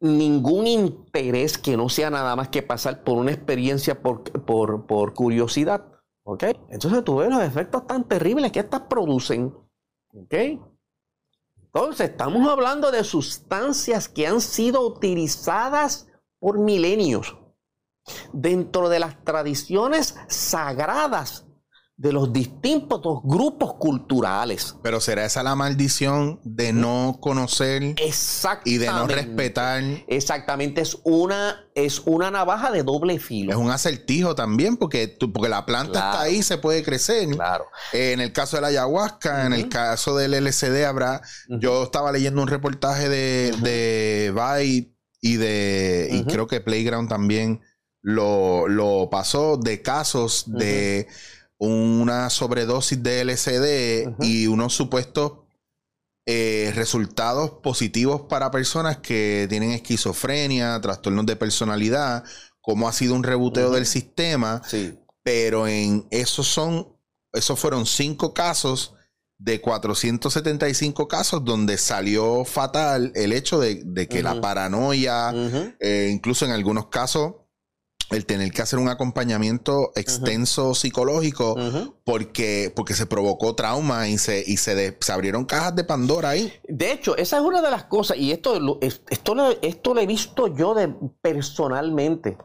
[0.00, 5.86] ningún interés que no sea nada más que pasar por una experiencia por, por, curiosidad.
[6.26, 6.44] ¿Ok?
[6.70, 9.54] Entonces tú ves los efectos tan terribles que estas producen.
[10.12, 10.34] ¿Ok?
[11.74, 16.06] Entonces estamos hablando de sustancias que han sido utilizadas
[16.44, 17.38] por milenios
[18.34, 21.46] dentro de las tradiciones sagradas
[21.96, 24.76] de los distintos grupos culturales.
[24.82, 27.94] Pero será esa la maldición de no conocer
[28.66, 29.82] y de no respetar.
[30.06, 33.52] Exactamente, es una, es una navaja de doble filo.
[33.52, 37.30] Es un acertijo también, porque, porque la planta está ahí, se puede crecer.
[37.30, 37.64] Claro.
[37.94, 41.22] en el caso de la ayahuasca, en el caso del LCD, habrá.
[41.48, 44.93] Yo estaba leyendo un reportaje de, de Byte
[45.24, 46.10] y de.
[46.12, 47.62] Y creo que Playground también
[48.02, 51.08] lo, pasó de casos de
[51.56, 55.32] una sobredosis de LSD y unos supuestos
[56.26, 62.22] eh, resultados positivos para personas que tienen esquizofrenia, trastornos de personalidad,
[62.60, 64.60] como ha sido un reboteo del sistema.
[65.22, 66.98] Pero en esos son,
[67.32, 68.92] esos fueron cinco casos
[69.44, 75.34] de 475 casos donde salió fatal el hecho de, que la paranoia,
[75.80, 77.34] eh, incluso en algunos casos,
[78.10, 81.56] el tener que hacer un acompañamiento extenso psicológico
[82.04, 86.50] porque, porque se provocó trauma y se, y se, se, abrieron cajas de Pandora ahí.
[86.66, 90.46] De hecho, esa es una de las cosas, y esto, esto, esto lo he visto
[90.56, 90.88] yo de,
[91.20, 92.38] personalmente.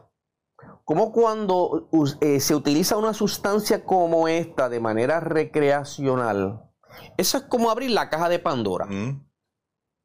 [0.84, 1.88] Como cuando
[2.20, 6.69] eh, se utiliza una sustancia como esta de manera recreacional,
[7.16, 8.88] eso es como abrir la caja de Pandora.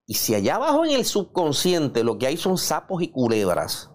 [0.07, 3.91] Y si allá abajo en el subconsciente lo que hay son sapos y culebras,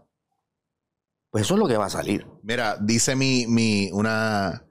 [1.30, 2.26] pues eso es lo que va a salir.
[2.42, 4.66] Mira, dice mi, mi una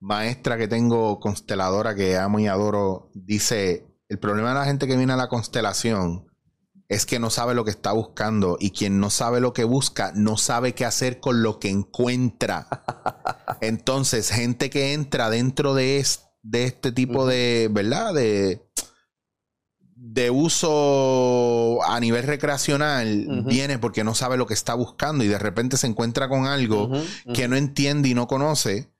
[0.00, 4.96] maestra que tengo consteladora que amo y adoro, dice, el problema de la gente que
[4.96, 6.26] viene a la constelación
[6.88, 10.12] es que no sabe lo que está buscando y quien no sabe lo que busca
[10.14, 12.68] no sabe qué hacer con lo que encuentra.
[13.60, 15.98] Entonces, gente que entra dentro de,
[16.48, 18.14] de este tipo de, ¿verdad?
[18.14, 18.62] De,
[19.80, 25.38] de uso a nivel recreacional viene porque no sabe lo que está buscando y de
[25.38, 26.90] repente se encuentra con algo
[27.34, 28.92] que no entiende y no conoce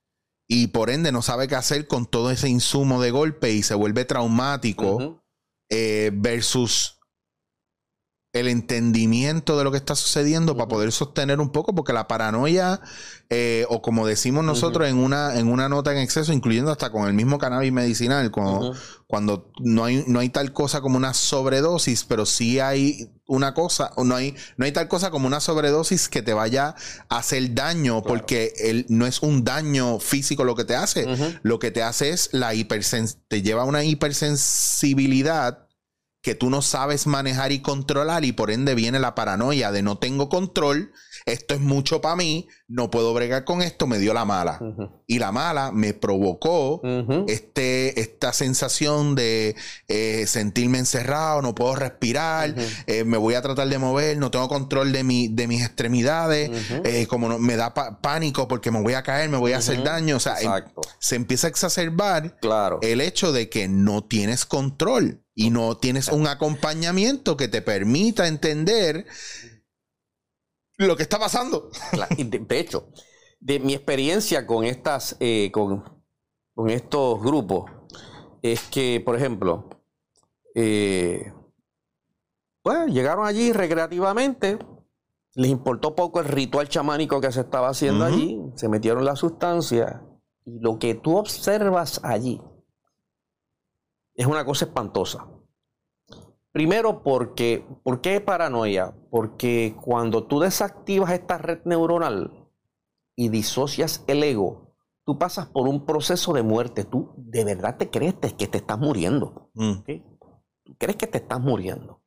[0.49, 3.75] y por ende no sabe qué hacer con todo ese insumo de golpe y se
[3.75, 5.23] vuelve traumático
[5.71, 6.96] eh, versus
[8.41, 12.81] el entendimiento de lo que está sucediendo para poder sostener un poco, porque la paranoia,
[13.31, 17.07] eh, o como decimos nosotros en, una, en una nota en exceso, incluyendo hasta con
[17.07, 18.75] el mismo cannabis medicinal, cuando,
[19.07, 23.91] cuando no, hay, no hay tal cosa como una sobredosis, pero sí hay una cosa,
[23.97, 26.75] no hay, no hay tal cosa como una sobredosis que te vaya
[27.09, 31.07] a hacer daño, porque el, no es un daño físico lo que te hace,
[31.43, 35.66] lo que te hace es la hipersens te lleva a una hipersensibilidad
[36.27, 39.99] que tú no sabes manejar y controlar y por ende viene la paranoia de no
[39.99, 40.93] tengo control,
[41.27, 44.61] esto es mucho para mí, no puedo bregar con esto, me dio la mala.
[45.09, 46.81] Y la mala me provocó
[47.27, 49.57] este, esta sensación de
[49.89, 52.55] eh, sentirme encerrado, no puedo respirar,
[52.87, 56.51] eh, me voy a tratar de mover, no tengo control de, mi, de mis extremidades,
[56.85, 59.83] eh, como no, me da pánico porque me voy a caer, me voy a hacer
[59.83, 60.17] daño.
[60.17, 60.37] O sea,
[61.01, 62.39] se empieza a exacerbar
[62.83, 68.27] el hecho de que no tienes control y no tienes un acompañamiento que te permita
[68.27, 69.07] entender
[70.77, 71.71] lo que está pasando.
[72.17, 72.89] De hecho,
[73.41, 75.85] de mi experiencia con estas, eh, con,
[76.69, 77.71] estos grupos,
[78.43, 79.69] es que, por ejemplo,
[80.55, 81.33] eh,
[82.63, 84.59] pues llegaron allí recreativamente,
[85.35, 90.03] les importó poco el ritual chamánico que se estaba haciendo allí, se metieron la sustancia
[90.45, 92.41] y lo que tú observas allí
[94.15, 95.29] es una cosa espantosa.
[96.57, 98.95] Primero porque, ¿por qué paranoia?
[99.11, 102.49] Porque cuando tú desactivas esta red neuronal
[103.15, 104.75] y disocias el ego,
[105.05, 106.85] tú pasas por un proceso de muerte.
[106.85, 109.51] Tú de verdad te crees que te estás muriendo.
[109.53, 109.83] Mm.
[110.65, 112.01] Tú crees que te estás muriendo.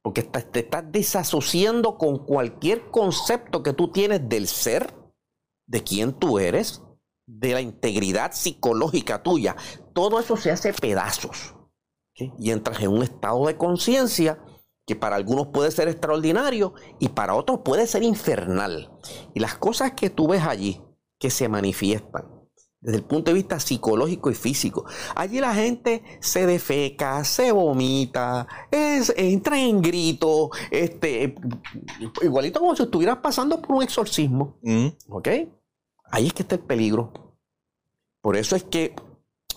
[0.00, 4.94] Porque te estás desasociando con cualquier concepto que tú tienes del ser,
[5.66, 6.84] de quién tú eres,
[7.26, 9.56] de la integridad psicológica tuya,
[9.92, 11.57] todo eso se hace pedazos.
[12.38, 14.38] Y entras en un estado de conciencia
[14.86, 18.90] que para algunos puede ser extraordinario y para otros puede ser infernal.
[19.34, 20.80] Y las cosas que tú ves allí,
[21.18, 22.24] que se manifiestan,
[22.80, 24.86] desde el punto de vista psicológico y físico.
[25.14, 31.34] Allí la gente se defeca, se vomita, entra en grito, este,
[32.22, 34.58] igualito como si estuvieras pasando por un exorcismo.
[34.62, 34.88] Mm.
[35.08, 35.28] ¿Ok?
[36.10, 37.12] Ahí es que está el peligro.
[38.22, 38.94] Por eso es que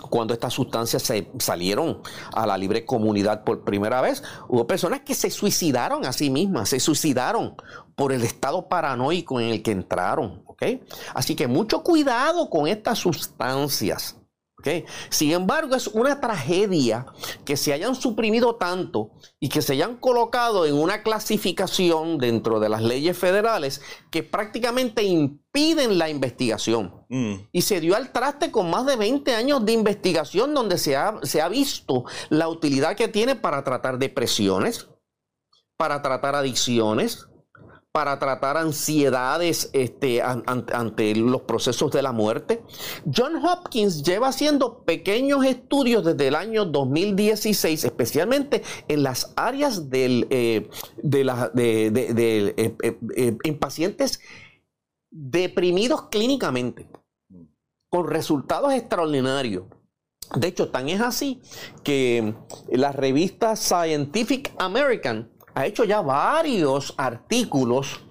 [0.09, 2.01] cuando estas sustancias se salieron
[2.33, 6.69] a la libre comunidad por primera vez, hubo personas que se suicidaron a sí mismas,
[6.69, 7.55] se suicidaron
[7.95, 10.43] por el estado paranoico en el que entraron.
[11.13, 14.20] Así que mucho cuidado con estas sustancias.
[15.09, 17.05] Sin embargo, es una tragedia
[17.45, 22.69] que se hayan suprimido tanto y que se hayan colocado en una clasificación dentro de
[22.69, 27.05] las leyes federales que prácticamente impiden la investigación.
[27.09, 27.35] Mm.
[27.51, 31.19] Y se dio al traste con más de 20 años de investigación donde se ha,
[31.23, 34.87] se ha visto la utilidad que tiene para tratar depresiones,
[35.77, 37.27] para tratar adicciones,
[37.91, 42.63] para tratar ansiedades este, ante los procesos de la muerte.
[43.13, 50.69] John Hopkins lleva haciendo pequeños estudios desde el año 2016, especialmente en las áreas eh,
[51.03, 51.87] de, la, de,
[52.57, 52.75] eh,
[53.17, 54.21] eh, en pacientes
[55.09, 56.87] deprimidos clínicamente,
[57.89, 59.65] con resultados extraordinarios.
[60.35, 61.41] De hecho, tan es así
[61.83, 62.35] que
[62.71, 68.01] la revista Scientific American ha hecho ya varios artículos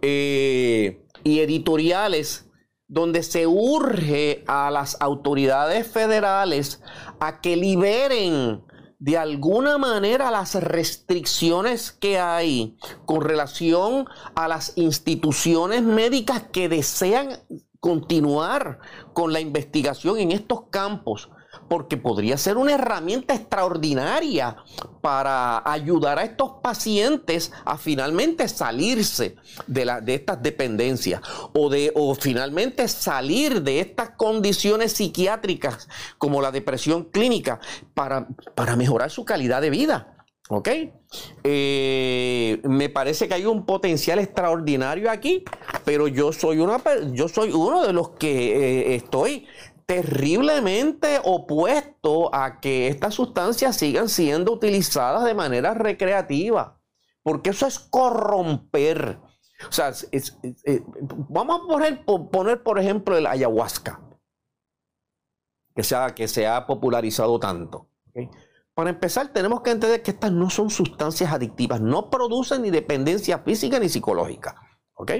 [0.00, 2.48] eh, y editoriales
[2.88, 6.82] donde se urge a las autoridades federales
[7.20, 8.62] a que liberen
[8.98, 17.38] de alguna manera las restricciones que hay con relación a las instituciones médicas que desean
[17.80, 18.78] continuar
[19.12, 21.30] con la investigación en estos campos
[21.72, 24.58] porque podría ser una herramienta extraordinaria
[25.00, 29.36] para ayudar a estos pacientes a finalmente salirse
[29.66, 31.22] de, estas dependencias
[31.54, 35.88] o, de, o finalmente salir de estas condiciones psiquiátricas
[36.18, 37.58] como la depresión clínica
[37.94, 40.12] para, para mejorar su calidad de vida.
[40.50, 40.68] ¿Ok?
[41.44, 45.44] Eh, me parece que hay un potencial extraordinario aquí,
[45.86, 46.82] pero yo soy, una,
[47.12, 49.46] yo soy uno de los que eh, estoy
[49.92, 56.80] terriblemente opuesto a que estas sustancias sigan siendo utilizadas de manera recreativa,
[57.22, 59.20] porque eso es corromper.
[59.68, 60.82] O sea, eh,
[61.28, 64.00] vamos a poner, poner, por ejemplo, el ayahuasca,
[65.74, 67.90] que se ha, que popularizado tanto.
[68.74, 73.40] Para empezar, tenemos que entender que estas no son sustancias adictivas, no producen ni dependencia
[73.40, 74.56] física ni psicológica.
[74.94, 75.12] ¿Ok?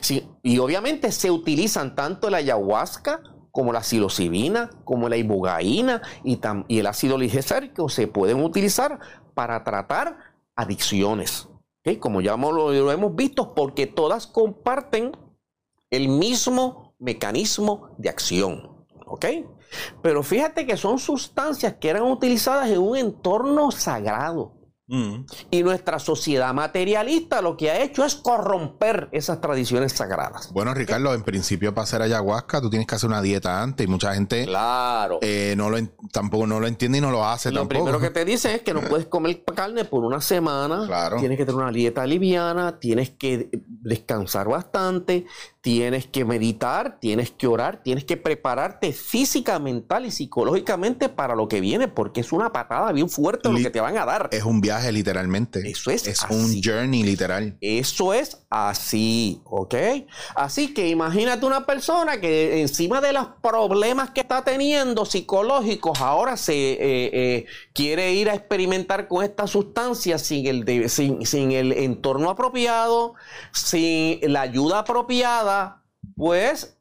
[0.00, 6.38] Sí, y obviamente se utilizan tanto la ayahuasca como la psilocibina, como la ibogaína y,
[6.78, 8.98] el ácido lisérgico se pueden utilizar
[9.34, 10.18] para tratar
[10.54, 11.48] adicciones.
[12.00, 15.12] Como ya lo, hemos visto, porque todas comparten
[15.90, 18.86] el mismo mecanismo de acción.
[20.02, 24.55] Pero fíjate que son sustancias que eran utilizadas en un entorno sagrado.
[24.88, 25.24] Mm.
[25.50, 30.52] Y nuestra sociedad materialista lo que ha hecho es corromper esas tradiciones sagradas.
[30.52, 33.90] Bueno, Ricardo, en principio para hacer ayahuasca tú tienes que hacer una dieta antes y
[33.90, 35.18] mucha gente claro.
[35.22, 35.78] Eh, no lo,
[36.12, 38.74] tampoco no lo entiende y no lo hace lo primero que te dicen es que
[38.74, 40.84] no puedes comer carne por una semana.
[40.86, 41.16] Claro.
[41.18, 45.26] Tienes que tener una dieta liviana, tienes que descansar bastante,
[45.66, 51.48] tienes que meditar, tienes que orar, tienes que prepararte física, mental y psicológicamente para lo
[51.48, 54.28] que viene, porque es una patada bien fuerte lo que te van a dar.
[54.30, 55.68] Es un viaje literalmente.
[55.68, 56.06] Eso es.
[56.06, 57.56] Es un journey literal.
[57.60, 59.74] Eso es así, ¿ok?
[60.36, 66.36] Así que imagínate una persona que encima de los problemas que está teniendo psicológicos, ahora
[66.36, 71.72] se eh, eh, quiere ir a experimentar con esta sustancia sin el, sin, sin el
[71.72, 73.14] entorno apropiado,
[73.52, 75.55] sin la ayuda apropiada
[76.14, 76.78] pues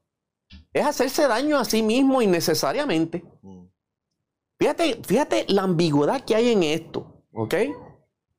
[0.74, 3.24] es hacerse daño a sí mismo innecesariamente.
[4.60, 7.56] Fíjate, fíjate la ambigüedad que hay en esto, ¿ok?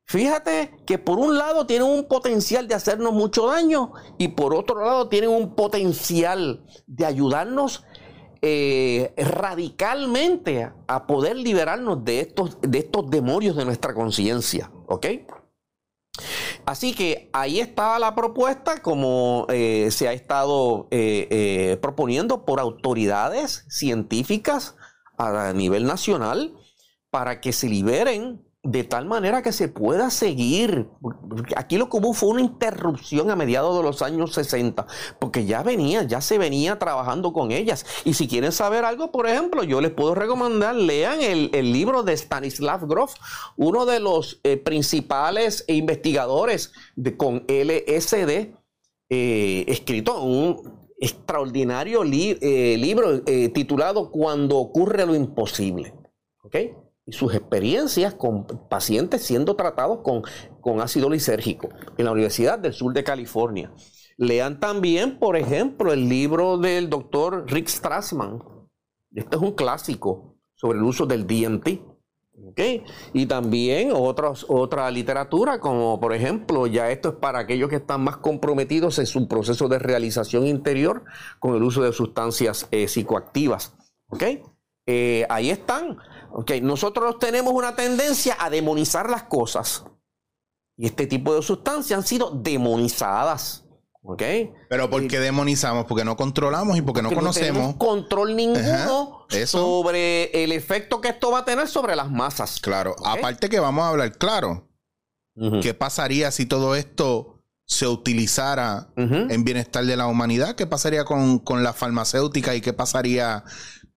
[0.05, 4.83] Fíjate que por un lado tienen un potencial de hacernos mucho daño y por otro
[4.83, 7.83] lado tienen un potencial de ayudarnos
[8.41, 15.07] eh, radicalmente a poder liberarnos de estos, de estos demonios de nuestra conciencia, ¿ok?
[16.67, 22.59] Así que ahí está la propuesta, como eh, se ha estado eh, eh, proponiendo por
[22.59, 24.75] autoridades científicas
[25.17, 26.53] a nivel nacional
[27.09, 30.89] para que se liberen de tal manera que se pueda seguir.
[31.55, 34.85] Aquí lo común fue una interrupción a mediados de los años 60,
[35.19, 37.85] porque ya venía, ya se venía trabajando con ellas.
[38.03, 42.11] Y si quieren saber algo, por ejemplo, yo les puedo recomendar, lean el, libro de
[42.17, 43.13] Stanislav Grof,
[43.55, 46.73] uno de los eh, principales investigadores
[47.15, 48.53] con LSD,
[49.09, 53.21] eh, escrito un extraordinario eh, libro
[53.53, 55.93] titulado Cuando ocurre lo imposible.
[57.07, 60.21] Y sus experiencias con pacientes siendo tratados con,
[60.61, 63.71] con ácido lisérgico en la Universidad del Sur de California.
[64.17, 68.43] Lean también, por ejemplo, el libro del doctor Rick Strassman.
[69.15, 71.97] Este es un clásico sobre el uso del DMT.
[73.13, 78.03] Y también otros, otra literatura, como por ejemplo, ya esto es para aquellos que están
[78.03, 81.03] más comprometidos en su proceso de realización interior
[81.39, 83.75] con el uso de sustancias eh, psicoactivas.
[84.85, 85.97] Eh, ahí están.
[86.61, 89.83] Nosotros tenemos una tendencia a demonizar las cosas.
[90.75, 93.63] Y este tipo de sustancias han sido demonizadas.
[94.69, 95.85] Pero ¿por qué demonizamos?
[95.85, 97.73] Porque no controlamos y porque, no conocemos.
[97.73, 102.59] No control ninguno sobre el efecto que esto va a tener sobre las masas.
[102.61, 102.95] Claro.
[103.03, 104.69] Aparte que vamos a hablar claro.
[105.61, 110.55] ¿Qué pasaría si todo esto se utilizara en bienestar de la humanidad?
[110.55, 113.43] ¿Qué pasaría con, con la farmacéutica y qué pasaría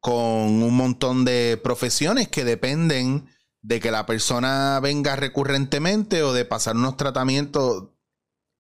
[0.01, 3.27] con un montón de profesiones que dependen
[3.63, 7.91] de que la persona venga recurrentemente o de pasar unos tratamientos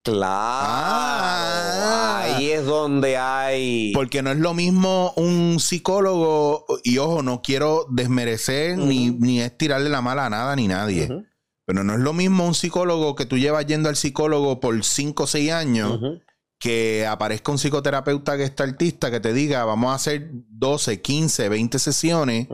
[0.03, 0.67] Claro.
[0.67, 2.23] Ah.
[2.25, 3.93] ahí es donde hay.
[3.93, 9.91] Porque no es lo mismo un psicólogo, y ojo, no quiero desmerecer ni, ni estirarle
[9.91, 11.09] la mala a nada ni nadie.
[11.67, 15.23] Pero no es lo mismo un psicólogo que tú llevas yendo al psicólogo por 5
[15.23, 16.01] o 6 años.
[16.61, 21.49] Que aparezca un psicoterapeuta que está artista que te diga, vamos a hacer 12, 15,
[21.49, 22.47] 20 sesiones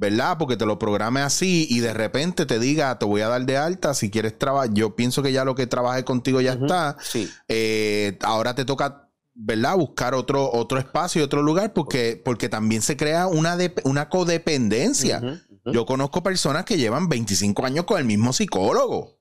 [0.00, 0.38] ¿verdad?
[0.38, 3.58] Porque te lo programe así y de repente te diga, te voy a dar de
[3.58, 4.72] alta si quieres trabajar.
[4.72, 6.96] Yo pienso que ya lo que trabajé contigo ya está.
[7.02, 7.28] Sí.
[7.48, 9.76] Eh, ahora te toca, ¿verdad?
[9.76, 15.20] Buscar otro, otro espacio, otro lugar, porque, porque también se crea una, una codependencia.
[15.66, 19.19] Yo conozco personas que llevan 25 años con el mismo psicólogo.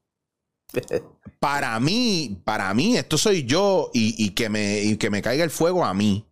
[1.40, 5.50] Para mí, para mí, esto soy yo y, que me, y que me caiga el
[5.50, 6.26] fuego a mí.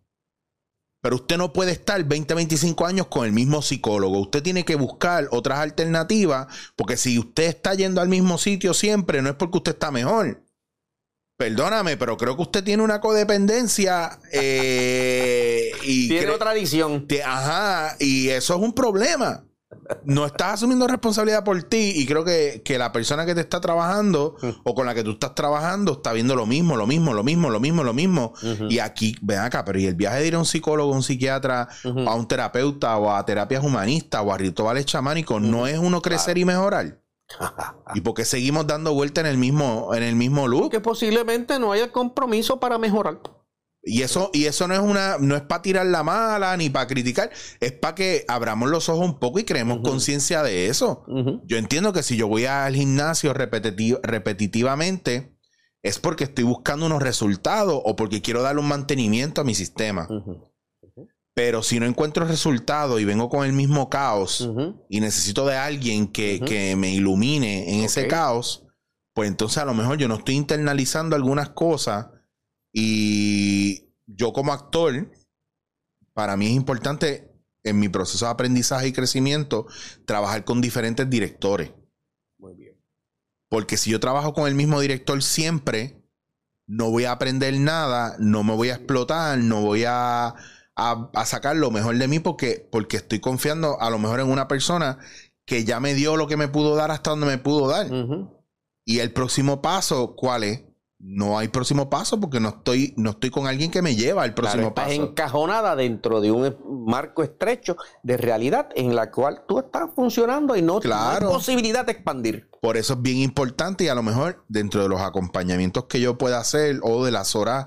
[1.00, 4.18] Pero usted no puede estar 20, 25 años con el mismo psicólogo.
[4.18, 9.22] Usted tiene que buscar otras alternativas, porque si usted está yendo al mismo sitio siempre,
[9.22, 10.42] no es porque usted está mejor.
[11.36, 14.18] Perdóname, pero creo que usted tiene una codependencia.
[14.32, 17.06] Eh, y tiene otra adicción.
[17.24, 19.47] Ajá, y eso es un problema
[20.04, 24.36] no estás asumiendo responsabilidad por ti y creo que, la persona que te está trabajando
[24.64, 27.50] o con la que tú estás trabajando está viendo lo mismo, lo mismo, lo mismo,
[27.50, 28.32] lo mismo, lo mismo.
[28.68, 31.68] Y aquí, ven acá, pero y el viaje de ir a un psicólogo, un psiquiatra,
[31.84, 36.38] a un terapeuta o a terapias humanistas o a rituales chamánicos, no es uno crecer
[36.38, 37.00] y mejorar.
[37.94, 40.70] ¿Y porque seguimos dando vuelta en el mismo, en el mismo look?
[40.70, 43.20] Que posiblemente no haya compromiso para mejorar.
[43.82, 46.86] Y eso, y eso no es una, no es para tirar la mala ni para
[46.86, 47.30] criticar,
[47.60, 51.04] es para que abramos los ojos un poco y creemos conciencia de eso.
[51.44, 55.38] Yo entiendo que si yo voy al gimnasio repetitivamente,
[55.82, 60.08] es porque estoy buscando unos resultados o porque quiero darle un mantenimiento a mi sistema.
[61.34, 64.50] Pero si no encuentro resultados y vengo con el mismo caos
[64.88, 68.64] y necesito de alguien que, me ilumine en ese caos,
[69.14, 72.08] pues entonces a lo mejor yo no estoy internalizando algunas cosas
[72.72, 75.10] y yo como actor,
[76.12, 77.32] para mí es importante
[77.62, 79.66] en mi proceso de aprendizaje y crecimiento
[80.04, 81.72] trabajar con diferentes directores.
[82.38, 82.76] Muy bien.
[83.48, 86.02] Porque si yo trabajo con el mismo director siempre,
[86.66, 90.34] no voy a aprender nada, no me voy a explotar, no voy a,
[91.24, 94.98] sacar lo mejor de mí porque, porque estoy confiando a lo mejor en una persona
[95.44, 97.88] que ya me dio lo que me pudo dar hasta donde me pudo dar.
[98.84, 100.67] Y el próximo paso, ¿cuál es?
[101.00, 104.34] No hay próximo paso porque no estoy, no estoy con alguien que me lleva al
[104.34, 104.90] próximo paso.
[104.90, 106.56] Estás encajonada dentro de un
[106.86, 111.92] marco estrecho de realidad en la cual tú estás funcionando y no, hay posibilidad de
[111.92, 112.48] expandir.
[112.60, 116.18] Por eso es bien importante y a lo mejor dentro de los acompañamientos que yo
[116.18, 117.66] pueda hacer o de las horas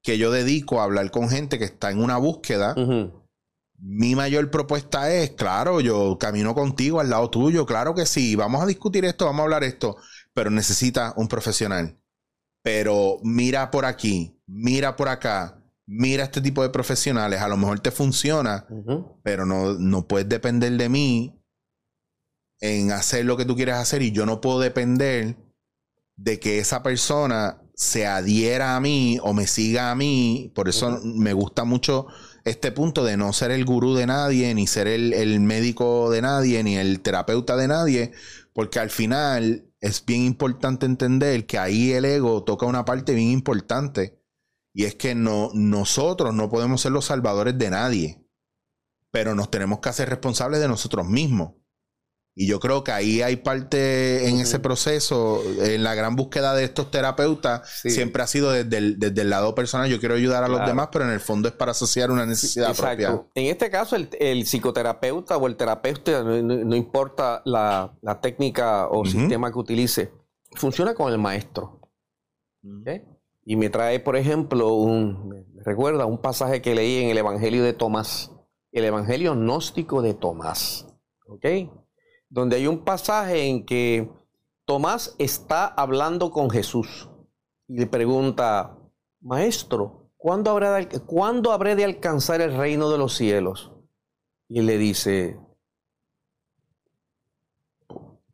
[0.00, 2.76] que yo dedico a hablar con gente que está en una búsqueda,
[3.80, 8.62] mi mayor propuesta es, claro, yo camino contigo al lado tuyo, claro que sí, vamos
[8.62, 9.96] a discutir esto, vamos a hablar esto,
[10.32, 11.97] pero necesita un profesional
[12.62, 17.80] pero mira por aquí, mira por acá, mira este tipo de profesionales, a lo mejor
[17.80, 18.66] te funciona,
[19.22, 21.42] pero no, no puedes depender de mí
[22.60, 25.36] en hacer lo que tú quieres hacer y yo no puedo depender
[26.16, 30.50] de que esa persona se adhiera a mí o me siga a mí.
[30.54, 32.08] Por eso me gusta mucho
[32.44, 36.22] este punto de no ser el gurú de nadie, ni ser el, el, médico de
[36.22, 38.12] nadie, ni el terapeuta de nadie,
[38.58, 43.28] porque al final es bien importante entender que ahí el ego toca una parte bien
[43.28, 44.20] importante
[44.74, 48.28] y es que no, nosotros no podemos ser los salvadores de nadie,
[49.12, 51.52] pero nos tenemos que hacer responsables de nosotros mismos.
[52.40, 56.62] Y yo creo que ahí hay parte en ese proceso, en la gran búsqueda de
[56.62, 60.90] estos terapeutas, siempre ha sido desde el, lado personal, yo quiero ayudar a los demás,
[60.92, 63.24] pero en el fondo es para asociar una necesidad propia.
[63.34, 67.92] En este caso, el, psicoterapeuta o el terapeuta, no, importa la,
[68.22, 70.12] técnica o sistema que utilice,
[70.54, 71.80] funciona con el maestro.
[73.44, 77.72] Y me trae, por ejemplo, un, recuerda un pasaje que leí en el Evangelio de
[77.72, 78.30] Tomás,
[78.70, 80.86] el Evangelio gnóstico de Tomás.
[81.26, 81.44] ¿Ok?
[82.28, 84.10] Donde hay un pasaje en que
[84.64, 87.08] Tomás está hablando con Jesús
[87.66, 88.78] y le pregunta,
[89.20, 93.72] Maestro, ¿cuándo habré, de, ¿cuándo habré de alcanzar el reino de los cielos?
[94.48, 95.38] Y le dice,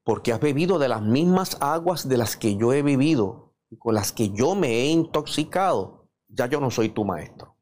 [0.03, 3.95] porque has bebido de las mismas aguas de las que yo he bebido y con
[3.95, 7.57] las que yo me he intoxicado, ya yo no soy tu maestro.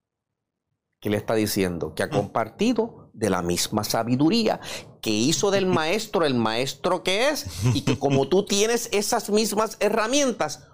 [1.00, 1.94] ¿Qué le está diciendo?
[1.94, 4.60] Que ha compartido de la misma sabiduría
[5.02, 9.76] que hizo del maestro el maestro que es y que como tú tienes esas mismas
[9.80, 10.66] herramientas,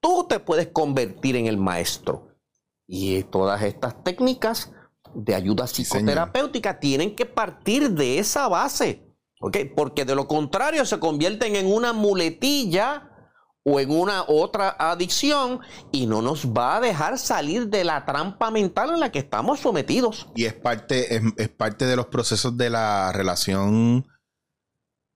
[0.00, 2.28] tú te puedes convertir en el maestro.
[2.86, 4.72] Y todas estas técnicas
[5.14, 9.06] de ayuda psicoterapéutica tienen que partir de esa base.
[9.74, 13.09] Porque de lo contrario se convierten en una muletilla
[13.70, 15.60] o en una otra adicción
[15.92, 19.60] y no nos va a dejar salir de la trampa mental en la que estamos
[19.60, 20.28] sometidos.
[20.34, 24.06] Y es parte, es, parte de los procesos de la relación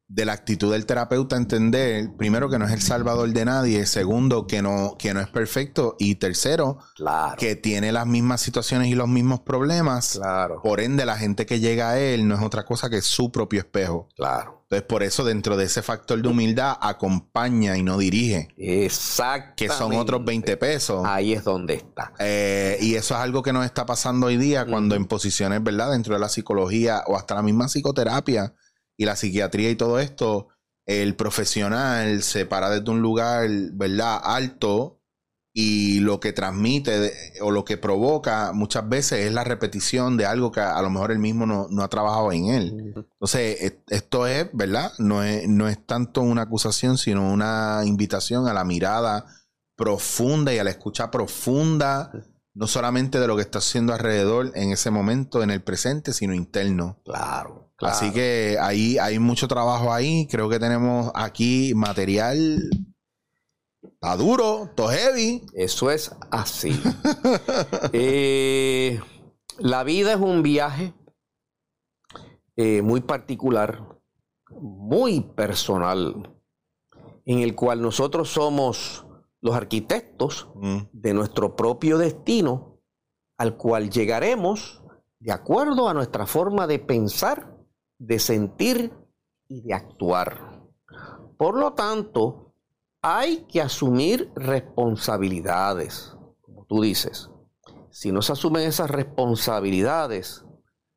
[0.07, 4.47] de la actitud del terapeuta entender, primero, que no es el salvador de nadie, segundo,
[4.47, 6.79] que no, que no es perfecto, y tercero,
[7.39, 10.19] que tiene las mismas situaciones y los mismos problemas.
[10.19, 10.61] Claro.
[10.63, 13.61] Por ende, la gente que llega a él no es otra cosa que su propio
[13.61, 14.09] espejo.
[14.15, 14.64] Claro.
[14.75, 18.49] Entonces, por eso, dentro de ese factor de humildad, acompaña y no dirige.
[18.57, 19.55] Exacto.
[19.57, 21.05] Que son otros 20 pesos.
[21.07, 22.13] Ahí es donde está.
[22.19, 25.93] Eh, y eso es algo que nos está pasando hoy día cuando en posiciones, ¿verdad?
[25.93, 28.55] Dentro de la psicología o hasta la misma psicoterapia
[28.97, 30.49] y la psiquiatría y todo esto,
[30.87, 34.21] el profesional se para desde un lugar, ¿verdad?
[34.25, 35.01] Alto
[35.57, 40.51] y lo que transmite o lo que provoca muchas veces es la repetición de algo
[40.51, 42.95] que a, lo mejor él mismo no, ha trabajado en él.
[42.97, 44.91] Entonces, esto es, ¿verdad?
[44.99, 49.27] No es, no es tanto una acusación, sino una invitación a la mirada
[49.77, 52.11] profunda y a la escucha profunda,
[52.53, 56.35] no solamente de lo que está haciendo alrededor en ese momento, en el presente, sino
[56.35, 57.01] interno.
[57.05, 57.73] Claro.
[57.79, 60.27] Así que ahí hay mucho trabajo ahí.
[60.29, 62.61] Creo que tenemos aquí material
[64.05, 65.47] Está duro, todo heavy.
[65.55, 66.79] Eso es así.
[67.95, 69.01] Eh,
[69.59, 70.93] la vida es un viaje
[72.57, 73.99] eh, muy particular,
[74.51, 76.37] muy personal,
[77.25, 79.07] en el cual nosotros somos
[79.41, 80.79] los arquitectos mm.
[80.93, 82.83] de nuestro propio destino,
[83.39, 84.83] al cual llegaremos
[85.19, 87.57] de acuerdo a nuestra forma de pensar,
[87.99, 88.93] de sentir
[89.49, 90.63] y de actuar.
[91.39, 92.44] Por lo tanto,
[93.07, 97.29] hay que asumir responsabilidades, como tú dices.
[97.91, 100.47] Si no se asumen esas responsabilidades,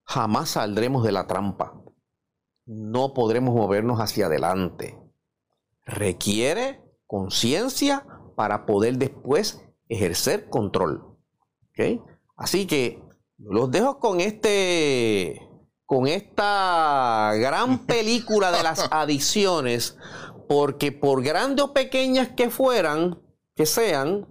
[0.05, 1.73] jamás saldremos de la trampa.
[2.65, 4.97] No podremos movernos hacia adelante.
[5.83, 8.07] Requiere conciencia
[8.37, 11.17] para poder después ejercer control.
[12.37, 13.03] Así que
[13.37, 15.41] los dejo con este
[15.85, 19.97] con esta gran película de las adicciones
[20.47, 23.19] porque por grandes o pequeñas que fueran,
[23.55, 24.27] que sean,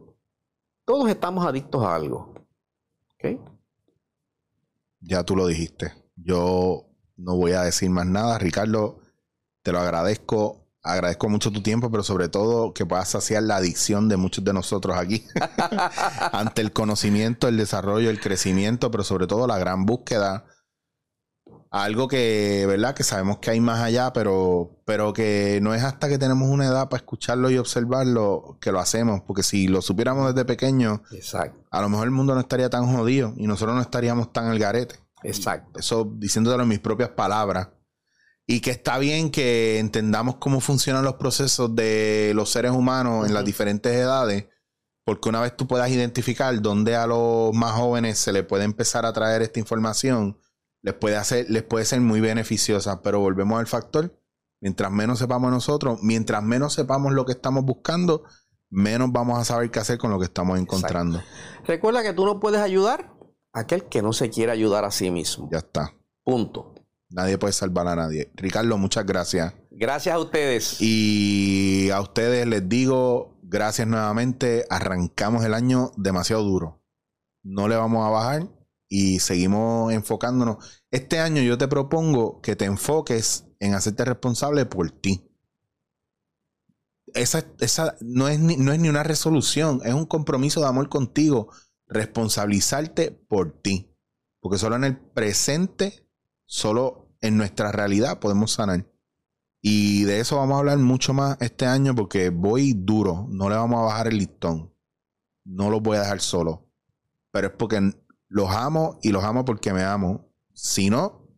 [0.85, 2.35] todos estamos adictos a algo.
[5.01, 5.93] Ya tú lo dijiste.
[6.17, 6.87] Yo
[7.17, 8.39] no voy a decir más nada.
[8.39, 9.01] Ricardo,
[9.63, 10.65] te lo agradezco.
[10.83, 14.53] Agradezco mucho tu tiempo, pero sobre todo que puedas saciar la adicción de muchos de
[14.53, 15.25] nosotros aquí.
[16.33, 20.45] Ante el conocimiento, el desarrollo, el crecimiento, pero sobre todo la gran búsqueda
[21.85, 22.95] algo que, ¿verdad?
[22.95, 26.67] Que sabemos que hay más allá, pero, pero que no es hasta que tenemos una
[26.67, 31.03] edad para escucharlo y observarlo que lo hacemos, porque si lo supiéramos desde pequeño,
[31.71, 34.59] a lo mejor el mundo no estaría tan jodido y nosotros no estaríamos tan al
[34.59, 34.97] garete.
[35.23, 35.79] Exacto.
[35.81, 37.69] Eso diciéndolo en mis propias palabras.
[38.47, 43.35] Y que está bien que entendamos cómo funcionan los procesos de los seres humanos en
[43.35, 44.47] las diferentes edades,
[45.05, 49.05] porque una vez tú puedas identificar dónde a los más jóvenes se le puede empezar
[49.05, 50.39] a traer esta información,
[50.87, 54.17] les puede, hacer, les puede ser muy beneficiosa, pero volvemos al factor,
[54.61, 58.23] mientras menos sepamos nosotros, mientras menos sepamos lo que estamos buscando,
[58.71, 61.21] menos vamos a saber qué hacer con lo que estamos encontrando.
[61.67, 63.13] Recuerda que tú no puedes ayudar
[63.53, 65.49] a aquel que no se quiere ayudar a sí mismo.
[65.51, 65.93] Ya está.
[66.23, 66.77] Punto.
[67.11, 68.31] Nadie puede salvar a nadie.
[68.37, 69.55] Ricardo, muchas gracias.
[69.73, 70.77] Gracias a ustedes.
[70.81, 74.65] Y a ustedes les digo, gracias nuevamente.
[74.71, 76.81] Arrancamos el año demasiado duro.
[77.43, 78.49] No le vamos a bajar
[78.89, 80.76] y seguimos enfocándonos.
[80.97, 85.31] Este año yo te propongo que te enfoques en hacerte responsable por ti.
[87.13, 90.89] Esa, esa no, es ni, no es ni una resolución, es un compromiso de amor
[90.89, 91.53] contigo,
[91.87, 93.95] responsabilizarte por ti.
[94.41, 96.09] Porque solo en el presente,
[96.47, 98.91] solo en nuestra realidad podemos sanar.
[99.61, 103.57] Y de eso vamos a hablar mucho más este año porque voy duro, no le
[103.57, 104.73] vamos a bajar el listón.
[105.45, 106.71] No los voy a dejar solo.
[107.33, 107.93] Pero es porque
[108.29, 110.26] los amo y los amo porque me amo.
[110.57, 111.29] Si no,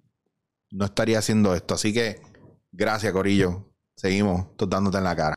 [0.70, 1.74] no estaría haciendo esto.
[1.74, 2.23] Así que
[2.70, 3.74] gracias, Corillo.
[3.97, 5.35] Seguimos tocándote en la cara.